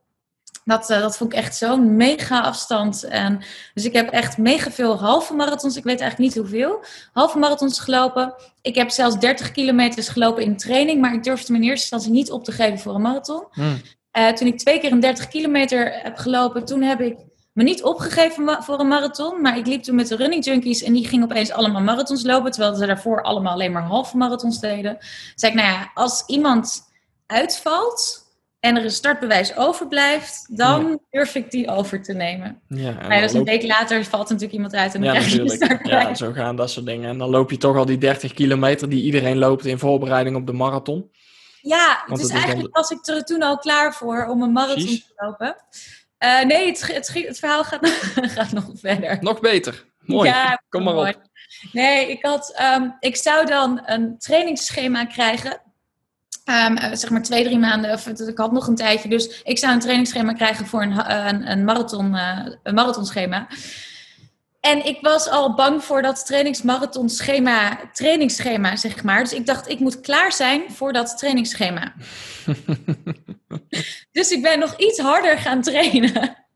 Dat, 0.64 0.90
uh, 0.90 1.00
dat 1.00 1.16
vond 1.16 1.32
ik 1.32 1.38
echt 1.38 1.56
zo'n 1.56 1.96
mega 1.96 2.40
afstand. 2.40 3.04
En, 3.04 3.42
dus 3.74 3.84
ik 3.84 3.92
heb 3.92 4.10
echt 4.10 4.38
mega 4.38 4.70
veel 4.70 4.98
halve 4.98 5.34
marathons. 5.34 5.76
Ik 5.76 5.84
weet 5.84 6.00
eigenlijk 6.00 6.34
niet 6.34 6.42
hoeveel. 6.42 6.84
Halve 7.12 7.38
marathons 7.38 7.80
gelopen. 7.80 8.34
Ik 8.62 8.74
heb 8.74 8.90
zelfs 8.90 9.18
30 9.18 9.52
kilometers 9.52 10.08
gelopen 10.08 10.42
in 10.42 10.56
training. 10.56 11.00
Maar 11.00 11.14
ik 11.14 11.22
durfde 11.22 11.52
me 11.52 11.58
in 11.58 11.64
eerste 11.64 11.80
instantie 11.80 12.10
niet 12.10 12.30
op 12.30 12.44
te 12.44 12.52
geven 12.52 12.78
voor 12.78 12.94
een 12.94 13.02
marathon. 13.02 13.44
Hmm. 13.50 13.80
Uh, 14.18 14.28
toen 14.28 14.46
ik 14.46 14.58
twee 14.58 14.80
keer 14.80 14.92
een 14.92 15.00
30 15.00 15.28
kilometer 15.28 16.00
heb 16.02 16.16
gelopen, 16.16 16.64
toen 16.64 16.82
heb 16.82 17.00
ik 17.00 17.16
me 17.58 17.64
niet 17.64 17.82
opgegeven 17.82 18.62
voor 18.62 18.80
een 18.80 18.88
marathon. 18.88 19.40
Maar 19.40 19.58
ik 19.58 19.66
liep 19.66 19.82
toen 19.82 19.94
met 19.94 20.08
de 20.08 20.16
running 20.16 20.44
junkies 20.44 20.82
en 20.82 20.92
die 20.92 21.08
gingen 21.08 21.24
opeens 21.24 21.50
allemaal 21.50 21.82
marathons 21.82 22.24
lopen. 22.24 22.50
Terwijl 22.50 22.74
ze 22.74 22.86
daarvoor 22.86 23.22
allemaal 23.22 23.52
alleen 23.52 23.72
maar 23.72 23.82
halve 23.82 24.16
marathons 24.16 24.60
deden. 24.60 24.98
zei 25.34 25.52
ik, 25.52 25.58
nou 25.58 25.70
ja, 25.70 25.90
als 25.94 26.24
iemand 26.26 26.80
uitvalt 27.26 28.26
en 28.60 28.76
er 28.76 28.84
een 28.84 28.90
startbewijs 28.90 29.56
overblijft, 29.56 30.56
dan 30.56 31.00
durf 31.10 31.34
ik 31.34 31.50
die 31.50 31.68
over 31.68 32.02
te 32.02 32.12
nemen. 32.12 32.60
Ja, 32.68 32.92
maar 33.08 33.20
dus 33.20 33.32
een 33.32 33.44
week 33.44 33.62
later 33.62 34.04
valt 34.04 34.28
natuurlijk 34.28 34.52
iemand 34.52 34.74
uit 34.74 34.94
en 34.94 35.00
dan 35.00 35.12
ja, 35.12 35.18
krijg 35.18 35.34
je 35.34 35.50
startbewijs. 35.50 36.08
Ja, 36.08 36.14
zo 36.14 36.32
gaan 36.32 36.56
dat 36.56 36.70
soort 36.70 36.86
dingen. 36.86 37.10
En 37.10 37.18
dan 37.18 37.30
loop 37.30 37.50
je 37.50 37.56
toch 37.56 37.76
al 37.76 37.86
die 37.86 37.98
30 37.98 38.34
kilometer 38.34 38.88
die 38.88 39.02
iedereen 39.02 39.38
loopt 39.38 39.66
in 39.66 39.78
voorbereiding 39.78 40.36
op 40.36 40.46
de 40.46 40.52
marathon. 40.52 41.10
Ja, 41.60 42.04
dus 42.08 42.28
eigenlijk 42.28 42.76
was 42.76 42.90
ik 42.90 43.06
er 43.06 43.24
toen 43.24 43.42
al 43.42 43.58
klaar 43.58 43.94
voor 43.94 44.26
om 44.26 44.42
een 44.42 44.52
marathon 44.52 44.86
te 44.86 45.12
lopen. 45.16 45.56
Uh, 46.24 46.44
nee, 46.44 46.66
het, 46.66 46.92
het, 46.92 47.12
het, 47.14 47.38
verhaal 47.38 47.64
gaat, 47.64 47.88
gaat 48.37 48.52
nog 48.52 48.70
verder. 48.74 49.18
Nog 49.20 49.40
beter. 49.40 49.85
Mooi. 49.98 50.28
Ja, 50.28 50.62
Kom 50.68 50.83
maar 50.83 50.96
op. 50.96 51.26
Nee, 51.72 52.11
ik, 52.11 52.24
had, 52.24 52.61
um, 52.76 52.96
ik 53.00 53.16
zou 53.16 53.46
dan 53.46 53.83
een 53.85 54.18
trainingsschema 54.18 55.04
krijgen. 55.04 55.61
Um, 56.44 56.96
zeg 56.96 57.11
maar 57.11 57.22
twee, 57.22 57.44
drie 57.44 57.59
maanden. 57.59 57.92
Of, 57.92 58.07
ik 58.07 58.38
had 58.38 58.52
nog 58.52 58.66
een 58.66 58.76
tijdje. 58.76 59.09
Dus 59.09 59.42
ik 59.42 59.59
zou 59.59 59.72
een 59.72 59.81
trainingsschema 59.81 60.33
krijgen 60.33 60.66
voor 60.66 60.83
een, 60.83 61.11
een, 61.11 61.50
een, 61.50 61.64
marathon, 61.64 62.14
uh, 62.14 62.46
een 62.62 62.74
marathonschema. 62.74 63.46
En 64.61 64.87
ik 64.87 64.98
was 65.00 65.28
al 65.28 65.54
bang 65.54 65.85
voor 65.85 66.02
dat 66.02 66.26
trainingsmarathonschema, 66.26 67.78
trainingsschema, 67.92 68.76
zeg 68.76 69.02
maar. 69.02 69.22
Dus 69.22 69.33
ik 69.33 69.46
dacht, 69.46 69.68
ik 69.68 69.78
moet 69.78 70.00
klaar 70.00 70.33
zijn 70.33 70.62
voor 70.70 70.92
dat 70.92 71.18
trainingsschema. 71.18 71.92
dus 74.12 74.30
ik 74.30 74.42
ben 74.42 74.58
nog 74.58 74.76
iets 74.76 74.98
harder 74.98 75.38
gaan 75.38 75.62
trainen 75.62 76.46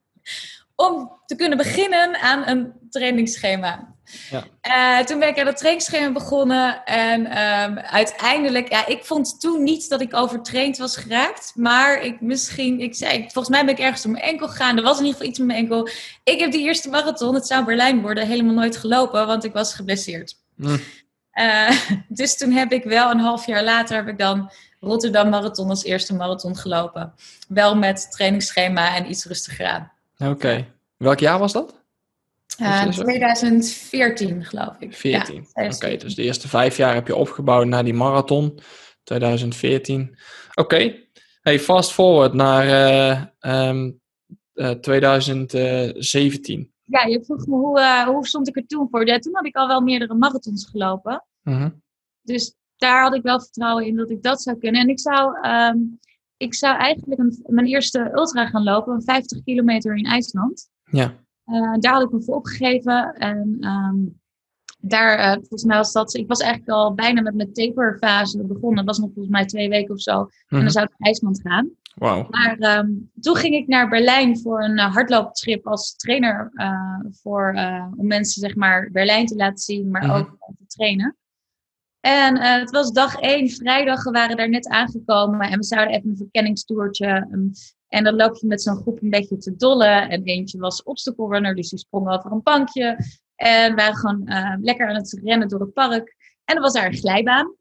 om 0.75 1.21
te 1.27 1.37
kunnen 1.37 1.59
beginnen 1.59 2.21
aan 2.21 2.47
een 2.47 2.73
trainingsschema. 2.91 3.95
Ja. 4.31 4.45
Eh, 4.61 5.07
toen 5.07 5.19
ben 5.19 5.29
ik 5.29 5.39
aan 5.39 5.47
het 5.47 5.57
trainingsschema 5.57 6.13
begonnen. 6.13 6.85
En 6.85 7.27
ehm, 7.27 7.79
uiteindelijk, 7.79 8.71
ja, 8.71 8.87
ik 8.87 9.05
vond 9.05 9.41
toen 9.41 9.63
niet 9.63 9.89
dat 9.89 10.01
ik 10.01 10.15
overtraind 10.15 10.77
was 10.77 10.97
geraakt. 10.97 11.53
Maar 11.55 12.03
ik 12.03 12.21
misschien, 12.21 12.81
ik 12.81 12.95
zei, 12.95 13.21
volgens 13.21 13.49
mij 13.49 13.65
ben 13.65 13.75
ik 13.75 13.81
ergens 13.81 14.03
door 14.03 14.13
mijn 14.13 14.25
enkel 14.25 14.49
gegaan. 14.49 14.77
Er 14.77 14.83
was 14.83 14.99
in 14.99 15.05
ieder 15.05 15.13
geval 15.13 15.29
iets 15.29 15.39
met 15.39 15.47
mijn 15.47 15.59
enkel. 15.59 15.89
Ik 16.25 16.41
heb 16.41 16.53
die 16.53 16.67
eerste 16.67 16.89
marathon, 16.89 17.35
het 17.35 17.47
zou 17.47 17.65
Berlijn 17.65 18.01
worden, 18.01 18.27
helemaal 18.27 18.55
nooit 18.55 18.77
gelopen, 18.77 19.27
want 19.27 19.45
ik 19.45 19.53
was 19.53 19.75
geblesseerd. 19.75 20.35
Hm. 20.57 20.77
Eh, 21.31 21.71
dus 22.09 22.37
toen 22.37 22.53
heb 22.53 22.73
ik 22.73 22.85
wel 22.85 23.11
een 23.11 23.21
half 23.21 23.47
jaar 23.47 23.65
later 23.65 23.97
heb 23.97 24.09
ik 24.09 24.19
dan 24.19 24.51
Rotterdam 24.85 25.29
Marathon 25.29 25.69
als 25.69 25.85
eerste 25.85 26.15
marathon 26.15 26.57
gelopen. 26.57 27.15
Wel 27.49 27.77
met 27.77 28.11
trainingsschema 28.11 28.97
en 28.97 29.11
iets 29.11 29.25
rustiger 29.25 29.67
aan. 29.67 29.93
Oké. 30.31 30.67
Welk 30.97 31.19
jaar 31.19 31.39
was 31.39 31.53
dat? 31.53 31.85
Uh, 32.61 32.83
Weet 32.83 32.95
je 32.95 33.01
dat? 33.01 33.09
2014 33.09 34.45
geloof 34.45 34.77
ik. 34.79 34.95
14. 34.95 35.35
Ja, 35.35 35.41
Oké, 35.41 35.51
2014. 35.53 35.99
dus 35.99 36.15
de 36.15 36.23
eerste 36.23 36.49
vijf 36.49 36.77
jaar 36.77 36.95
heb 36.95 37.07
je 37.07 37.17
opgebouwd 37.17 37.67
naar 37.67 37.85
die 37.85 37.95
marathon. 37.95 38.61
2014. 39.03 40.19
Oké. 40.55 40.95
Hey, 41.41 41.61
fast 41.61 41.93
forward 41.93 42.33
naar 42.33 42.67
eh, 42.67 43.23
ehm, 43.39 43.91
eh, 44.53 44.71
2017. 44.71 46.73
Ja, 46.83 47.03
je 47.03 47.25
vroeg 47.25 47.47
me 47.47 47.55
hoe, 47.55 47.81
eh, 47.81 48.05
hoe 48.05 48.27
stond 48.27 48.49
ik 48.49 48.57
er 48.57 48.67
toen 48.67 48.89
voor. 48.91 49.07
Ja, 49.07 49.19
toen 49.19 49.35
had 49.35 49.47
ik 49.47 49.57
al 49.57 49.69
wel 49.69 49.81
meerdere 49.81 50.15
marathons 50.15 50.69
gelopen. 50.71 51.25
Mhm. 51.43 51.71
Dus 52.23 52.55
daar 52.83 53.03
had 53.03 53.15
ik 53.15 53.23
wel 53.23 53.41
vertrouwen 53.41 53.87
in 53.87 53.97
dat 53.97 54.11
ik 54.11 54.23
dat 54.23 54.43
zou 54.43 54.57
kunnen. 54.59 54.81
En 54.81 54.89
ik 54.89 55.01
zou, 55.01 55.39
ehm, 55.43 55.79
ik 56.37 56.55
zou 56.55 56.77
eigenlijk 56.77 57.21
een, 57.21 57.43
mijn 57.47 57.67
eerste 57.67 58.11
ultra 58.15 58.47
gaan 58.47 58.63
lopen, 58.63 58.95
een 58.95 59.03
50 59.03 59.43
kilometer 59.43 59.97
in 59.97 60.05
IJsland. 60.05 60.71
Ja. 60.91 61.15
Eh, 61.45 61.73
daar 61.79 61.93
had 61.93 62.03
ik 62.03 62.11
me 62.11 62.23
voor 62.23 62.35
opgegeven. 62.37 63.13
En 63.15 63.57
ehm, 63.61 63.97
daar, 64.79 65.19
eh, 65.19 65.33
volgens 65.33 65.65
mij 65.65 65.77
was 65.77 65.93
dat, 65.93 66.15
ik 66.15 66.29
was 66.29 66.41
eigenlijk 66.41 66.71
al 66.73 66.95
bijna 66.95 67.21
met 67.21 67.35
mijn 67.35 67.53
taperfase 67.53 68.45
begonnen. 68.47 68.77
Dat 68.77 68.85
was 68.85 68.99
nog 68.99 69.11
volgens 69.15 69.35
mij 69.35 69.47
twee 69.47 69.69
weken 69.69 69.95
of 69.95 70.01
zo. 70.01 70.19
En 70.21 70.29
Mhm. 70.49 70.61
dan 70.63 70.71
zou 70.71 70.85
ik 70.85 70.91
naar 70.99 71.09
IJsland 71.09 71.41
gaan. 71.41 71.71
Maar 72.31 72.57
ehm, 72.59 72.91
toen 73.21 73.37
ging 73.37 73.55
ik 73.55 73.67
naar 73.67 73.89
Berlijn 73.89 74.39
voor 74.39 74.63
een 74.63 74.79
uh, 74.79 74.93
hardlooptrip 74.95 75.67
als 75.67 75.97
trainer. 75.97 76.51
eh, 76.55 76.99
voor, 77.11 77.53
eh, 77.55 77.87
om 77.97 78.07
mensen 78.07 78.41
zeg 78.41 78.55
maar 78.55 78.89
Berlijn 78.93 79.27
te 79.27 79.37
laten 79.37 79.59
zien, 79.59 79.91
maar 79.91 80.07
Mhm. 80.07 80.17
ook 80.17 80.37
te 80.59 80.67
trainen. 80.67 81.17
En 82.03 82.37
eh, 82.37 82.59
het 82.59 82.71
was 82.71 82.93
dag 82.93 83.17
één, 83.17 83.51
vrijdag, 83.51 84.05
we 84.05 84.11
waren 84.11 84.37
daar 84.37 84.49
net 84.49 84.69
aangekomen. 84.69 85.41
En 85.41 85.59
we 85.59 85.65
zouden 85.65 85.95
even 85.95 86.11
een 86.11 86.17
verkenningstoertje. 86.17 87.07
ehm, 87.07 87.49
en 87.89 88.05
dan 88.05 88.15
loop 88.15 88.37
je 88.37 88.47
met 88.47 88.63
zo'n 88.63 88.77
groep 88.77 89.03
een 89.03 89.11
beetje 89.11 89.37
te 89.37 89.57
dollen. 89.57 90.09
En 90.09 90.23
eentje 90.23 90.59
was 90.59 90.83
obstacle 90.83 91.29
runner, 91.29 91.55
dus 91.55 91.69
die 91.69 91.79
sprong 91.79 92.09
over 92.09 92.33
een 92.33 92.43
bankje. 92.43 92.99
En 93.37 93.71
we 93.71 93.77
waren 93.77 93.97
gewoon 93.97 94.27
eh, 94.27 94.55
lekker 94.61 94.89
aan 94.89 94.95
het 94.95 95.21
rennen 95.23 95.49
door 95.49 95.61
het 95.61 95.73
park. 95.73 96.17
En 96.45 96.57
er 96.57 96.63
was 96.63 96.73
daar 96.73 96.87
een 96.87 96.97
glijbaan. 96.97 97.55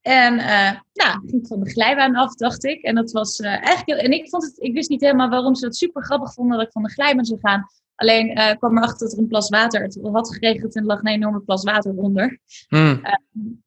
En 0.00 0.38
eh 0.38 0.70
nou, 0.92 1.20
ging 1.26 1.42
ik 1.42 1.46
van 1.46 1.60
de 1.60 1.70
glijbaan 1.70 2.14
af, 2.14 2.34
dacht 2.34 2.64
ik. 2.64 2.82
En 2.82 2.94
dat 2.94 3.12
was 3.12 3.38
eh, 3.38 3.48
eigenlijk 3.48 3.86
heel, 3.86 3.98
En 3.98 4.12
ik 4.12 4.28
vond 4.28 4.44
het, 4.44 4.58
ik 4.58 4.74
wist 4.74 4.88
niet 4.88 5.00
helemaal 5.00 5.28
waarom 5.28 5.54
ze 5.54 5.64
dat 5.64 5.76
super 5.76 6.04
grappig 6.04 6.32
vonden 6.32 6.56
dat 6.56 6.66
ik 6.66 6.72
van 6.72 6.82
de 6.82 6.90
glijbaan 6.90 7.24
zou 7.24 7.40
gaan. 7.42 7.66
Alleen 7.94 8.56
kwam 8.58 8.76
erachter 8.76 9.06
dat 9.06 9.16
er 9.16 9.22
een 9.22 9.28
plas 9.28 9.48
water. 9.48 9.82
Het 9.82 9.98
had 10.02 10.34
geregend 10.34 10.74
en 10.74 10.82
er 10.82 10.88
lag 10.88 10.98
een 10.98 11.06
enorme 11.06 11.40
plas 11.40 11.64
water 11.64 11.94
onder. 11.96 12.38
Hm. 12.68 12.96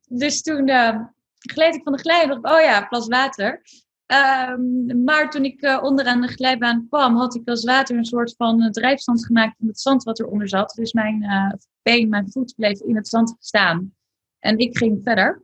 Dus 0.10 0.42
toen 0.42 0.68
eh, 0.68 1.00
gleed 1.40 1.76
ik 1.76 1.84
van 1.84 1.94
de 1.94 2.00
glijbaan. 2.00 2.38
Oh 2.38 2.62
ja, 2.62 2.86
plas 2.86 3.08
water. 3.08 3.62
Ehm, 4.06 5.04
maar 5.04 5.30
toen 5.30 5.46
ik 5.46 5.62
eh, 5.62 5.84
onderaan 5.84 6.22
de 6.22 6.28
glijbaan 6.28 6.86
kwam, 6.88 7.16
had 7.16 7.36
ik 7.36 7.48
als 7.48 7.64
water 7.64 7.98
een 7.98 8.06
soort 8.06 8.34
van 8.38 8.62
eh, 8.62 8.70
drijfstand 8.70 9.26
gemaakt 9.26 9.56
van 9.58 9.68
het 9.68 9.80
zand 9.80 10.04
wat 10.04 10.20
eronder 10.20 10.50
zat. 10.50 10.74
Dus 10.76 10.94
mijn 10.94 11.24
eh, 11.24 11.52
been, 11.82 12.10
mijn 12.10 12.32
voet 12.32 12.54
bleef 12.56 12.82
in 12.82 12.96
het 12.96 13.08
zand 13.08 13.36
staan. 13.40 13.94
En 14.40 14.58
ik 14.58 14.78
ging 14.78 15.00
verder. 15.04 15.44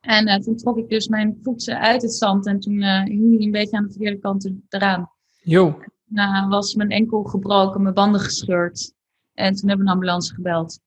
En 0.00 0.42
toen 0.42 0.56
trok 0.56 0.78
ik 0.78 0.88
dus 0.88 1.08
mijn 1.08 1.38
voet 1.42 1.68
uit 1.68 2.02
het 2.02 2.14
zand 2.14 2.46
en 2.46 2.60
toen 2.60 2.82
hing 3.04 3.36
hij 3.36 3.44
een 3.46 3.50
beetje 3.50 3.76
aan 3.76 3.84
de 3.84 3.90
verkeerde 3.90 4.18
kant 4.18 4.44
er- 4.44 4.54
eraan. 4.68 5.10
Jo. 5.42 5.78
Nou, 6.04 6.48
was 6.48 6.74
mijn 6.74 6.90
enkel 6.90 7.22
gebroken, 7.22 7.82
mijn 7.82 7.94
banden 7.94 8.20
gescheurd. 8.20 8.94
En 9.34 9.54
toen 9.54 9.68
hebben 9.68 9.86
we 9.86 9.92
een 9.92 9.96
ambulance 9.98 10.34
gebeld. 10.34 10.80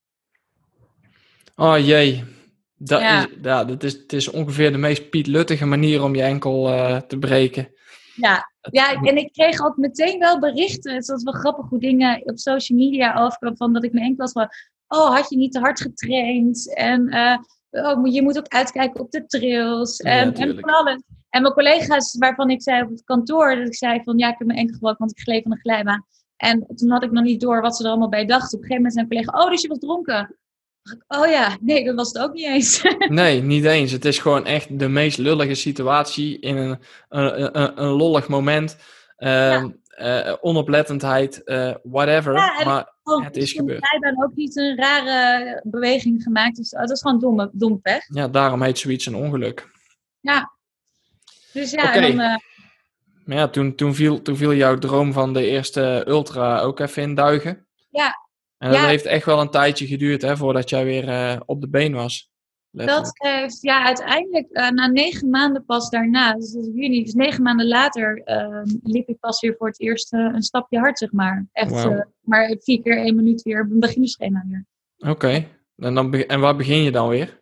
Oh 1.56 1.78
jee. 1.78 2.24
Dat 2.78 3.00
Ja. 3.00 3.20
is, 3.20 3.26
ja, 3.42 3.64
dat 3.64 3.82
is, 3.82 3.92
het 3.92 4.12
is 4.12 4.30
ongeveer 4.30 4.72
de 4.72 4.78
meest 4.78 5.10
pietluttige 5.10 5.66
manier 5.66 6.02
om 6.02 6.14
je 6.14 6.22
enkel 6.22 6.68
eh, 6.68 6.96
te 6.96 7.18
breken. 7.18 7.68
Ja, 8.14 8.50
ja, 8.70 8.92
en 8.92 9.16
ik 9.16 9.32
kreeg 9.32 9.64
ook 9.64 9.76
meteen 9.76 10.18
wel 10.18 10.38
berichten. 10.38 10.94
Het 10.94 11.06
was 11.06 11.22
wel 11.22 11.32
grappig 11.32 11.68
hoe 11.68 11.78
dingen 11.78 12.22
op 12.24 12.38
social 12.38 12.78
media 12.78 13.14
overkwamen. 13.14 13.56
Van 13.56 13.72
dat 13.72 13.84
ik 13.84 13.92
mijn 13.92 14.04
enkel 14.04 14.24
was 14.24 14.32
van... 14.32 14.48
Oh, 14.88 15.14
had 15.14 15.30
je 15.30 15.36
niet 15.36 15.52
te 15.52 15.58
hard 15.58 15.80
getraind? 15.80 16.74
En 16.76 17.08
eh, 17.08 17.38
oh, 17.70 18.12
je 18.12 18.22
moet 18.22 18.38
ook 18.38 18.48
uitkijken 18.48 19.00
op 19.00 19.10
de 19.10 19.26
trails. 19.26 19.96
Ja, 19.96 20.10
En, 20.10 20.34
en 20.34 20.58
van 20.60 20.70
alles. 20.74 21.02
En 21.30 21.42
mijn 21.42 21.54
collega's 21.54 22.16
waarvan 22.18 22.50
ik 22.50 22.62
zei 22.62 22.82
op 22.82 22.88
het 22.90 23.04
kantoor... 23.04 23.56
Dat 23.56 23.66
ik 23.66 23.74
zei 23.74 24.02
van... 24.04 24.18
Ja, 24.18 24.28
ik 24.28 24.38
heb 24.38 24.46
mijn 24.46 24.58
enkel 24.58 24.74
gebroken, 24.74 24.98
want 24.98 25.10
ik 25.10 25.20
gleed 25.22 25.42
van 25.42 25.50
de 25.50 25.58
glijbaan. 25.60 26.06
En 26.36 26.66
toen 26.74 26.90
had 26.90 27.02
ik 27.02 27.10
nog 27.10 27.24
niet 27.24 27.40
door 27.40 27.60
wat 27.60 27.76
ze 27.76 27.82
er 27.82 27.88
allemaal 27.88 28.08
bij 28.08 28.26
dachten. 28.26 28.58
Op 28.58 28.64
een 28.64 28.68
gegeven 28.68 28.76
moment 28.76 28.92
zei 28.92 29.04
een 29.04 29.10
collega... 29.10 29.44
Oh, 29.44 29.50
dus 29.50 29.62
je 29.62 29.68
was 29.68 29.78
dronken? 29.78 30.36
Dacht 30.86 30.98
ik, 30.98 31.04
Oh 31.08 31.28
ja, 31.28 31.56
nee, 31.60 31.84
dat 31.84 31.94
was 31.94 32.08
het 32.12 32.18
ook 32.22 32.32
niet 32.32 32.46
eens. 32.46 32.82
Nee, 33.08 33.42
niet 33.42 33.64
eens. 33.64 33.92
Het 33.92 34.04
is 34.04 34.18
gewoon 34.18 34.44
echt 34.46 34.78
de 34.78 34.88
meest 34.88 35.18
lullige 35.18 35.54
situatie 35.54 36.38
in 36.38 36.56
een, 36.56 36.78
een, 37.08 37.56
een, 37.62 37.82
een 37.82 37.88
lollig 37.90 38.28
moment. 38.28 38.76
Ehm, 39.16 39.70
eh, 39.86 40.34
onoplettendheid, 40.40 41.44
eh, 41.44 41.74
whatever. 41.82 42.34
Ja, 42.34 42.64
maar 42.64 42.94
Oh, 43.02 43.24
Het 43.24 43.36
is 43.36 43.52
gebeurd. 43.52 43.90
hij 43.90 43.98
dan 44.12 44.24
ook 44.24 44.34
niet 44.34 44.56
een 44.56 44.76
rare 44.76 45.60
beweging 45.64 46.22
gemaakt. 46.22 46.56
Dus 46.56 46.70
dat 46.70 46.90
is 46.90 47.00
gewoon 47.00 47.18
domme, 47.18 47.50
dom 47.52 47.80
pech. 47.80 48.04
ja, 48.08 48.28
daarom 48.28 48.62
heet 48.62 48.78
zoiets 48.78 49.06
een 49.06 49.14
ongeluk. 49.14 49.70
Dus 51.52 51.70
ja, 51.70 51.94
en 51.94 52.02
dan, 52.02 52.20
eh, 52.20 52.36
Maar 53.24 53.36
ja, 53.36 53.48
toen, 53.48 53.74
toen, 53.74 53.94
viel, 53.94 54.22
toen 54.22 54.36
viel 54.36 54.54
jouw 54.54 54.78
droom 54.78 55.12
van 55.12 55.32
de 55.32 55.46
eerste 55.46 56.04
ultra 56.08 56.60
ook 56.60 56.80
even 56.80 57.02
in 57.02 57.14
duigen. 57.14 57.66
Ja. 57.90 58.25
En 58.58 58.70
dat 58.70 58.80
heeft 58.80 59.04
echt 59.04 59.24
wel 59.24 59.40
een 59.40 59.50
tijdje 59.50 59.86
geduurd 59.86 60.22
hè, 60.22 60.36
voordat 60.36 60.70
jij 60.70 60.84
weer 60.84 61.08
eh, 61.08 61.40
op 61.46 61.60
de 61.60 61.68
been 61.68 61.94
was. 61.94 62.30
Letterlijk. 62.70 63.22
dat 63.22 63.32
heeft, 63.32 63.62
ja, 63.62 63.84
uiteindelijk 63.84 64.50
eh, 64.50 64.70
na 64.70 64.86
negen 64.86 65.30
maanden 65.30 65.64
pas 65.64 65.90
daarna, 65.90 66.34
dus 66.34 66.52
dat 66.52 66.66
is 66.66 66.70
juni, 66.74 67.04
dus 67.04 67.14
negen 67.14 67.42
maanden 67.42 67.66
later, 67.66 68.22
ehm, 68.24 68.66
liep 68.82 69.08
ik 69.08 69.18
pas 69.20 69.40
weer 69.40 69.54
voor 69.58 69.66
het 69.66 69.80
eerst 69.80 70.12
eh, 70.12 70.20
een 70.20 70.42
stapje 70.42 70.78
hard, 70.78 70.98
zeg 70.98 71.12
maar. 71.12 71.46
Echt, 71.52 71.88
maar 72.20 72.56
vier 72.60 72.82
keer 72.82 72.96
één 72.96 73.16
minuut 73.16 73.42
weer 73.42 73.60
een 73.70 73.80
beginnerschema 73.80 74.44
weer. 74.48 74.66
Oké. 75.10 75.46
En, 75.76 75.94
dan 75.94 76.14
en 76.14 76.40
waar 76.40 76.56
begin 76.56 76.82
je 76.82 76.90
dan 76.90 77.08
weer? 77.08 77.40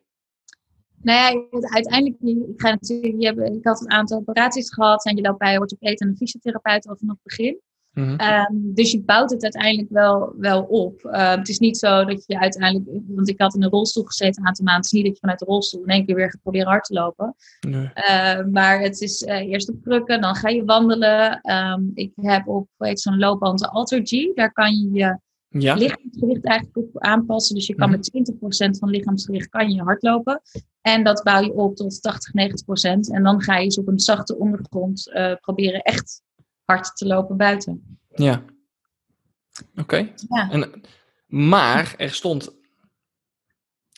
Nou 1.03 1.19
ja, 1.19 1.61
uiteindelijk, 1.61 2.21
ik, 2.21 2.61
ga 2.61 2.71
natuurlijk, 2.71 3.55
ik 3.55 3.65
had 3.65 3.81
een 3.81 3.91
aantal 3.91 4.19
operaties 4.19 4.75
gehad 4.75 5.05
en 5.05 5.17
je 5.17 5.23
loopt 5.23 5.39
bij 5.39 5.55
een 5.55 5.61
orthopeed 5.61 6.01
en 6.01 6.09
een 6.09 6.17
fysiotherapeut 6.17 6.89
al 6.89 6.97
vanaf 6.97 7.15
het 7.23 7.37
begin. 7.37 7.61
Mhm. 7.95 8.17
Ehm, 8.17 8.53
dus 8.53 8.93
je 8.93 9.03
bouwt 9.03 9.31
het 9.31 9.43
uiteindelijk 9.43 9.91
wel, 9.91 10.35
wel 10.39 10.63
op. 10.63 11.05
Ehm, 11.05 11.39
het 11.39 11.49
is 11.49 11.59
niet 11.59 11.79
zo 11.79 12.05
dat 12.05 12.25
je 12.27 12.41
uiteindelijk, 12.41 13.01
want 13.07 13.29
ik 13.29 13.41
had 13.41 13.55
in 13.55 13.63
een 13.63 13.71
rolstoel 13.71 14.05
gezeten 14.05 14.41
een 14.43 14.49
aantal 14.49 14.65
maanden, 14.65 14.83
het 14.83 14.93
is 14.93 14.99
niet 14.99 15.05
dat 15.05 15.15
je 15.15 15.21
vanuit 15.21 15.39
de 15.39 15.45
rolstoel 15.45 15.83
in 15.83 15.89
één 15.89 16.07
keer 16.07 16.15
weer 16.15 16.31
gaat 16.31 16.43
proberen 16.43 16.67
hard 16.69 16.85
te 16.85 16.95
lopen. 16.95 17.35
Nee. 17.69 17.91
Uh, 17.95 18.45
maar 18.53 18.81
het 18.81 19.01
is 19.01 19.23
uh, 19.23 19.41
eerst 19.41 19.71
op 19.71 19.83
krukken, 19.83 20.21
dan 20.21 20.35
ga 20.35 20.49
je 20.49 20.65
wandelen. 20.65 21.41
Um, 21.51 21.91
ik 21.95 22.13
heb 22.21 22.49
op 22.49 22.69
zo'n 22.93 23.19
loopband 23.19 23.59
de 23.59 23.69
Alter 23.69 24.01
G. 24.05 24.35
Daar 24.35 24.53
kan 24.53 24.75
je 24.75 24.91
je 24.93 25.19
Ja. 25.49 25.75
lichaamsgewicht 25.75 26.45
eigenlijk 26.45 26.77
op 26.77 26.99
aanpassen. 27.03 27.55
Dus 27.55 27.67
je 27.67 27.75
kan 27.75 27.89
Mhm. 27.89 27.97
met 27.97 28.07
20% 28.07 28.79
van 28.79 28.89
lichaamsgewicht 28.91 29.49
kan 29.49 29.71
je 29.71 29.83
hardlopen. 29.83 30.41
En 30.81 31.05
dat 31.05 31.23
bouw 31.23 31.43
je 31.43 31.53
op 31.53 31.77
tot 31.77 32.03
80, 32.03 32.33
90%. 32.33 33.11
En 33.13 33.23
dan 33.23 33.43
ga 33.43 33.57
je 33.57 33.65
eens 33.65 33.79
op 33.79 33.89
een 33.89 33.99
zachte 34.01 34.39
ondergrond 34.39 35.11
uh, 35.15 35.35
proberen 35.41 35.83
echt 35.83 36.23
hard 36.65 36.97
te 36.97 37.07
lopen 37.07 37.37
buiten. 37.37 37.99
Ja. 38.09 38.43
Oké. 39.77 40.13
Ja. 40.29 40.49
En, 40.51 40.83
maar 41.27 41.95
er 41.97 42.13
stond. 42.15 42.51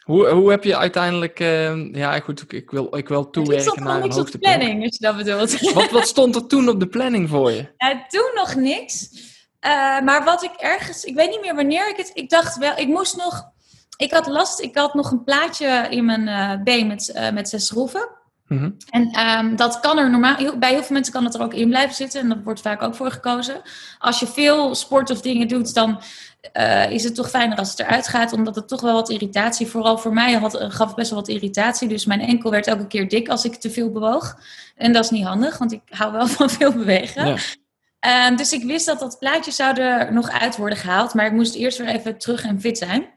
Hoe, 0.05 0.29
hoe 0.29 0.51
heb 0.51 0.65
je 0.65 0.77
uiteindelijk. 0.77 1.41
eh, 1.41 1.93
ja, 1.95 2.21
goed, 2.21 2.53
ik- 2.53 2.71
wil, 2.71 2.97
ik 2.97 3.09
wil 3.09 3.25
Er 3.25 3.31
toewerken 3.31 3.65
stond 3.65 3.81
naar 3.81 3.95
nog 3.95 4.03
niks 4.03 4.17
op 4.19 4.31
de 4.31 4.39
planning, 4.39 4.83
als 4.85 4.97
je 4.99 5.05
dat 5.07 5.17
bedoelt. 5.17 5.73
Wat, 5.75 5.91
wat 5.91 6.07
stond 6.09 6.35
er 6.35 6.47
toen 6.47 6.69
op 6.69 6.81
de 6.81 6.87
planning 6.89 7.29
voor 7.29 7.51
je? 7.51 7.75
Toen 8.09 8.31
nog 8.35 8.55
niks. 8.55 9.09
Uh, 9.61 10.01
maar 10.01 10.25
wat 10.25 10.43
ik 10.43 10.51
ergens, 10.57 11.05
ik 11.05 11.15
weet 11.15 11.31
niet 11.31 11.41
meer 11.41 11.55
wanneer 11.55 11.89
ik 11.89 11.97
het, 11.97 12.11
ik 12.15 12.31
dacht 12.31 12.57
wel, 12.59 12.77
ik 12.77 12.89
moest 12.89 13.17
nog, 13.17 13.51
ik 13.97 14.11
had 14.13 14.27
last, 14.27 14.61
ik 14.61 14.77
had 14.77 14.95
nog 14.95 15.11
een 15.11 15.25
plaatje 15.25 15.87
in 15.91 16.05
mijn 16.05 16.27
uh, 16.27 16.63
been 16.63 16.87
met, 16.87 17.31
met 17.35 17.49
zes 17.49 17.67
schroeven. 17.67 18.09
Mhm. 18.49 18.71
En 18.91 19.21
um, 19.21 19.57
dat 19.57 19.81
kan 19.81 19.99
er 19.99 20.11
normaal, 20.11 20.59
bij 20.59 20.71
heel 20.71 20.83
veel 20.83 20.95
mensen 20.95 21.13
kan 21.13 21.25
dat 21.25 21.35
er 21.35 21.43
ook 21.43 21.55
in 21.55 21.69
blijven 21.69 21.95
zitten 21.95 22.21
en 22.21 22.29
dat 22.29 22.39
wordt 22.45 22.61
vaak 22.61 22.83
ook 22.83 22.95
voor 22.95 23.11
gekozen. 23.11 23.63
Als 23.99 24.21
je 24.21 24.27
veel 24.27 24.75
sport 24.75 25.11
of 25.11 25.21
dingen 25.21 25.49
doet, 25.49 25.75
dan 25.75 26.01
uh, 26.57 26.91
is 26.91 27.05
het 27.05 27.15
toch 27.15 27.31
fijner 27.31 27.59
als 27.59 27.71
het 27.71 27.79
eruit 27.79 28.09
gaat, 28.09 28.33
omdat 28.33 28.55
het 28.55 28.69
toch 28.69 28.81
wel 28.81 28.93
wat 28.93 29.11
irritatie, 29.11 29.67
vooral 29.67 29.99
voor 29.99 30.13
mij 30.13 30.33
had, 30.33 30.57
gaf 30.57 30.87
het 30.87 30.97
best 30.97 31.11
wel 31.11 31.19
wat 31.19 31.29
irritatie. 31.29 31.89
Dus 31.89 32.07
mijn 32.07 32.21
enkel 32.21 32.51
werd 32.51 32.67
elke 32.67 32.87
keer 32.87 33.09
dik 33.09 33.29
als 33.29 33.45
ik 33.45 33.55
te 33.55 33.71
veel 33.71 33.91
bewoog. 33.91 34.39
En 34.77 34.93
dat 34.93 35.05
is 35.05 35.11
niet 35.11 35.25
handig, 35.25 35.59
want 35.59 35.73
ik 35.73 35.81
hou 35.89 36.13
wel 36.13 36.27
van 36.37 36.51
veel 36.51 36.73
bewegen. 36.73 37.27
Ja. 37.27 37.37
Uh, 38.31 38.37
dus 38.37 38.53
ik 38.53 38.65
wist 38.65 38.87
dat 38.87 39.01
dat 39.01 39.19
plaatje 39.19 39.51
zou 39.51 39.81
er 39.81 40.13
nog 40.13 40.31
uit 40.31 40.57
worden 40.57 40.79
gehaald, 40.79 41.15
maar 41.15 41.27
ik 41.27 41.33
moest 41.33 41.55
eerst 41.55 41.79
weer 41.79 41.89
even 41.89 42.19
terug 42.19 42.45
en 42.45 42.61
fit 42.61 42.79
zijn. 42.79 43.16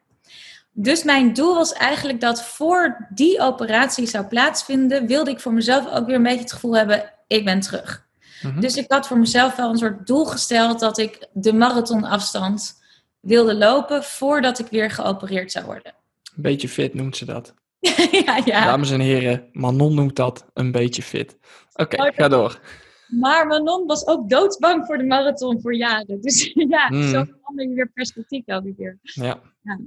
Dus 0.81 1.03
mijn 1.03 1.33
doel 1.33 1.55
was 1.55 1.73
eigenlijk 1.73 2.21
dat 2.21 2.43
voor 2.43 3.07
die 3.09 3.39
operatie 3.39 4.05
zou 4.05 4.25
plaatsvinden, 4.25 5.07
wilde 5.07 5.31
ik 5.31 5.39
voor 5.39 5.53
mezelf 5.53 5.93
ook 5.93 6.05
weer 6.05 6.15
een 6.15 6.23
beetje 6.23 6.39
het 6.39 6.51
gevoel 6.51 6.75
hebben, 6.77 7.13
ik 7.27 7.45
ben 7.45 7.59
terug. 7.59 8.07
Mhm. 8.41 8.59
Dus 8.59 8.77
ik 8.77 8.91
had 8.91 9.07
voor 9.07 9.17
mezelf 9.17 9.55
wel 9.55 9.69
een 9.69 9.77
soort 9.77 10.07
doel 10.07 10.25
gesteld 10.25 10.79
dat 10.79 10.97
ik 10.97 11.27
de 11.33 11.53
marathonafstand 11.53 12.81
wilde 13.19 13.55
lopen 13.55 14.03
voordat 14.03 14.59
ik 14.59 14.67
weer 14.67 14.91
geopereerd 14.91 15.51
zou 15.51 15.65
worden. 15.65 15.93
Een 16.35 16.41
beetje 16.41 16.69
fit 16.69 16.93
noemt 16.93 17.17
ze 17.17 17.25
dat. 17.25 17.53
ja, 18.25 18.41
ja. 18.45 18.65
Dames 18.65 18.91
en 18.91 18.99
heren, 18.99 19.49
Manon 19.51 19.95
noemt 19.95 20.15
dat 20.15 20.45
een 20.53 20.71
beetje 20.71 21.01
fit. 21.01 21.37
Oké, 21.73 22.11
ga 22.15 22.27
door. 22.27 22.59
Maar 23.07 23.47
Manon 23.47 23.85
was 23.87 24.07
ook 24.07 24.29
doodsbang 24.29 24.85
voor 24.85 24.97
de 24.97 25.03
marathon 25.03 25.61
voor 25.61 25.75
jaren. 25.75 26.21
Dus 26.21 26.51
ja, 26.69 26.87
Hmm. 26.87 27.09
zo 27.09 27.23
verander 27.23 27.67
je 27.69 27.73
weer 27.73 27.91
perspectief 27.93 28.45
elke 28.45 28.75
keer. 28.75 28.97
Ja. 29.01 29.39
Ja. 29.61 29.79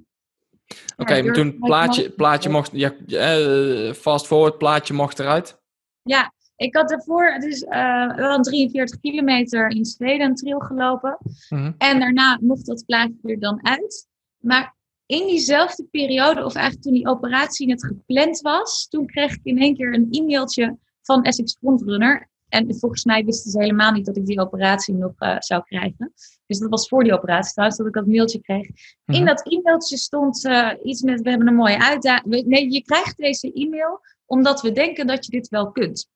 Oké, 0.96 1.22
maar 1.22 1.34
toen 1.34 1.58
plaatje, 1.58 2.10
plaatje 2.10 2.48
mocht, 2.50 2.70
ja, 2.72 2.94
eh, 3.06 3.92
fast 3.92 4.26
forward, 4.26 4.58
plaatje 4.58 4.94
mocht 4.94 5.18
eruit. 5.18 5.60
Ja, 6.02 6.32
ik 6.56 6.76
had 6.76 6.88
daarvoor 6.88 7.36
dus 7.40 7.64
eh, 7.64 8.14
wel 8.16 8.34
een 8.34 8.42
43 8.42 9.00
kilometer 9.00 9.68
in 9.68 9.84
Zweden 9.84 10.26
een 10.26 10.34
trail 10.34 10.58
gelopen. 10.58 11.18
Mhm. 11.48 11.72
En 11.78 12.00
daarna 12.00 12.38
mocht 12.40 12.66
dat 12.66 12.84
plaatje 12.86 13.18
er 13.22 13.40
dan 13.40 13.66
uit. 13.66 14.08
Maar 14.38 14.76
in 15.06 15.26
diezelfde 15.26 15.84
periode, 15.90 16.44
of 16.44 16.54
eigenlijk 16.54 16.84
toen 16.84 16.94
die 16.94 17.08
operatie 17.08 17.66
net 17.66 17.84
gepland 17.84 18.40
was, 18.40 18.88
toen 18.88 19.06
kreeg 19.06 19.32
ik 19.32 19.40
in 19.42 19.58
één 19.58 19.76
keer 19.76 19.94
een 19.94 20.08
e-mailtje 20.10 20.76
van 21.02 21.22
Essex 21.22 21.56
Frontrunner. 21.60 22.30
En 22.52 22.78
volgens 22.78 23.04
mij 23.04 23.24
wisten 23.24 23.50
ze 23.50 23.58
helemaal 23.58 23.92
niet 23.92 24.06
dat 24.06 24.16
ik 24.16 24.26
die 24.26 24.40
operatie 24.40 24.94
nog 24.94 25.12
eh, 25.18 25.36
zou 25.38 25.62
krijgen. 25.62 26.12
Dus 26.46 26.58
dat 26.58 26.70
was 26.70 26.88
voor 26.88 27.04
die 27.04 27.12
operatie 27.12 27.52
trouwens, 27.52 27.78
dat 27.78 27.88
ik 27.88 27.94
dat 27.94 28.06
mailtje 28.06 28.40
kreeg. 28.40 28.68
Mhm. 29.04 29.18
In 29.18 29.24
dat 29.24 29.46
e-mailtje 29.46 29.96
stond 29.96 30.44
eh, 30.44 30.70
iets 30.82 31.02
met, 31.02 31.20
we 31.22 31.28
hebben 31.28 31.48
een 31.48 31.54
mooie 31.54 31.82
uitdaging. 31.82 32.46
Nee, 32.46 32.72
je 32.72 32.82
krijgt 32.82 33.16
deze 33.16 33.52
e-mail 33.52 34.00
omdat 34.26 34.60
we 34.60 34.72
denken 34.72 35.06
dat 35.06 35.24
je 35.24 35.30
dit 35.30 35.48
wel 35.48 35.70
kunt. 35.70 36.08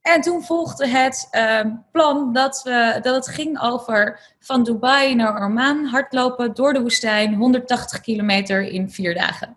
En 0.00 0.20
toen 0.20 0.42
volgde 0.42 0.86
het 0.86 1.28
ehm, 1.30 1.74
plan 1.92 2.32
dat, 2.32 2.62
we, 2.62 2.98
dat 3.02 3.14
het 3.14 3.34
ging 3.34 3.60
over 3.60 4.20
van 4.40 4.62
Dubai 4.62 5.14
naar 5.14 5.44
Oman 5.44 5.84
hardlopen 5.84 6.54
door 6.54 6.72
de 6.72 6.80
woestijn, 6.80 7.34
180 7.34 8.00
kilometer 8.00 8.62
in 8.62 8.90
vier 8.90 9.14
dagen. 9.14 9.56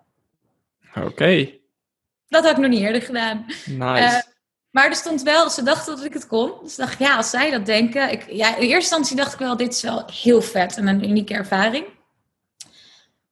Oké, 0.96 1.52
Dat 2.28 2.44
had 2.44 2.52
ik 2.52 2.58
nog 2.58 2.70
niet 2.70 2.82
eerder 2.82 3.02
gedaan. 3.02 3.46
nice. 3.66 4.30
Maar 4.72 4.86
er 4.86 4.96
stond 4.96 5.22
wel, 5.22 5.50
ze 5.50 5.64
dachten 5.64 5.96
dat 5.96 6.06
ik 6.06 6.14
het 6.14 6.28
kon. 6.28 6.54
Dus 6.64 6.76
dacht 6.76 6.94
ik, 6.94 7.00
ja, 7.00 7.16
als 7.16 7.30
zij 7.30 7.52
dat 7.52 7.66
denken. 7.66 8.12
Ik, 8.12 8.32
ja, 8.32 8.48
in 8.48 8.62
eerste 8.62 8.76
instantie 8.76 9.16
dacht 9.16 9.34
ik 9.34 9.40
wel, 9.40 9.58
dit 9.58 9.74
is 9.74 9.82
wel 9.82 10.06
heel 10.12 10.42
vet 10.42 10.78
en 10.78 10.88
een 10.88 11.10
unieke 11.10 11.34
ervaring. 11.34 11.86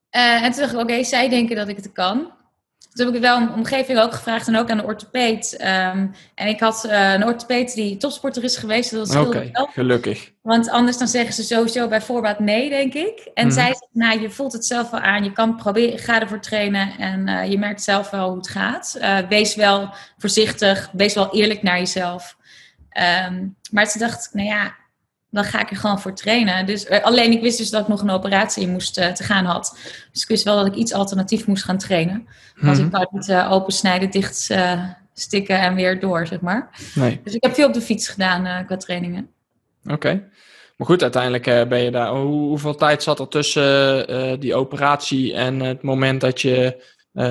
Eh, 0.09 0.43
en 0.43 0.51
toen 0.51 0.61
dacht 0.61 0.73
ik, 0.73 0.79
oké, 0.79 1.03
zij 1.03 1.29
denken 1.29 1.55
dat 1.55 1.67
ik 1.67 1.75
het 1.75 1.91
kan. 1.91 2.31
Toen 2.99 3.07
heb 3.07 3.17
ik 3.17 3.21
wel 3.23 3.37
een 3.37 3.53
omgeving 3.53 3.99
ook 3.99 4.13
gevraagd 4.13 4.47
en 4.47 4.55
ook 4.57 4.69
aan 4.69 4.77
de 4.77 4.83
orthopeed. 4.83 5.55
Ehm, 5.57 6.07
en 6.35 6.47
ik 6.47 6.59
had 6.59 6.83
eh, 6.83 7.13
een 7.13 7.25
orthopeed 7.25 7.73
die 7.73 7.97
topsporter 7.97 8.43
is 8.43 8.57
geweest. 8.57 8.91
Dat 8.91 8.99
Oké, 9.01 9.09
scheelde 9.09 9.49
wel. 9.51 9.65
gelukkig. 9.73 10.31
Want 10.41 10.69
anders 10.69 10.97
dan 10.97 11.07
zeggen 11.07 11.33
ze 11.33 11.43
sowieso 11.43 11.87
bij 11.87 12.01
voorbaat 12.01 12.39
nee, 12.39 12.69
denk 12.69 12.93
ik. 12.93 13.29
En 13.33 13.45
Mhm. 13.45 13.53
zij 13.55 13.65
zegt, 13.65 13.87
nou, 13.91 14.21
je 14.21 14.29
voelt 14.29 14.53
het 14.53 14.65
zelf 14.65 14.89
wel 14.89 14.99
aan. 14.99 15.23
Je 15.23 15.31
kan 15.31 15.55
proberen, 15.55 15.99
ga 15.99 16.21
ervoor 16.21 16.39
trainen. 16.39 16.91
En 16.97 17.27
eh, 17.27 17.51
je 17.51 17.57
merkt 17.57 17.81
zelf 17.83 18.09
wel 18.09 18.27
hoe 18.27 18.37
het 18.37 18.49
gaat. 18.49 18.97
Eh, 18.99 19.17
wees 19.29 19.55
wel 19.55 19.89
voorzichtig. 20.17 20.89
Wees 20.93 21.13
wel 21.13 21.33
eerlijk 21.33 21.61
naar 21.63 21.77
jezelf. 21.77 22.37
Ehm, 22.89 23.47
maar 23.71 23.91
toen 23.91 24.01
dacht 24.01 24.25
ik, 24.25 24.33
nou 24.33 24.47
ja, 24.47 24.75
dan 25.31 25.43
ga 25.43 25.61
ik 25.61 25.69
er 25.69 25.75
gewoon 25.75 25.99
voor 25.99 26.13
trainen. 26.13 26.65
Dus, 26.65 26.85
eh, 26.85 27.03
alleen 27.03 27.31
ik 27.31 27.41
wist 27.41 27.57
dus 27.57 27.69
dat 27.69 27.81
ik 27.81 27.87
nog 27.87 28.01
een 28.01 28.09
operatie 28.09 28.67
moest 28.67 28.97
eh, 28.97 29.11
te 29.11 29.23
gaan 29.23 29.45
had. 29.45 29.77
Dus 30.11 30.21
ik 30.21 30.27
wist 30.27 30.43
wel 30.43 30.55
dat 30.55 30.65
ik 30.65 30.75
iets 30.75 30.93
alternatief 30.93 31.47
moest 31.47 31.63
gaan 31.63 31.77
trainen. 31.77 32.27
Want 32.55 32.77
Mhm. 32.77 32.85
ik 32.85 32.91
wou 32.91 33.07
niet 33.11 33.29
eh, 33.29 33.51
opensnijden, 33.51 34.11
dicht 34.11 34.49
stikken 35.13 35.59
en 35.61 35.75
weer 35.75 35.99
door, 35.99 36.27
zeg 36.27 36.39
maar. 36.41 36.69
Nee, 36.95 37.21
Dus 37.23 37.33
ik 37.33 37.43
heb 37.43 37.53
veel 37.53 37.67
op 37.67 37.73
de 37.73 37.81
fiets 37.81 38.07
gedaan 38.07 38.65
qua 38.65 38.77
trainingen. 38.77 39.29
oké. 39.85 40.29
Maar 40.77 40.87
goed, 40.87 41.01
uiteindelijk 41.01 41.69
ben 41.69 41.79
je 41.79 41.91
daar. 41.91 42.09
Hoe, 42.09 42.47
hoeveel 42.47 42.75
tijd 42.75 43.03
zat 43.03 43.19
er 43.19 43.27
tussen 43.27 44.39
die 44.39 44.55
operatie 44.55 45.33
en 45.33 45.59
het 45.59 45.81
moment 45.83 46.21
dat 46.21 46.41
je 46.41 46.83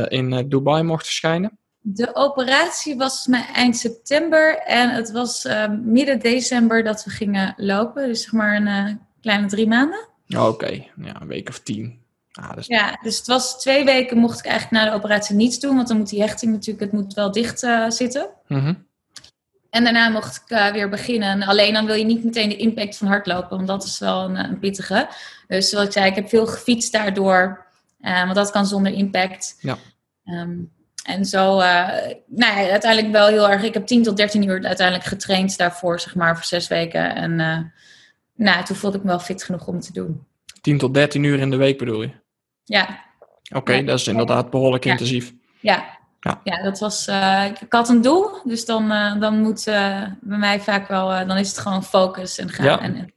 in 0.08 0.48
Dubai 0.48 0.82
mocht 0.82 1.04
verschijnen? 1.04 1.58
De 1.90 2.14
operatie 2.14 2.96
was 2.96 3.26
mij 3.26 3.46
eind 3.54 3.76
september 3.76 4.58
en 4.58 4.90
het 4.90 5.10
was 5.10 5.44
eh, 5.44 5.68
midden 5.82 6.20
december 6.20 6.84
dat 6.84 7.04
we 7.04 7.10
gingen 7.10 7.54
lopen. 7.56 8.06
Dus 8.06 8.22
zeg 8.22 8.32
maar 8.32 8.56
een 8.56 8.66
eh, 8.66 8.94
kleine 9.20 9.46
drie 9.46 9.66
maanden. 9.66 10.08
Oh, 10.28 10.46
Oké, 10.46 10.84
ja, 10.96 11.20
een 11.20 11.26
week 11.26 11.48
of 11.48 11.58
tien. 11.58 11.98
Ah, 12.32 12.56
is... 12.56 12.66
Ja, 12.66 12.98
dus 13.02 13.18
het 13.18 13.26
was 13.26 13.60
twee 13.60 13.84
weken 13.84 14.18
mocht 14.18 14.38
ik 14.38 14.44
eigenlijk 14.44 14.84
na 14.84 14.90
de 14.90 14.96
operatie 14.96 15.36
niets 15.36 15.58
doen. 15.58 15.76
Want 15.76 15.88
dan 15.88 15.96
moet 15.96 16.08
die 16.08 16.20
hechting 16.20 16.52
natuurlijk, 16.52 16.80
het 16.80 16.92
moet 16.92 17.14
wel 17.14 17.32
dicht 17.32 17.62
eh, 17.62 17.90
zitten. 17.90 18.28
Mhm. 18.46 18.74
En 19.70 19.84
daarna 19.84 20.08
mocht 20.08 20.36
ik 20.36 20.50
eh, 20.50 20.72
weer 20.72 20.88
beginnen. 20.88 21.42
Alleen 21.42 21.72
dan 21.72 21.86
wil 21.86 21.94
je 21.94 22.04
niet 22.04 22.24
meteen 22.24 22.48
de 22.48 22.56
impact 22.56 22.96
van 22.96 23.08
hardlopen, 23.08 23.56
want 23.56 23.66
dat 23.66 23.84
is 23.84 23.98
wel 23.98 24.24
een, 24.24 24.36
een 24.36 24.58
pittige. 24.58 25.08
Dus 25.48 25.68
zoals 25.68 25.86
ik 25.86 25.92
zei, 25.92 26.06
ik 26.06 26.14
heb 26.14 26.28
veel 26.28 26.46
gefietst 26.46 26.92
daardoor. 26.92 27.66
want 28.00 28.34
dat 28.34 28.50
kan 28.50 28.66
zonder 28.66 28.92
impact. 28.92 29.56
Ja. 29.60 29.78
Ehm, 30.24 30.58
en 31.04 31.24
zo, 31.24 31.58
eh, 31.60 31.86
nou 32.26 32.60
ja, 32.60 32.70
uiteindelijk 32.70 33.12
wel 33.12 33.26
heel 33.26 33.50
erg. 33.50 33.62
Ik 33.62 33.74
heb 33.74 33.86
10 33.86 34.02
tot 34.02 34.16
13 34.16 34.48
uur 34.48 34.64
uiteindelijk 34.64 35.06
getraind 35.08 35.56
daarvoor, 35.58 36.00
zeg 36.00 36.14
maar, 36.14 36.34
voor 36.36 36.44
zes 36.44 36.68
weken. 36.68 37.14
En 37.14 37.40
eh, 37.40 37.58
nou, 38.34 38.64
toen 38.64 38.76
voelde 38.76 38.96
ik 38.96 39.02
me 39.02 39.08
wel 39.08 39.18
fit 39.18 39.42
genoeg 39.44 39.66
om 39.66 39.74
het 39.74 39.84
te 39.84 39.92
doen. 39.92 40.26
10 40.60 40.78
tot 40.78 40.94
13 40.94 41.22
uur 41.22 41.38
in 41.38 41.50
de 41.50 41.56
week 41.56 41.78
bedoel 41.78 42.02
je? 42.02 42.10
Ja, 42.64 43.06
Oké, 43.54 43.72
Ja. 43.72 43.82
dat 43.82 43.98
is 43.98 44.06
inderdaad 44.06 44.50
behoorlijk 44.50 44.84
Ja. 44.84 44.90
intensief. 44.90 45.32
ja. 45.60 45.96
Ja. 46.20 46.40
Ja, 46.44 46.62
dat 46.62 46.78
was. 46.78 47.06
eh, 47.06 47.44
ik, 47.60 47.72
had 47.72 47.88
een 47.88 48.00
doel, 48.02 48.30
dus 48.44 48.64
dan, 48.64 48.88
dan 49.20 49.40
moet 49.42 49.64
bij 49.64 50.16
mij 50.20 50.60
vaak 50.60 50.88
wel. 50.88 51.26
dan 51.26 51.36
is 51.36 51.48
het 51.48 51.58
gewoon 51.58 51.84
focus 51.84 52.38
en 52.38 52.48
gaan. 52.50 52.80
En- 52.80 53.12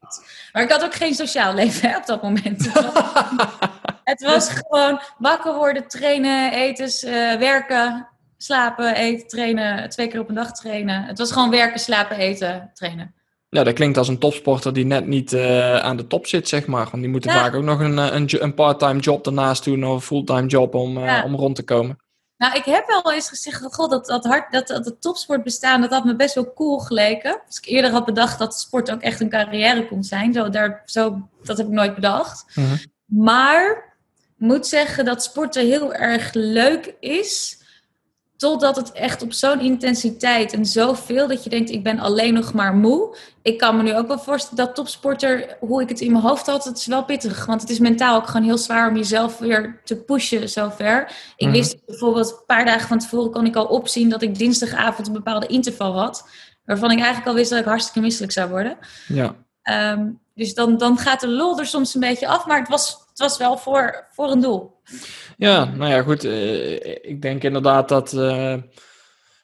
maar 0.54 0.64
ik 0.64 0.72
had 0.72 0.84
ook 0.84 0.94
geen 0.96 1.14
sociaal 1.14 1.54
leven 1.62 1.90
hè, 1.90 1.98
op 1.98 2.06
dat 2.06 2.22
moment. 2.24 2.72
het 4.12 4.22
was 4.24 4.50
gewoon 4.50 5.02
wakker 5.18 5.56
worden, 5.56 5.88
trainen, 5.88 6.52
eten, 6.54 6.86
eh, 6.86 7.40
werken, 7.40 8.08
slapen, 8.38 8.96
eten, 8.96 9.28
trainen. 9.28 9.90
Twee 9.90 10.08
keer 10.08 10.20
op 10.20 10.30
een 10.30 10.36
dag 10.36 10.52
trainen. 10.52 11.04
Het 11.04 11.18
was 11.18 11.32
gewoon 11.32 11.50
werken, 11.50 11.80
slapen, 11.80 12.18
eten, 12.18 12.72
trainen. 12.74 13.14
Ja, 13.50 13.64
dat 13.64 13.74
klinkt 13.74 13.98
als 13.98 14.08
een 14.08 14.18
topsporter 14.20 14.74
die 14.74 14.86
net 14.86 15.08
niet 15.08 15.34
eh, 15.34 15.78
aan 15.78 15.98
de 15.98 16.08
top 16.08 16.28
zit, 16.28 16.48
zeg 16.48 16.68
maar. 16.68 16.88
Want 16.92 17.04
die 17.04 17.12
moeten 17.12 17.32
Ja. 17.32 17.40
vaak 17.40 17.56
ook 17.56 17.64
nog 17.64 17.80
een, 17.80 18.00
eh, 18.00 18.14
een, 18.14 18.44
een 18.44 18.54
part-time 18.54 19.00
job 19.00 19.24
daarnaast 19.24 19.64
doen 19.64 19.84
of 19.84 19.94
een 19.94 20.02
fulltime 20.02 20.48
job 20.48 20.76
om, 20.76 21.00
Ja. 21.00 21.24
om 21.24 21.36
rond 21.36 21.56
te 21.56 21.64
komen. 21.64 21.98
Nou, 22.38 22.56
ik 22.56 22.66
heb 22.66 22.88
wel 22.88 23.14
eens 23.14 23.30
gezegd, 23.30 23.76
god, 23.76 23.92
dat, 23.92 24.06
dat, 24.06 24.26
hard, 24.26 24.52
dat, 24.52 24.68
dat 24.68 24.86
het 24.86 25.02
topsport 25.02 25.44
bestaan, 25.44 25.82
dat 25.82 25.92
had 25.92 26.04
me 26.04 26.16
best 26.16 26.36
wel 26.36 26.54
cool 26.54 26.80
geleken. 26.80 27.42
Als 27.48 27.58
ik 27.58 27.66
eerder 27.66 27.92
had 27.92 28.06
bedacht 28.06 28.40
dat 28.40 28.60
sport 28.60 28.92
ook 28.92 29.02
echt 29.02 29.20
een 29.20 29.30
carrière 29.30 29.88
kon 29.88 30.04
zijn. 30.04 30.34
Zo, 30.34 30.50
daar, 30.50 30.82
zo, 30.86 31.30
dat 31.44 31.58
heb 31.58 31.68
ik 31.68 31.74
nooit 31.74 31.96
bedacht. 31.96 32.46
Mhm. 32.56 32.76
Maar 33.06 33.91
moet 34.42 34.68
zeggen 34.68 35.06
dat 35.06 35.24
sporten 35.24 35.66
heel 35.66 35.94
erg 35.94 36.30
leuk 36.34 36.96
is. 37.00 37.60
Totdat 38.38 38.76
het 38.76 38.92
echt 38.92 39.22
op 39.22 39.34
zo'n 39.34 39.60
intensiteit 39.60 40.54
en 40.54 40.66
zoveel 40.66 41.28
dat 41.28 41.44
je 41.44 41.50
denkt, 41.50 41.70
ik 41.70 41.84
ben 41.84 42.00
alleen 42.00 42.34
nog 42.34 42.54
maar 42.54 42.76
moe. 42.76 43.18
Ik 43.42 43.58
kan 43.58 43.78
me 43.78 43.84
nu 43.84 43.96
ook 43.96 44.08
wel 44.08 44.20
voorstellen 44.20 44.66
dat 44.66 44.76
topsporter, 44.76 45.58
hoe 45.60 45.82
ik 45.82 45.90
het 45.90 46.00
in 46.02 46.12
mijn 46.12 46.24
hoofd 46.24 46.46
had, 46.46 46.64
het 46.64 46.78
is 46.78 46.86
wel 46.86 47.04
pittig. 47.06 47.46
Want 47.46 47.62
het 47.62 47.70
is 47.70 47.80
mentaal 47.80 48.16
ook 48.16 48.28
gewoon 48.28 48.46
heel 48.46 48.58
zwaar 48.58 48.90
om 48.90 48.96
jezelf 48.96 49.38
weer 49.38 49.82
te 49.84 49.96
pushen 49.96 50.50
zover. 50.50 51.12
Ik 51.36 51.48
Mhm. 51.48 51.56
wist 51.56 51.86
bijvoorbeeld 51.86 52.30
een 52.32 52.46
paar 52.46 52.66
dagen 52.66 52.88
van 52.88 53.00
tevoren 53.00 53.32
kon 53.32 53.46
ik 53.46 53.56
al 53.56 53.66
opzien 53.66 54.10
dat 54.10 54.22
ik 54.22 54.38
dinsdagavond 54.38 55.08
een 55.08 55.14
bepaalde 55.14 55.48
interval 55.48 55.94
had. 56.00 56.28
Waarvan 56.66 56.92
ik 56.92 56.98
eigenlijk 56.98 57.28
al 57.28 57.34
wist 57.34 57.50
dat 57.50 57.60
ik 57.60 57.66
hartstikke 57.66 58.00
misselijk 58.00 58.32
zou 58.32 58.50
worden. 58.50 58.78
Ja. 59.08 59.36
Ehm, 59.62 60.10
dus 60.36 60.54
dan, 60.54 60.78
dan 60.78 60.98
gaat 60.98 61.20
de 61.20 61.28
lol 61.30 61.60
er 61.60 61.66
soms 61.66 61.94
een 61.94 62.02
beetje 62.02 62.28
af. 62.28 62.46
Maar 62.46 62.60
het 62.60 62.68
was, 62.70 62.98
was 63.22 63.38
wel 63.38 63.58
voor, 63.58 64.08
voor 64.12 64.32
een 64.32 64.42
doel. 64.42 64.82
ja, 65.38 65.66
nou 65.66 65.92
ja, 65.92 66.02
goed. 66.02 66.24
eh, 66.24 67.10
ik 67.10 67.22
denk 67.22 67.44
inderdaad 67.44 67.90
dat 67.90 68.14
eh, 68.14 68.56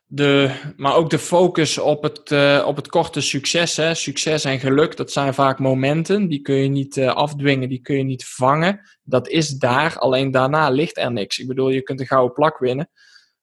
de, 0.08 0.52
maar 0.78 0.96
ook 0.96 1.10
de 1.10 1.20
focus 1.20 1.78
op 1.78 2.04
het, 2.04 2.32
eh, 2.32 2.64
op 2.68 2.76
het 2.76 2.88
korte 2.88 3.22
succes, 3.22 3.76
hè, 3.76 3.94
succes 3.94 4.44
en 4.44 4.60
geluk, 4.60 4.98
dat 4.98 5.12
zijn 5.12 5.34
vaak 5.34 5.60
momenten. 5.60 6.28
Die 6.28 6.42
kun 6.42 6.56
je 6.56 6.68
niet 6.68 7.00
afdwingen, 7.00 7.70
die 7.70 7.82
kun 7.82 7.98
je 7.98 8.04
niet 8.04 8.26
vangen. 8.26 8.82
Dat 9.04 9.28
is 9.28 9.50
daar, 9.50 9.98
alleen 9.98 10.32
daarna 10.32 10.70
ligt 10.70 10.98
er 10.98 11.12
niks. 11.12 11.40
Ik 11.40 11.48
bedoel, 11.48 11.70
je 11.70 11.82
kunt 11.82 12.00
een 12.00 12.08
gouden 12.08 12.34
plak 12.34 12.58
winnen. 12.58 12.90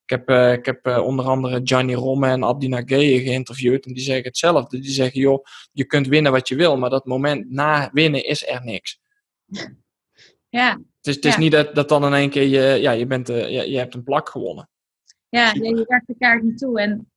Ik 0.07 0.11
heb, 0.11 0.31
ik 0.59 0.67
heb 0.67 0.87
onder 0.87 1.25
andere 1.25 1.61
Gianni 1.65 1.95
Romme 1.95 2.29
en 2.29 2.45
Abdi 2.45 2.69
Nageye 2.69 3.21
geïnterviewd. 3.23 3.87
En 3.87 3.93
die 3.93 4.03
zeggen 4.03 4.25
hetzelfde. 4.25 4.81
Die 4.81 4.91
zeggen, 4.91 5.21
joh, 5.21 5.45
je 5.73 5.85
kunt 5.85 6.07
winnen 6.07 6.33
wat 6.33 6.49
je 6.49 6.55
wil, 6.57 6.77
maar 6.77 6.91
dat 6.91 7.05
moment 7.05 7.51
na 7.51 7.91
winnen 7.93 8.25
is 8.25 8.47
er 8.47 8.65
niks. 8.65 9.01
Ja, 10.55 10.71
Het 10.71 11.07
is, 11.07 11.15
het 11.15 11.25
is 11.25 11.33
Ja. 11.35 11.39
niet 11.39 11.53
dat, 11.53 11.75
dat 11.75 11.89
dan 11.89 12.05
in 12.05 12.13
één 12.13 12.31
keer 12.31 12.43
je, 12.43 12.81
ja, 12.81 12.91
je, 12.91 13.07
bent, 13.07 13.29
eh, 13.29 13.51
je, 13.51 13.71
je 13.71 13.79
hebt 13.79 13.95
een 13.95 14.03
plak 14.05 14.29
gewonnen. 14.29 14.69
ja 15.29 15.49
Super. 15.49 15.69
je, 15.69 15.85
werkt 15.89 16.07
de 16.07 16.15
kaart 16.19 16.43
niet 16.43 16.59
toe. 16.59 16.81
En 16.81 17.11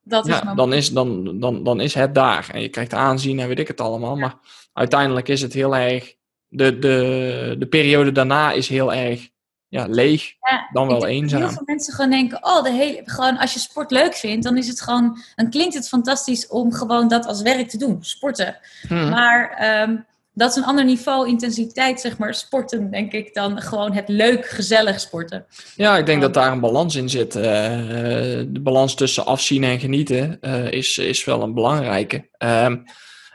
dat 0.00 0.26
is 0.28 0.38
Ja, 0.38 0.54
dan 0.54 0.72
is, 0.72 0.92
dan, 0.92 1.40
dan, 1.40 1.64
dan 1.64 1.80
is 1.80 1.94
het 1.94 2.14
daar. 2.14 2.48
En 2.52 2.60
je 2.60 2.68
krijgt 2.68 2.94
aanzien 2.94 3.38
en 3.38 3.48
weet 3.48 3.58
ik 3.58 3.68
het 3.68 3.80
allemaal. 3.80 4.14
Ja. 4.14 4.20
Maar 4.20 4.36
uiteindelijk 4.72 5.28
is 5.28 5.42
het 5.42 5.52
heel 5.52 5.76
erg. 5.76 6.14
De, 6.48 6.78
de, 6.78 7.56
de 7.58 7.66
periode 7.66 8.12
daarna 8.12 8.52
is 8.52 8.68
heel 8.68 8.94
erg 8.94 9.28
ja, 9.68 9.86
leeg, 9.88 10.32
dan 10.72 10.86
wel 10.88 11.06
eenzaam. 11.06 11.40
Heel 11.40 11.50
veel 11.50 11.62
mensen 11.64 11.94
gewoon 11.94 12.10
denken, 12.10 12.44
oh, 12.44 12.62
de 12.62 12.72
hele, 12.72 13.02
gewoon 13.04 13.38
als 13.38 13.52
je 13.52 13.58
sport 13.58 13.90
leuk 13.90 14.14
vindt, 14.14 14.44
dan 14.44 14.56
is 14.56 14.68
het 14.68 14.80
gewoon, 14.80 15.18
dan 15.34 15.50
klinkt 15.50 15.74
het 15.74 15.88
fantastisch 15.88 16.48
om 16.48 16.72
gewoon 16.72 17.08
dat 17.08 17.26
als 17.26 17.42
werk 17.42 17.68
te 17.68 17.78
doen, 17.78 18.04
sporten. 18.04 18.58
Hmm. 18.88 19.08
Maar 19.08 19.50
ehm, 19.50 19.96
dat 20.40 20.50
is 20.50 20.56
een 20.56 20.64
ander 20.64 20.84
niveau 20.84 21.28
intensiteit, 21.28 22.00
zeg 22.00 22.18
maar, 22.18 22.34
sporten, 22.34 22.90
denk 22.90 23.12
ik, 23.12 23.34
dan 23.34 23.60
gewoon 23.60 23.92
het 23.92 24.08
leuk, 24.08 24.46
gezellig 24.46 25.00
sporten. 25.00 25.46
Ja, 25.76 25.96
ik 25.96 26.06
denk 26.06 26.20
dat 26.20 26.34
daar 26.34 26.52
een 26.52 26.60
balans 26.60 26.94
in 26.94 27.08
zit. 27.08 27.36
Uh, 27.36 27.42
de 27.42 28.60
balans 28.62 28.94
tussen 28.94 29.26
afzien 29.26 29.64
en 29.64 29.80
genieten 29.80 30.38
uh, 30.40 30.70
is, 30.70 30.98
is 30.98 31.24
wel 31.24 31.42
een 31.42 31.54
belangrijke. 31.54 32.28
Uh, 32.38 32.74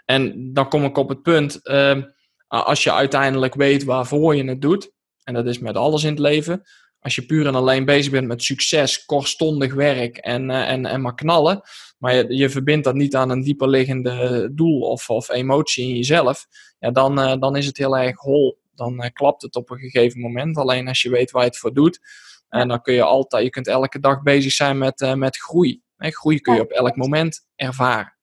en 0.06 0.54
dan 0.54 0.70
kom 0.70 0.84
ik 0.84 0.98
op 0.98 1.10
het 1.10 1.22
punt, 1.22 1.60
ehm, 1.68 2.02
als 2.48 2.84
je 2.84 2.94
uiteindelijk 2.94 3.56
weet 3.56 3.84
waarvoor 3.84 4.36
je 4.36 4.44
het 4.44 4.62
doet, 4.62 4.92
en 5.24 5.34
dat 5.34 5.46
is 5.46 5.60
met 5.60 5.76
alles 5.76 6.04
in 6.04 6.10
het 6.10 6.20
leven, 6.20 6.62
als 7.06 7.16
je 7.16 7.26
puur 7.26 7.48
en 7.48 7.56
alleen 7.56 7.86
bezig 7.86 8.12
bent 8.12 8.28
met 8.28 8.44
succes, 8.44 9.06
kortstondig 9.06 9.74
werk 9.74 10.18
en, 10.18 10.50
uh, 10.50 10.70
en, 10.70 10.86
en 10.86 11.02
maar 11.02 11.16
knallen, 11.16 11.62
maar 11.98 12.16
je, 12.16 12.36
je 12.36 12.50
verbindt 12.50 12.84
dat 12.84 12.96
niet 12.96 13.16
aan 13.16 13.30
een 13.30 13.44
dieperliggende 13.44 14.50
doel 14.54 14.82
of, 14.82 15.10
of 15.10 15.30
emotie 15.30 15.84
in 15.84 15.96
jezelf, 15.96 16.46
ja, 16.80 16.92
dan, 16.92 17.20
uh, 17.20 17.36
dan 17.40 17.56
is 17.56 17.66
het 17.66 17.78
heel 17.78 17.98
erg 17.98 18.20
hol. 18.20 18.60
Dan 18.76 19.04
uh, 19.04 19.10
klapt 19.14 19.42
het 19.42 19.56
op 19.56 19.70
een 19.70 19.78
gegeven 19.78 20.20
moment. 20.20 20.58
Alleen 20.58 20.88
als 20.88 21.02
je 21.02 21.10
weet 21.10 21.32
waar 21.32 21.42
je 21.42 21.48
het 21.48 21.58
voor 21.58 21.74
doet, 21.74 22.00
en 22.50 22.68
dan 22.68 22.82
kun 22.82 22.94
je 22.94 23.04
altijd, 23.04 23.44
je 23.44 23.50
kunt 23.50 23.68
elke 23.68 24.00
dag 24.00 24.22
bezig 24.22 24.52
zijn 24.52 24.78
met, 24.78 25.14
met 25.16 25.38
groei. 25.38 25.82
Hè, 25.98 26.12
groei 26.12 26.40
kun 26.40 26.56
je 26.56 26.62
op 26.62 26.72
elk 26.72 26.96
moment 26.96 27.46
ervaren. 27.56 28.18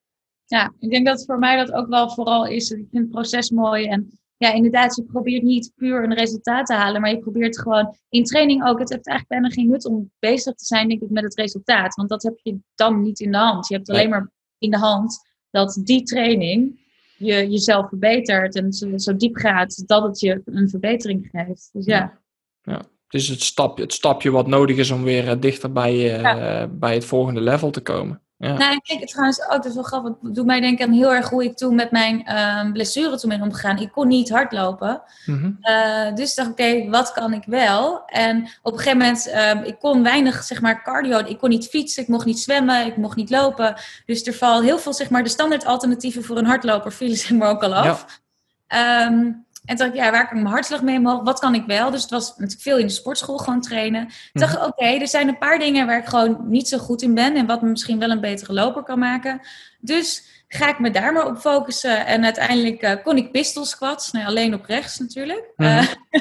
Ja, 0.44 0.74
ik 0.78 0.90
denk 0.90 1.06
dat 1.06 1.24
voor 1.24 1.38
mij 1.38 1.56
dat 1.56 1.72
ook 1.72 1.88
wel 1.88 2.10
vooral 2.10 2.46
is. 2.46 2.70
Ik 2.70 2.86
vind 2.90 3.02
het 3.02 3.10
proces 3.10 3.50
mooi 3.50 3.86
en 3.86 4.20
ja, 4.43 4.53
inderdaad, 4.53 4.97
je 4.97 5.05
probeert 5.05 5.43
niet 5.43 5.72
puur 5.76 6.05
een 6.05 6.14
resultaat 6.14 6.66
te 6.66 6.74
halen, 6.74 7.01
maar 7.01 7.11
je 7.11 7.18
probeert 7.18 7.59
gewoon 7.59 7.97
in 8.09 8.24
training 8.24 8.64
ook. 8.64 8.78
Het 8.78 8.90
heeft 8.90 9.07
eigenlijk 9.07 9.40
bijna 9.40 9.55
geen 9.55 9.70
nut 9.70 9.84
om 9.84 10.11
bezig 10.18 10.55
te 10.55 10.64
zijn, 10.64 10.88
denk 10.88 11.03
ik, 11.03 11.11
met 11.11 11.24
het 11.24 11.34
resultaat. 11.34 11.95
Want 11.95 12.09
dat 12.09 12.22
heb 12.22 12.38
je 12.43 12.59
dan 12.74 13.03
niet 13.03 13.20
in 13.20 13.30
de 13.30 13.38
hand. 13.38 13.68
Je 13.68 13.74
hebt 13.74 13.90
alleen 13.90 14.11
maar 14.11 14.30
in 14.59 14.70
de 14.70 14.78
hand 14.78 15.18
dat 15.51 15.80
die 15.84 16.03
training 16.03 16.80
je 17.18 17.51
jezelf 17.51 17.88
verbetert 17.88 18.57
en 18.57 18.72
zo, 18.72 18.99
zo 18.99 19.16
diep 19.16 19.36
gaat 19.36 19.88
dat 19.88 20.03
het 20.03 20.20
je 20.20 20.43
een 20.45 20.68
verbetering 20.68 21.28
geeft. 21.32 21.68
Dus 21.72 21.84
ja. 21.84 22.20
ja. 22.62 22.76
Het 22.76 23.20
is 23.20 23.28
het 23.28 23.43
stapje, 23.43 23.82
het 23.82 23.93
stapje 23.93 24.30
wat 24.30 24.47
nodig 24.47 24.76
is 24.76 24.90
om 24.90 25.03
weer 25.03 25.28
eh, 25.28 25.40
dichter 25.40 25.72
bij, 25.72 26.20
uh, 26.20 26.64
bij 26.70 26.95
het 26.95 27.05
volgende 27.05 27.40
level 27.40 27.70
te 27.70 27.80
komen. 27.80 28.22
Ja. 28.43 28.57
Nou, 28.57 28.74
ik 28.74 28.84
denk 28.84 29.09
trouwens 29.09 29.43
ook, 29.43 29.51
dat 29.51 29.64
is 29.64 29.74
wel 29.74 29.82
grappig. 29.82 30.12
Het 30.22 30.34
doet 30.34 30.47
mij 30.47 30.61
denken 30.61 30.86
aan 30.86 30.93
heel 30.93 31.14
erg 31.14 31.28
hoe 31.28 31.45
ik 31.45 31.57
toen 31.57 31.74
met 31.74 31.90
mijn 31.90 32.24
uh, 32.28 32.72
blessure 32.72 33.18
toen 33.18 33.30
ben 33.30 33.43
omgegaan. 33.43 33.78
Ik 33.78 33.93
kon 33.93 34.09
niet 34.09 34.30
hardlopen. 34.30 35.03
Mm 35.26 35.59
uh, 35.62 36.14
dus 36.14 36.34
dacht 36.34 36.49
ik, 36.49 36.53
oké, 36.53 36.90
wat 36.90 37.12
kan 37.12 37.32
ik 37.32 37.43
wel? 37.47 38.03
En 38.07 38.49
op 38.62 38.72
een 38.72 38.78
gegeven 38.78 38.99
moment, 38.99 39.28
uh, 39.28 39.66
ik 39.66 39.78
kon 39.78 40.03
weinig, 40.03 40.43
zeg 40.43 40.61
maar, 40.61 40.82
cardio. 40.82 41.18
Ik 41.18 41.38
kon 41.38 41.49
niet 41.49 41.68
fietsen, 41.68 42.03
ik 42.03 42.09
mocht 42.09 42.26
niet 42.26 42.38
zwemmen, 42.38 42.86
ik 42.86 42.97
mocht 42.97 43.16
niet 43.16 43.30
lopen. 43.30 43.74
Dus 44.07 44.26
er 44.26 44.34
valt 44.34 44.62
heel 44.62 44.78
veel, 44.78 44.93
zeg 44.93 45.11
maar, 45.11 45.22
de 45.22 45.28
standaard 45.28 45.64
alternatieven 45.64 46.24
voor 46.24 46.38
een 46.38 46.47
hardloper 46.47 46.93
vielen 46.93 47.16
zeg 47.16 47.30
maar 47.30 47.49
ook 47.49 47.62
al 47.62 47.74
af. 47.74 48.20
Ja. 48.68 49.07
Um, 49.07 49.47
en 49.64 49.76
toen 49.76 49.86
dacht 49.86 49.98
ik, 49.98 50.04
ja, 50.04 50.10
waar 50.10 50.28
kan 50.28 50.36
ik 50.36 50.42
mijn 50.42 50.54
hartslag 50.54 50.82
mee 50.82 50.98
omhoog? 50.98 51.22
Wat 51.22 51.40
kan 51.40 51.54
ik 51.54 51.66
wel? 51.66 51.90
Dus 51.90 52.02
het 52.02 52.10
was 52.10 52.28
natuurlijk 52.28 52.60
veel 52.60 52.78
in 52.78 52.86
de 52.86 52.92
sportschool 52.92 53.38
gewoon 53.38 53.60
trainen. 53.60 54.06
Toen 54.06 54.42
dacht 54.42 54.52
ik, 54.52 54.58
mhm. 54.58 54.68
oké, 54.68 54.84
er 54.84 55.08
zijn 55.08 55.28
een 55.28 55.38
paar 55.38 55.58
dingen 55.58 55.86
waar 55.86 55.98
ik 55.98 56.06
gewoon 56.06 56.38
niet 56.48 56.68
zo 56.68 56.78
goed 56.78 57.02
in 57.02 57.14
ben. 57.14 57.36
En 57.36 57.46
wat 57.46 57.62
me 57.62 57.68
misschien 57.68 57.98
wel 57.98 58.10
een 58.10 58.20
betere 58.20 58.52
loper 58.52 58.82
kan 58.82 58.98
maken. 58.98 59.40
Dus 59.80 60.30
ga 60.48 60.68
ik 60.68 60.78
me 60.78 60.90
daar 60.90 61.12
maar 61.12 61.26
op 61.26 61.38
focussen. 61.38 62.06
En 62.06 62.24
uiteindelijk 62.24 62.82
uh, 62.82 62.92
kon 63.02 63.16
ik 63.16 63.30
pistol 63.30 63.64
squats. 63.64 64.12
Nee, 64.12 64.26
alleen 64.26 64.54
op 64.54 64.64
rechts 64.64 64.98
natuurlijk. 64.98 65.52
Mm 65.56 65.80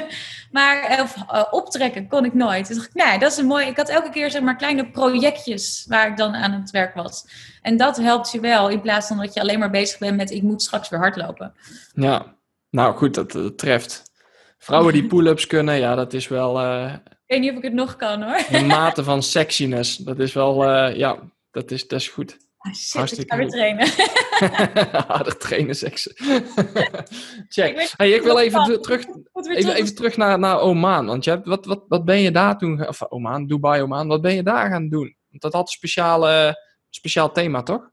maar 0.50 1.00
of, 1.02 1.16
uh, 1.16 1.44
optrekken 1.50 2.08
kon 2.08 2.24
ik 2.24 2.34
nooit. 2.34 2.68
Dus 2.68 2.76
dacht 2.76 2.88
ik, 2.88 3.04
nee, 3.04 3.18
dat 3.18 3.32
is 3.32 3.38
een 3.38 3.46
mooi... 3.46 3.66
Ik 3.66 3.76
had 3.76 3.88
elke 3.88 4.10
keer 4.10 4.30
zeg 4.30 4.42
maar 4.42 4.56
kleine 4.56 4.90
projectjes 4.90 5.84
waar 5.88 6.08
ik 6.08 6.16
dan 6.16 6.34
aan 6.34 6.52
het 6.52 6.70
werk 6.70 6.94
was. 6.94 7.24
En 7.62 7.76
dat 7.76 7.96
helpt 7.96 8.32
je 8.32 8.40
wel. 8.40 8.68
In 8.68 8.80
plaats 8.80 9.06
van 9.06 9.16
dat 9.16 9.34
je 9.34 9.40
alleen 9.40 9.58
maar 9.58 9.70
bezig 9.70 9.98
bent 9.98 10.16
met 10.16 10.30
ik 10.30 10.42
moet 10.42 10.62
straks 10.62 10.88
weer 10.88 11.00
hardlopen. 11.00 11.54
Ja, 11.94 12.34
nou 12.72 12.96
goed, 12.96 13.14
dat, 13.14 13.58
treft. 13.58 14.02
Vrouwen 14.58 14.92
die 14.92 15.06
pull-ups 15.06 15.46
kunnen, 15.46 15.78
ja, 15.78 15.94
dat 15.94 16.12
is 16.12 16.28
wel. 16.28 16.60
Uh, 16.60 16.92
ik 16.92 17.22
weet 17.26 17.40
niet 17.40 17.50
of 17.50 17.56
ik 17.56 17.62
het 17.62 17.72
nog 17.72 17.96
kan 17.96 18.22
hoor. 18.22 18.44
Een 18.50 18.66
mate 18.66 19.04
van 19.04 19.22
sexiness. 19.22 19.96
Dat 19.96 20.18
is 20.18 20.32
wel, 20.32 20.64
uh, 20.64 20.96
ja, 20.96 21.18
dat 21.50 21.70
is, 21.70 21.88
dat 21.88 22.00
is 22.00 22.08
goed. 22.08 22.36
Ah, 22.58 22.74
shit, 22.74 22.92
Hartstikke 22.92 23.24
ik 23.24 23.30
ga 23.30 23.36
weer 23.36 23.48
trainen. 23.48 23.88
Harder 25.12 25.36
trainen, 25.36 25.74
seksen. 25.74 26.14
Check. 27.54 27.80
Ik, 27.80 27.92
hey, 27.96 28.10
ik 28.10 28.22
wil 28.22 28.38
even 28.38 28.82
terug, 28.82 29.04
even, 29.34 29.74
even 29.74 29.94
terug 29.94 30.16
naar, 30.16 30.38
naar 30.38 30.60
Oman. 30.60 31.06
Want 31.06 31.24
je 31.24 31.30
hebt, 31.30 31.46
wat, 31.46 31.66
wat, 31.66 31.84
wat 31.88 32.04
ben 32.04 32.20
je 32.20 32.30
daar 32.30 32.58
toen, 32.58 32.88
of 32.88 33.02
Oman, 33.08 33.46
Dubai, 33.46 33.82
Oman, 33.82 34.08
wat 34.08 34.20
ben 34.20 34.34
je 34.34 34.42
daar 34.42 34.70
gaan 34.70 34.88
doen? 34.88 35.16
Want 35.28 35.42
dat 35.42 35.52
had 35.52 35.62
een 35.62 35.68
speciale, 35.68 36.58
speciaal 36.90 37.32
thema, 37.32 37.62
toch? 37.62 37.90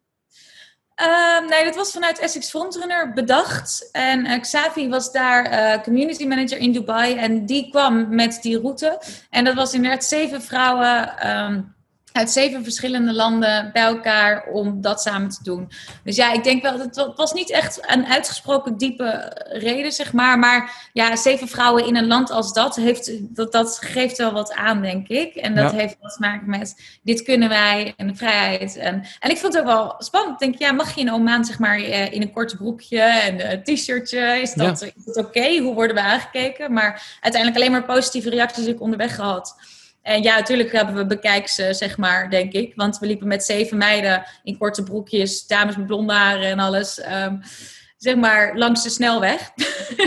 Um, 1.01 1.45
nee, 1.49 1.63
dat 1.63 1.75
was 1.75 1.91
vanuit 1.91 2.19
Essex 2.19 2.49
Frontrunner 2.49 3.13
bedacht. 3.13 3.89
En 3.91 4.25
uh, 4.25 4.39
Xavi 4.39 4.89
was 4.89 5.11
daar 5.11 5.51
uh, 5.51 5.83
community 5.83 6.25
manager 6.25 6.57
in 6.57 6.71
Dubai. 6.71 7.15
En 7.15 7.45
die 7.45 7.69
kwam 7.69 8.15
met 8.15 8.41
die 8.41 8.59
route. 8.59 9.01
En 9.29 9.43
dat 9.43 9.53
was 9.53 9.73
inderdaad 9.73 10.03
zeven 10.03 10.41
vrouwen 10.41 11.27
um, 11.29 11.75
uit 12.19 12.31
zeven 12.31 12.63
verschillende 12.63 13.13
landen 13.13 13.69
bij 13.73 13.83
elkaar 13.83 14.47
om 14.51 14.81
dat 14.81 15.01
samen 15.01 15.29
te 15.29 15.43
doen. 15.43 15.71
Dus 16.03 16.15
ja, 16.15 16.33
ik 16.33 16.43
denk 16.43 16.61
wel, 16.61 16.77
dat 16.77 16.95
het 16.95 17.17
was 17.17 17.33
niet 17.33 17.51
echt 17.51 17.79
een 17.93 18.05
uitgesproken 18.05 18.77
diepe 18.77 19.35
reden, 19.49 19.91
zeg 19.91 20.13
maar. 20.13 20.39
Maar 20.39 20.89
ja, 20.93 21.15
zeven 21.15 21.47
vrouwen 21.47 21.85
in 21.85 21.95
een 21.95 22.07
land 22.07 22.31
als 22.31 22.53
dat, 22.53 22.75
heeft, 22.75 23.35
dat, 23.35 23.51
dat 23.51 23.77
geeft 23.81 24.17
wel 24.17 24.31
wat 24.31 24.53
aan, 24.53 24.81
denk 24.81 25.07
ik. 25.07 25.35
En 25.35 25.55
dat 25.55 25.71
heeft 25.71 25.97
wat 25.99 26.13
te 26.13 26.19
maken 26.19 26.49
met, 26.49 26.99
dit 27.03 27.21
kunnen 27.21 27.49
wij 27.49 27.93
en 27.97 28.07
de 28.07 28.15
vrijheid. 28.15 28.77
En, 28.77 29.03
en 29.19 29.29
ik 29.29 29.37
vond 29.37 29.53
het 29.53 29.61
ook 29.61 29.69
wel 29.69 29.95
spannend. 29.97 30.41
Ik 30.41 30.47
denk, 30.47 30.59
ja, 30.59 30.71
mag 30.71 30.95
je 30.95 31.01
in 31.01 31.11
Oman, 31.11 31.45
zeg 31.45 31.59
maar, 31.59 31.77
eh, 31.77 32.11
in 32.11 32.21
een 32.21 32.31
kort 32.31 32.57
broekje 32.57 33.01
en 33.01 33.51
een 33.51 33.63
t-shirtje? 33.63 34.41
Is 34.41 34.53
dat, 34.53 34.81
is 34.81 35.03
dat 35.05 35.17
oké? 35.17 35.57
Hoe 35.57 35.73
worden 35.73 35.95
we 35.95 36.01
aangekeken? 36.01 36.73
Maar 36.73 37.17
uiteindelijk 37.21 37.61
alleen 37.61 37.71
maar 37.71 37.95
positieve 37.95 38.29
reacties 38.29 38.65
ik 38.65 38.81
onderweg 38.81 39.15
gehad. 39.15 39.55
En 40.09 40.21
ja, 40.21 40.35
natuurlijk 40.35 40.71
hebben 40.71 40.95
we 40.95 41.05
bekijks, 41.05 41.55
zeg 41.55 41.97
maar, 41.97 42.29
denk 42.29 42.53
ik. 42.53 42.73
Want 42.75 42.97
we 42.97 43.05
liepen 43.05 43.27
met 43.27 43.43
zeven 43.43 43.77
meiden 43.77 44.23
in 44.43 44.57
korte 44.57 44.83
broekjes, 44.83 45.47
dames 45.47 45.75
met 45.75 45.87
blonde 45.87 46.13
haren 46.13 46.47
en 46.49 46.59
alles. 46.59 46.99
Ehm, 46.99 47.35
zeg 47.97 48.15
maar, 48.15 48.57
langs 48.57 48.83
de 48.83 48.89
snelweg. 48.89 49.51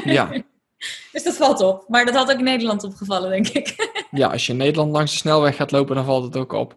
Ja. 0.05 0.30
dus 1.12 1.22
dat 1.22 1.37
valt 1.37 1.61
op. 1.61 1.85
Maar 1.89 2.05
dat 2.05 2.14
had 2.14 2.30
ook 2.30 2.39
in 2.39 2.45
Nederland 2.45 2.85
opgevallen, 2.85 3.30
denk 3.30 3.49
ik. 3.49 3.91
ja, 4.11 4.28
als 4.28 4.47
je 4.47 4.53
in 4.53 4.59
Nederland 4.59 4.93
langs 4.93 5.12
de 5.12 5.18
snelweg 5.18 5.57
gaat 5.57 5.70
lopen, 5.70 5.95
dan 5.95 6.05
valt 6.05 6.24
het 6.24 6.37
ook 6.37 6.53
op. 6.53 6.74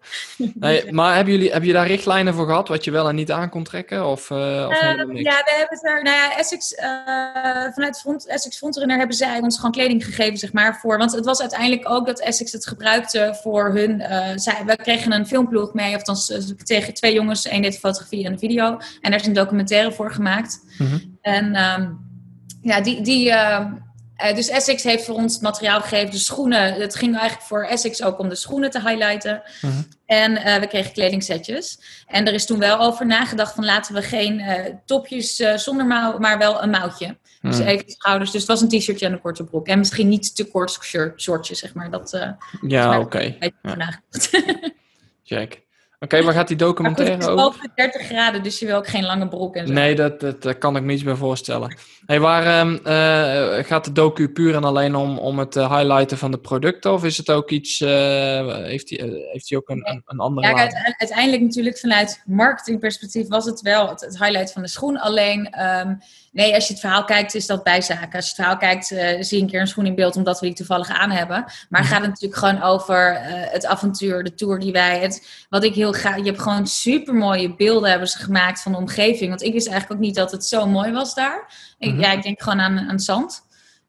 Nee, 0.53 0.91
maar 0.91 1.16
hebben 1.16 1.34
jullie, 1.34 1.49
hebben 1.49 1.68
je 1.68 1.76
daar 1.76 1.88
richtlijnen 1.88 2.34
voor 2.34 2.45
gehad, 2.45 2.68
wat 2.68 2.84
je 2.84 2.91
wel 2.91 3.10
en 3.10 3.16
niet 3.16 3.32
aan 3.32 3.49
kon 3.49 3.64
trekken? 3.64 4.08
Of, 4.08 4.30
uh, 4.30 4.38
of 4.70 4.82
uh, 4.84 5.22
ja, 5.22 5.41
we 5.43 5.53
hebben 5.58 5.78
het 5.78 5.86
er, 5.86 6.03
nou 6.03 6.16
ja, 6.16 6.38
Essex, 6.38 6.72
uh, 6.72 7.74
vanuit 7.74 7.99
Front, 7.99 8.28
Essex 8.28 8.58
Frontrunner 8.58 8.97
hebben 8.97 9.16
zij 9.16 9.39
ons 9.39 9.56
gewoon 9.56 9.72
kleding 9.72 10.06
gegeven, 10.06 10.38
zeg 10.38 10.53
maar, 10.53 10.80
voor. 10.80 10.97
Want 10.97 11.12
het 11.12 11.26
was 11.26 11.41
uiteindelijk 11.41 11.89
ook 11.89 12.06
dat 12.06 12.20
Essex 12.20 12.51
het 12.51 12.68
gebruikte 12.68 13.38
voor 13.41 13.74
hun, 13.74 14.03
zij, 14.39 14.64
we 14.66 14.76
kregen 14.76 15.12
een 15.12 15.28
filmploeg 15.28 15.74
mee, 15.74 15.95
of 15.95 16.03
dan 16.03 16.18
tegen 16.64 16.93
twee 16.93 17.14
jongens, 17.14 17.45
één 17.45 17.62
deed 17.62 17.80
fotografie 17.80 18.26
en 18.26 18.32
een 18.32 18.39
video. 18.39 18.78
En 19.01 19.12
daar 19.12 19.20
is 19.20 19.28
een 19.28 19.34
documentaire 19.34 19.91
voor 19.91 20.12
gemaakt. 20.12 20.60
Mm 20.78 20.88
-hmm. 20.88 21.18
En 21.22 21.56
um, 21.56 21.99
ja, 22.62 22.82
die, 22.82 23.01
die 23.01 23.34
uh, 24.24 24.36
dus 24.36 24.49
Essex 24.49 24.84
heeft 24.84 25.05
voor 25.05 25.16
ons 25.16 25.39
materiaal 25.39 25.82
gegeven, 25.82 26.11
de 26.11 26.18
schoenen. 26.18 26.74
Het 26.74 26.95
ging 26.95 27.18
eigenlijk 27.18 27.47
voor 27.47 27.63
Essex 27.66 28.03
ook 28.03 28.20
om 28.20 28.30
de 28.30 28.36
schoenen 28.36 28.70
te 28.70 28.82
highlighten. 28.82 29.41
Uh 29.45 29.72
-huh. 29.72 29.80
En 30.05 30.32
uh, 30.32 30.55
we 30.55 30.68
kregen 30.68 30.91
kledingsetjes. 30.91 31.80
En 32.07 32.28
er 32.28 32.34
is 32.34 32.45
toen 32.45 32.59
wel 32.59 32.80
over 32.80 33.05
nagedacht 33.05 33.55
van 33.55 33.66
laten 33.66 33.93
we 33.93 34.01
geen 34.01 34.39
uh, 34.39 34.53
topjes 34.86 35.36
zonder 35.55 35.86
mouw, 35.86 36.18
maar 36.18 36.38
wel 36.38 36.63
een 36.63 36.70
mouwtje. 36.70 37.05
-huh. 37.05 37.51
Dus 37.51 37.59
hmm. 37.59 37.68
even 37.68 37.89
schouders. 37.89 38.32
Dus 38.32 38.41
het 38.41 38.49
was 38.49 38.61
een 38.61 38.80
t-shirtje 38.80 39.05
en 39.05 39.11
een 39.11 39.22
korte 39.22 39.43
broek. 39.43 39.68
En 39.68 39.80
misschien 39.80 40.09
niet 40.09 40.36
te 40.36 40.45
kort 40.45 40.80
shirt, 40.84 41.22
shortje, 41.22 41.55
zeg 41.55 41.74
maar. 41.74 41.91
Dat, 41.91 42.34
ja, 42.68 42.99
oké. 42.99 43.05
Okay. 43.05 43.53
Ja. 43.61 44.01
Check. 45.24 45.64
Oké, 46.00 46.24
waar 46.24 46.34
gaat 46.34 46.48
die 46.48 46.58
documentaire 46.58 47.16
over? 47.16 47.30
Het 47.30 47.38
is 47.38 47.43
boven 47.43 47.72
30 47.76 48.02
graden, 48.02 48.43
dus 48.43 48.60
je 48.60 48.66
wil 48.66 48.78
ook 48.78 48.88
geen 48.88 49.06
lange 49.06 49.28
broek 49.28 49.56
en 49.56 49.68
zo. 49.68 49.74
Nee, 49.74 49.96
dat, 49.96 50.20
dat, 50.20 50.58
kan 50.58 50.76
ik 50.76 50.84
me 50.84 50.93
iets 50.93 51.04
meer 51.04 51.18
voorstellen. 51.18 51.78
Hey, 52.06 52.20
waar 52.20 52.60
um, 52.60 52.74
uh, 52.74 53.64
gaat 53.66 53.86
de 53.86 53.91
docu 53.91 54.30
puur 54.30 54.56
en 54.56 54.64
alleen 54.64 54.96
om, 54.96 55.18
om 55.18 55.39
het 55.39 55.56
uh, 55.56 55.76
highlighten 55.76 56.18
van 56.18 56.32
de 56.32 56.39
producten? 56.39 56.93
Of 56.93 57.04
is 57.04 57.18
het 57.18 57.32
ook 57.32 57.50
iets, 57.50 57.80
uh, 57.80 57.89
heeft 58.56 58.89
hij 58.89 59.28
heeft 59.32 59.56
ook 59.56 59.70
een, 59.70 59.89
een, 59.89 60.02
een 60.06 60.20
andere... 60.20 60.48
Ja, 60.48 60.96
uiteindelijk 60.98 61.41
natuurlijk 61.41 61.78
vanuit 61.78 62.22
marketingperspectief 62.26 63.28
was 63.28 63.46
het 63.46 63.62
wel 63.62 63.89
het, 63.89 64.02
het 64.02 64.18
highlight 64.20 64.52
van 64.52 64.62
de 64.62 64.68
schoen. 64.68 65.00
Alleen... 65.00 65.62
Um, 65.62 66.00
Nee, 66.36 66.53
als 66.53 66.67
je 66.67 66.71
het 66.73 66.81
verhaal 66.81 67.03
kijkt, 67.03 67.36
is 67.36 67.45
dat 67.45 67.63
bijzaken. 67.63 68.13
Als 68.13 68.23
je 68.23 68.27
het 68.27 68.36
verhaal 68.36 68.57
kijkt, 68.57 68.91
uh, 68.91 68.99
zie 69.19 69.38
je 69.38 69.43
een 69.43 69.49
keer 69.49 69.61
een 69.61 69.67
schoen 69.67 69.86
in 69.86 69.95
beeld 69.95 70.15
omdat 70.15 70.39
we 70.39 70.45
die 70.45 70.55
toevallig 70.55 70.89
aan 70.89 71.11
hebben. 71.11 71.45
Maar 71.69 71.81
mhm. 71.81 71.89
gaat 71.89 72.01
het 72.01 72.09
natuurlijk 72.09 72.39
gewoon 72.39 72.61
over 72.61 73.11
uh, 73.11 73.19
het 73.27 73.65
avontuur, 73.65 74.23
de 74.23 74.33
tour 74.33 74.59
die 74.59 74.71
wij. 74.71 74.99
Het, 74.99 75.45
wat 75.49 75.63
ik 75.63 75.73
heel 75.73 75.91
graag. 75.91 76.17
Je 76.17 76.23
hebt 76.23 76.41
gewoon 76.41 76.67
super 76.67 77.13
mooie 77.13 77.55
beelden 77.55 77.89
hebben 77.89 78.07
ze 78.07 78.17
gemaakt 78.17 78.61
van 78.61 78.71
de 78.71 78.77
omgeving. 78.77 79.29
Want 79.29 79.41
ik 79.41 79.53
wist 79.53 79.67
eigenlijk 79.67 79.99
ook 79.99 80.05
niet 80.05 80.15
dat 80.15 80.31
het 80.31 80.45
zo 80.45 80.67
mooi 80.67 80.91
was 80.91 81.13
daar. 81.13 81.53
Ik, 81.77 81.91
mhm. 81.91 82.01
Ja, 82.01 82.11
ik 82.11 82.23
denk 82.23 82.41
gewoon 82.41 82.59
aan, 82.59 82.89
aan 82.89 82.99
zand. 82.99 83.41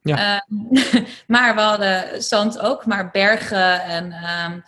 Ja. 0.03 0.17
Ehm, 0.17 1.05
maar 1.37 1.55
we 1.55 1.61
hadden 1.61 2.23
zand 2.23 2.59
ook, 2.59 2.87
maar 2.87 3.11
bergen 3.11 3.83
en... 3.83 4.05
Um, 4.05 4.65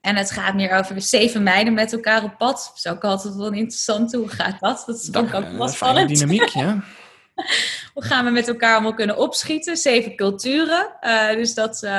en 0.00 0.16
het 0.16 0.30
gaat 0.30 0.54
meer 0.54 0.72
over 0.72 1.02
zeven 1.02 1.42
meiden 1.42 1.74
met 1.74 1.92
elkaar 1.92 2.22
op 2.22 2.38
pad. 2.38 2.64
Dat 2.68 2.72
is 2.76 2.86
ook 2.86 3.04
altijd 3.04 3.34
wel 3.34 3.52
interessant. 3.52 4.12
Hoe 4.12 4.28
gaat 4.28 4.60
dat? 4.60 4.82
Dat 4.86 4.98
is 5.00 5.14
ook, 5.14 5.34
ook 5.34 5.50
wel 5.50 5.68
spannend. 5.68 6.08
dynamiek, 6.08 6.48
ja. 6.48 6.82
Hoe 7.94 8.04
gaan 8.04 8.24
we 8.24 8.30
met 8.30 8.48
elkaar 8.48 8.72
allemaal 8.72 8.94
kunnen 8.94 9.16
opschieten? 9.16 9.76
Zeven 9.76 10.16
culturen. 10.16 10.92
Uh, 11.02 11.32
dus 11.32 11.54
dat, 11.54 11.82
uh, 11.84 11.90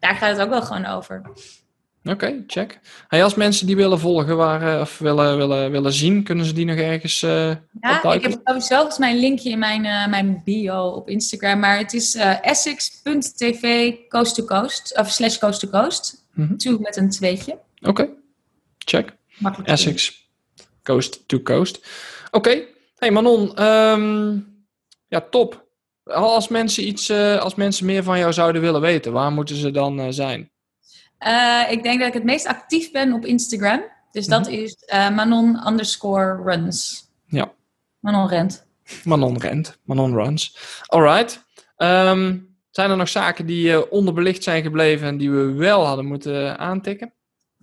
daar 0.00 0.14
gaat 0.14 0.36
het 0.36 0.40
ook 0.40 0.50
wel 0.50 0.62
gewoon 0.62 0.86
over. 0.86 1.22
Oké, 2.02 2.10
okay, 2.12 2.44
check. 2.46 2.80
Hey, 3.08 3.24
als 3.24 3.34
mensen 3.34 3.66
die 3.66 3.76
willen 3.76 3.98
volgen 3.98 4.36
waar, 4.36 4.74
uh, 4.74 4.80
of 4.80 4.98
willen, 4.98 5.36
willen, 5.36 5.70
willen 5.70 5.92
zien, 5.92 6.22
kunnen 6.22 6.44
ze 6.44 6.52
die 6.52 6.64
nog 6.64 6.76
ergens 6.76 7.22
uh, 7.22 7.50
Ja, 7.80 8.12
ik 8.12 8.22
heb 8.22 8.40
sowieso 8.44 8.88
mijn 8.98 9.18
linkje 9.18 9.50
in 9.50 9.58
mijn, 9.58 9.84
uh, 9.84 10.06
mijn 10.06 10.42
bio 10.44 10.86
op 10.86 11.08
Instagram. 11.08 11.58
Maar 11.58 11.78
het 11.78 11.94
is 11.94 12.14
essex.tv 12.42 13.94
coast 14.08 14.34
to 14.34 14.44
coast, 14.44 14.98
of 14.98 15.10
slash 15.10 15.38
coast 15.38 15.60
to 15.60 15.68
coast. 15.68 16.26
Mm 16.34 16.46
-hmm. 16.46 16.56
Two 16.56 16.78
met 16.78 16.96
een 16.96 17.10
tweetje. 17.10 17.58
Oké, 17.80 17.88
okay. 17.88 18.10
check. 18.78 19.16
Makkelijk 19.38 19.70
Essex, 19.70 20.28
coast 20.82 21.28
to 21.28 21.40
coast. 21.40 21.80
Oké, 22.30 22.36
okay. 22.36 22.66
hey 22.96 23.10
Manon, 23.10 23.62
um, 23.64 24.47
ja 25.08 25.20
top. 25.20 25.66
Als 26.04 26.48
mensen, 26.48 26.86
iets, 26.86 27.10
als 27.40 27.54
mensen 27.54 27.86
meer 27.86 28.02
van 28.02 28.18
jou 28.18 28.32
zouden 28.32 28.62
willen 28.62 28.80
weten, 28.80 29.12
waar 29.12 29.32
moeten 29.32 29.56
ze 29.56 29.70
dan 29.70 30.12
zijn? 30.12 30.50
Uh, 31.26 31.62
ik 31.70 31.82
denk 31.82 31.98
dat 31.98 32.08
ik 32.08 32.14
het 32.14 32.24
meest 32.24 32.46
actief 32.46 32.90
ben 32.90 33.12
op 33.12 33.24
Instagram. 33.24 33.84
Dus 34.10 34.26
dat 34.26 34.48
mm 34.48 34.54
-hmm. 34.54 34.62
is 34.62 34.76
Manon 34.88 35.66
underscore 35.66 36.42
runs. 36.42 37.06
Ja. 37.26 37.52
Manon 37.98 38.28
rent. 38.28 38.66
Manon 39.04 39.38
rent. 39.38 39.78
Manon 39.84 40.14
runs. 40.14 40.56
Alright. 40.86 41.44
Um, 41.76 42.56
zijn 42.70 42.90
er 42.90 42.96
nog 42.96 43.08
zaken 43.08 43.46
die 43.46 43.90
onderbelicht 43.90 44.42
zijn 44.42 44.62
gebleven 44.62 45.06
en 45.06 45.16
die 45.16 45.30
we 45.30 45.52
wel 45.52 45.86
hadden 45.86 46.06
moeten 46.06 46.58
aantikken? 46.58 47.14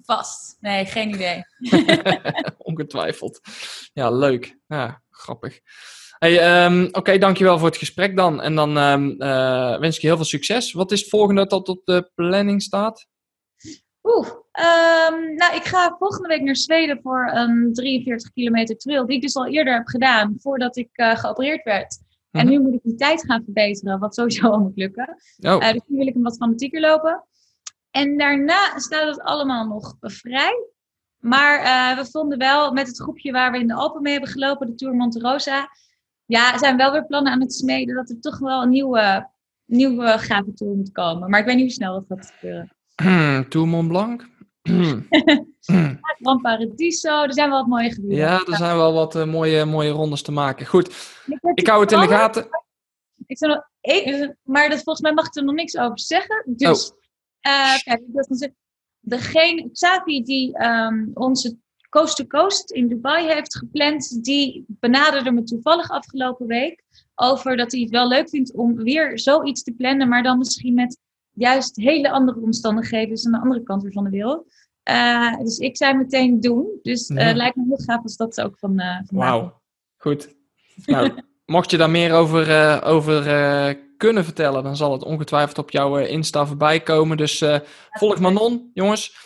Vast. 0.02 0.58
Nee, 0.60 0.86
geen 0.86 1.10
idee. 1.10 1.44
Ongetwijfeld. 2.58 3.42
Ja, 3.94 4.10
leuk. 4.10 4.58
Ja, 4.68 5.02
grappig. 5.10 5.60
Hey, 6.26 6.66
um, 6.66 6.86
Oké, 6.86 6.98
okay, 6.98 7.18
dankjewel 7.18 7.58
voor 7.58 7.68
het 7.68 7.78
gesprek 7.78 8.16
dan. 8.16 8.42
En 8.42 8.56
dan 8.56 8.78
um, 8.78 9.18
wens 9.80 9.96
ik 9.96 10.02
je 10.02 10.08
heel 10.08 10.16
veel 10.16 10.26
succes. 10.26 10.74
Wat 10.74 10.92
is 10.92 11.00
het 11.00 11.10
volgende 11.10 11.48
dat 11.48 11.70
op 11.70 11.82
de 11.86 12.12
planning 12.16 12.62
staat? 12.62 13.08
Oeh, 14.04 14.28
um, 14.28 15.36
nou, 15.36 15.56
ik 15.56 15.64
ga 15.64 15.96
volgende 16.00 16.28
week 16.28 16.42
naar 16.42 16.56
Zweden 16.56 17.00
voor 17.02 17.32
een 17.34 17.74
43 17.74 18.32
kilometer 18.34 18.78
trail, 18.78 19.06
die 19.06 19.16
ik 19.16 19.22
dus 19.22 19.36
al 19.36 19.48
eerder 19.48 19.74
heb 19.74 19.88
gedaan, 19.88 20.36
voordat 20.38 20.78
ik 20.78 20.90
uh, 20.94 21.16
geopereerd 21.16 21.64
werd. 21.64 21.98
En 22.32 22.48
nu 22.48 22.60
moet 22.60 22.74
ik 22.74 22.84
die 22.84 22.96
tijd 22.96 23.26
gaan 23.26 23.44
verbeteren, 23.44 24.00
wat 24.00 24.16
sowieso 24.16 24.50
al 24.50 24.60
moet 24.60 24.78
lukken. 24.78 25.18
Oh. 25.42 25.62
Uh, 25.62 25.72
dus 25.72 25.82
nu 25.88 25.98
wil 25.98 26.08
ik 26.08 26.14
hem 26.14 26.24
wat 26.24 26.38
fanatieker 26.38 26.82
lopen. 26.82 27.24
En 27.92 28.18
daarna 28.18 28.80
staat 28.80 29.08
het 29.08 29.22
allemaal 29.22 29.66
nog 29.66 29.96
vrij. 30.00 30.68
Maar 31.20 31.64
uh, 31.64 32.04
we 32.04 32.10
vonden 32.12 32.38
wel 32.38 32.72
met 32.72 32.88
het 32.88 33.00
groepje 33.00 33.32
waar 33.32 33.52
we 33.52 33.60
in 33.60 33.68
de 33.68 33.74
Alpen 33.74 34.02
mee 34.02 34.12
hebben 34.12 34.32
gelopen, 34.32 34.68
de 34.68 34.76
Tour 34.76 34.96
Monte 34.96 35.20
Rosa, 35.20 35.70
ja, 36.26 36.58
zijn 36.58 36.78
wel 36.78 36.92
weer 36.92 37.06
plannen 37.06 37.32
aan 37.32 37.42
het 37.42 37.54
smeden 37.54 37.96
dat 37.96 38.10
er 38.10 38.20
toch 38.20 38.40
wel 38.40 38.62
een 38.62 38.70
nieuwe, 38.70 39.30
nieuwe 39.66 40.08
gave 40.08 40.54
tour 40.54 40.76
moet 40.76 40.92
komen. 40.92 41.30
Maar 41.30 41.40
ik 41.40 41.46
weet 41.46 41.56
niet 41.56 41.64
hoe 41.64 41.74
snel 41.74 41.94
dat 41.94 42.06
gaat 42.08 42.34
gebeuren. 42.36 42.70
Tour 43.50 43.68
Mont 43.68 43.88
Blanc. 43.88 44.28
Grand 46.22 46.42
Paradiso, 46.42 47.24
er 47.24 47.34
zijn 47.34 47.50
wel 47.50 47.60
wat 47.60 47.68
mooie 47.68 47.94
gebieden. 47.94 48.18
Ja, 48.18 48.46
er 48.46 48.56
zijn 48.56 48.78
wel 48.78 48.94
wat 48.94 49.16
uh, 49.16 49.26
mooie, 49.26 49.66
mooie 49.66 49.90
rondes 49.90 50.22
te 50.22 50.32
maken. 50.32 50.66
Goed, 50.66 51.14
ik, 51.54 51.68
hou 51.68 51.82
het 51.82 51.92
in 51.92 52.00
de 52.00 52.08
gaten. 52.08 52.48
Ik 53.26 53.38
zou 53.38 53.52
nog 53.52 53.64
maar 54.44 54.70
dat, 54.70 54.84
volgens 54.84 55.02
mij 55.02 55.14
mag 55.14 55.26
ik 55.26 55.36
er 55.36 55.44
nog 55.44 55.56
niks 55.56 55.78
over 55.78 56.00
zeggen. 56.00 56.44
Dus, 56.46 56.92
oh. 56.92 56.98
uh, 57.42 57.78
kijk, 57.84 58.02
dat 58.06 58.50
degene, 59.00 59.70
Xavi 59.72 60.24
die 60.24 60.66
um, 60.66 61.12
onze 61.14 61.58
Coast 61.96 62.16
to 62.16 62.26
Coast 62.26 62.72
in 62.72 62.88
Dubai 62.88 63.28
heeft 63.28 63.58
gepland, 63.58 64.24
die 64.24 64.66
benaderde 64.68 65.32
me 65.32 65.44
toevallig 65.44 65.90
afgelopen 65.90 66.48
week 66.48 66.84
over 67.16 67.58
dat 67.58 67.72
hij 67.72 67.82
het 67.82 67.90
wel 67.90 68.08
leuk 68.08 68.30
vindt 68.30 68.54
om 68.54 68.76
weer 68.76 69.20
zoiets 69.20 69.64
te 69.64 69.72
plannen, 69.72 70.08
maar 70.08 70.24
dan 70.24 70.38
misschien 70.38 70.74
met 70.74 71.00
juist 71.32 71.76
hele 71.76 72.12
andere 72.12 72.40
omstandigheden, 72.40 73.10
dus 73.10 73.26
aan 73.26 73.32
de 73.32 73.40
andere 73.40 73.64
kant 73.64 73.84
weer 73.84 73.92
van 73.92 74.04
de 74.04 74.10
wereld. 74.10 74.54
Uh, 74.90 75.38
dus 75.38 75.58
ik 75.58 75.78
zei 75.78 75.94
meteen 75.94 76.40
doen. 76.40 76.80
Dus 76.82 77.10
uh, 77.10 77.34
lijkt 77.34 77.56
me 77.56 77.64
heel 77.68 77.86
gaaf 77.86 78.04
als 78.04 78.16
dat 78.16 78.42
ook 78.42 78.58
van, 78.60 78.82
uh, 78.82 79.00
Wauw, 79.10 79.62
goed. 79.98 80.36
Nou, 80.86 81.12
mocht 81.46 81.72
je 81.72 81.78
daar 81.78 81.90
meer 81.90 82.14
over, 82.14 82.84
over 82.84 83.24
kunnen 83.98 84.24
vertellen, 84.24 84.64
dan 84.64 84.76
zal 84.76 84.92
het 84.92 85.04
ongetwijfeld 85.04 85.58
op 85.58 85.72
jouw 85.72 85.98
Insta 85.98 86.46
voorbij 86.46 86.80
komen. 86.80 87.18
Dus 87.18 87.44
volg 87.90 88.20
Manon, 88.20 88.72
jongens. 88.74 89.24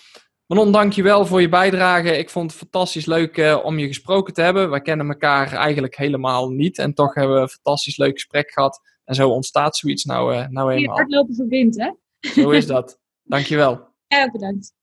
Manon, 0.49 0.71
dankjewel 0.71 1.25
voor 1.25 1.41
je 1.41 1.49
bijdrage. 1.49 2.17
Ik 2.17 2.29
vond 2.29 2.51
het 2.51 2.59
fantastisch 2.59 3.05
leuk 3.05 3.61
om 3.63 3.79
je 3.79 3.87
gesproken 3.87 4.33
te 4.33 4.41
hebben. 4.41 4.69
Wij 4.69 4.81
kennen 4.81 5.07
elkaar 5.07 5.53
eigenlijk 5.53 5.95
helemaal 5.95 6.49
niet. 6.49 6.77
En 6.77 6.93
toch 6.93 7.13
hebben 7.13 7.35
we 7.35 7.41
een 7.41 7.49
fantastisch 7.49 7.97
leuk 7.97 8.13
gesprek 8.13 8.51
gehad. 8.51 8.81
En 9.03 9.15
zo 9.15 9.29
ontstaat 9.29 9.77
zoiets 9.77 10.03
nou, 10.03 10.35
uh, 10.35 10.47
nou 10.47 10.71
eenmaal. 10.71 10.95
Je 10.95 11.01
hardlopen 11.01 11.35
verbindt, 11.35 11.77
hè? 11.77 11.91
Zo 12.19 12.49
is 12.49 12.65
dat. 12.65 12.99
Dankjewel. 13.23 13.87
Ja, 14.07 14.31
bedankt. 14.31 14.73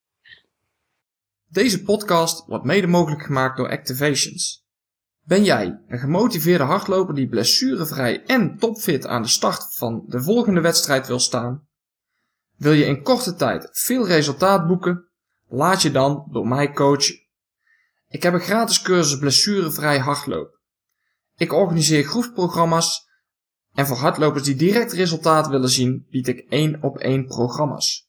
Deze 1.48 1.82
podcast 1.82 2.46
wordt 2.46 2.64
mede 2.64 2.86
mogelijk 2.86 3.22
gemaakt 3.22 3.56
door 3.56 3.68
Activations. 3.68 4.64
Ben 5.20 5.44
jij 5.44 5.80
een 5.88 5.98
gemotiveerde 5.98 6.64
hardloper 6.64 7.14
die 7.14 7.28
blessurevrij 7.28 8.24
en 8.24 8.58
topfit 8.58 9.06
aan 9.06 9.22
de 9.22 9.28
start 9.28 9.76
van 9.76 10.04
de 10.06 10.22
volgende 10.22 10.60
wedstrijd 10.60 11.06
wil 11.06 11.18
staan? 11.18 11.68
Wil 12.56 12.72
je 12.72 12.84
in 12.84 13.02
korte 13.02 13.34
tijd 13.34 13.68
veel 13.72 14.06
resultaat 14.06 14.66
boeken? 14.66 15.05
Laat 15.48 15.82
je 15.82 15.90
dan 15.90 16.28
door 16.30 16.48
mij 16.48 16.72
coachen. 16.72 17.24
Ik 18.08 18.22
heb 18.22 18.34
een 18.34 18.40
gratis 18.40 18.82
cursus 18.82 19.18
blessurevrij 19.18 19.98
hardlopen. 19.98 20.60
Ik 21.36 21.52
organiseer 21.52 22.04
groepsprogramma's 22.04 23.08
en 23.72 23.86
voor 23.86 23.96
hardlopers 23.96 24.42
die 24.42 24.56
direct 24.56 24.92
resultaat 24.92 25.48
willen 25.48 25.68
zien, 25.68 26.06
bied 26.10 26.28
ik 26.28 26.46
één 26.48 26.82
op 26.82 26.98
één 26.98 27.26
programma's. 27.26 28.08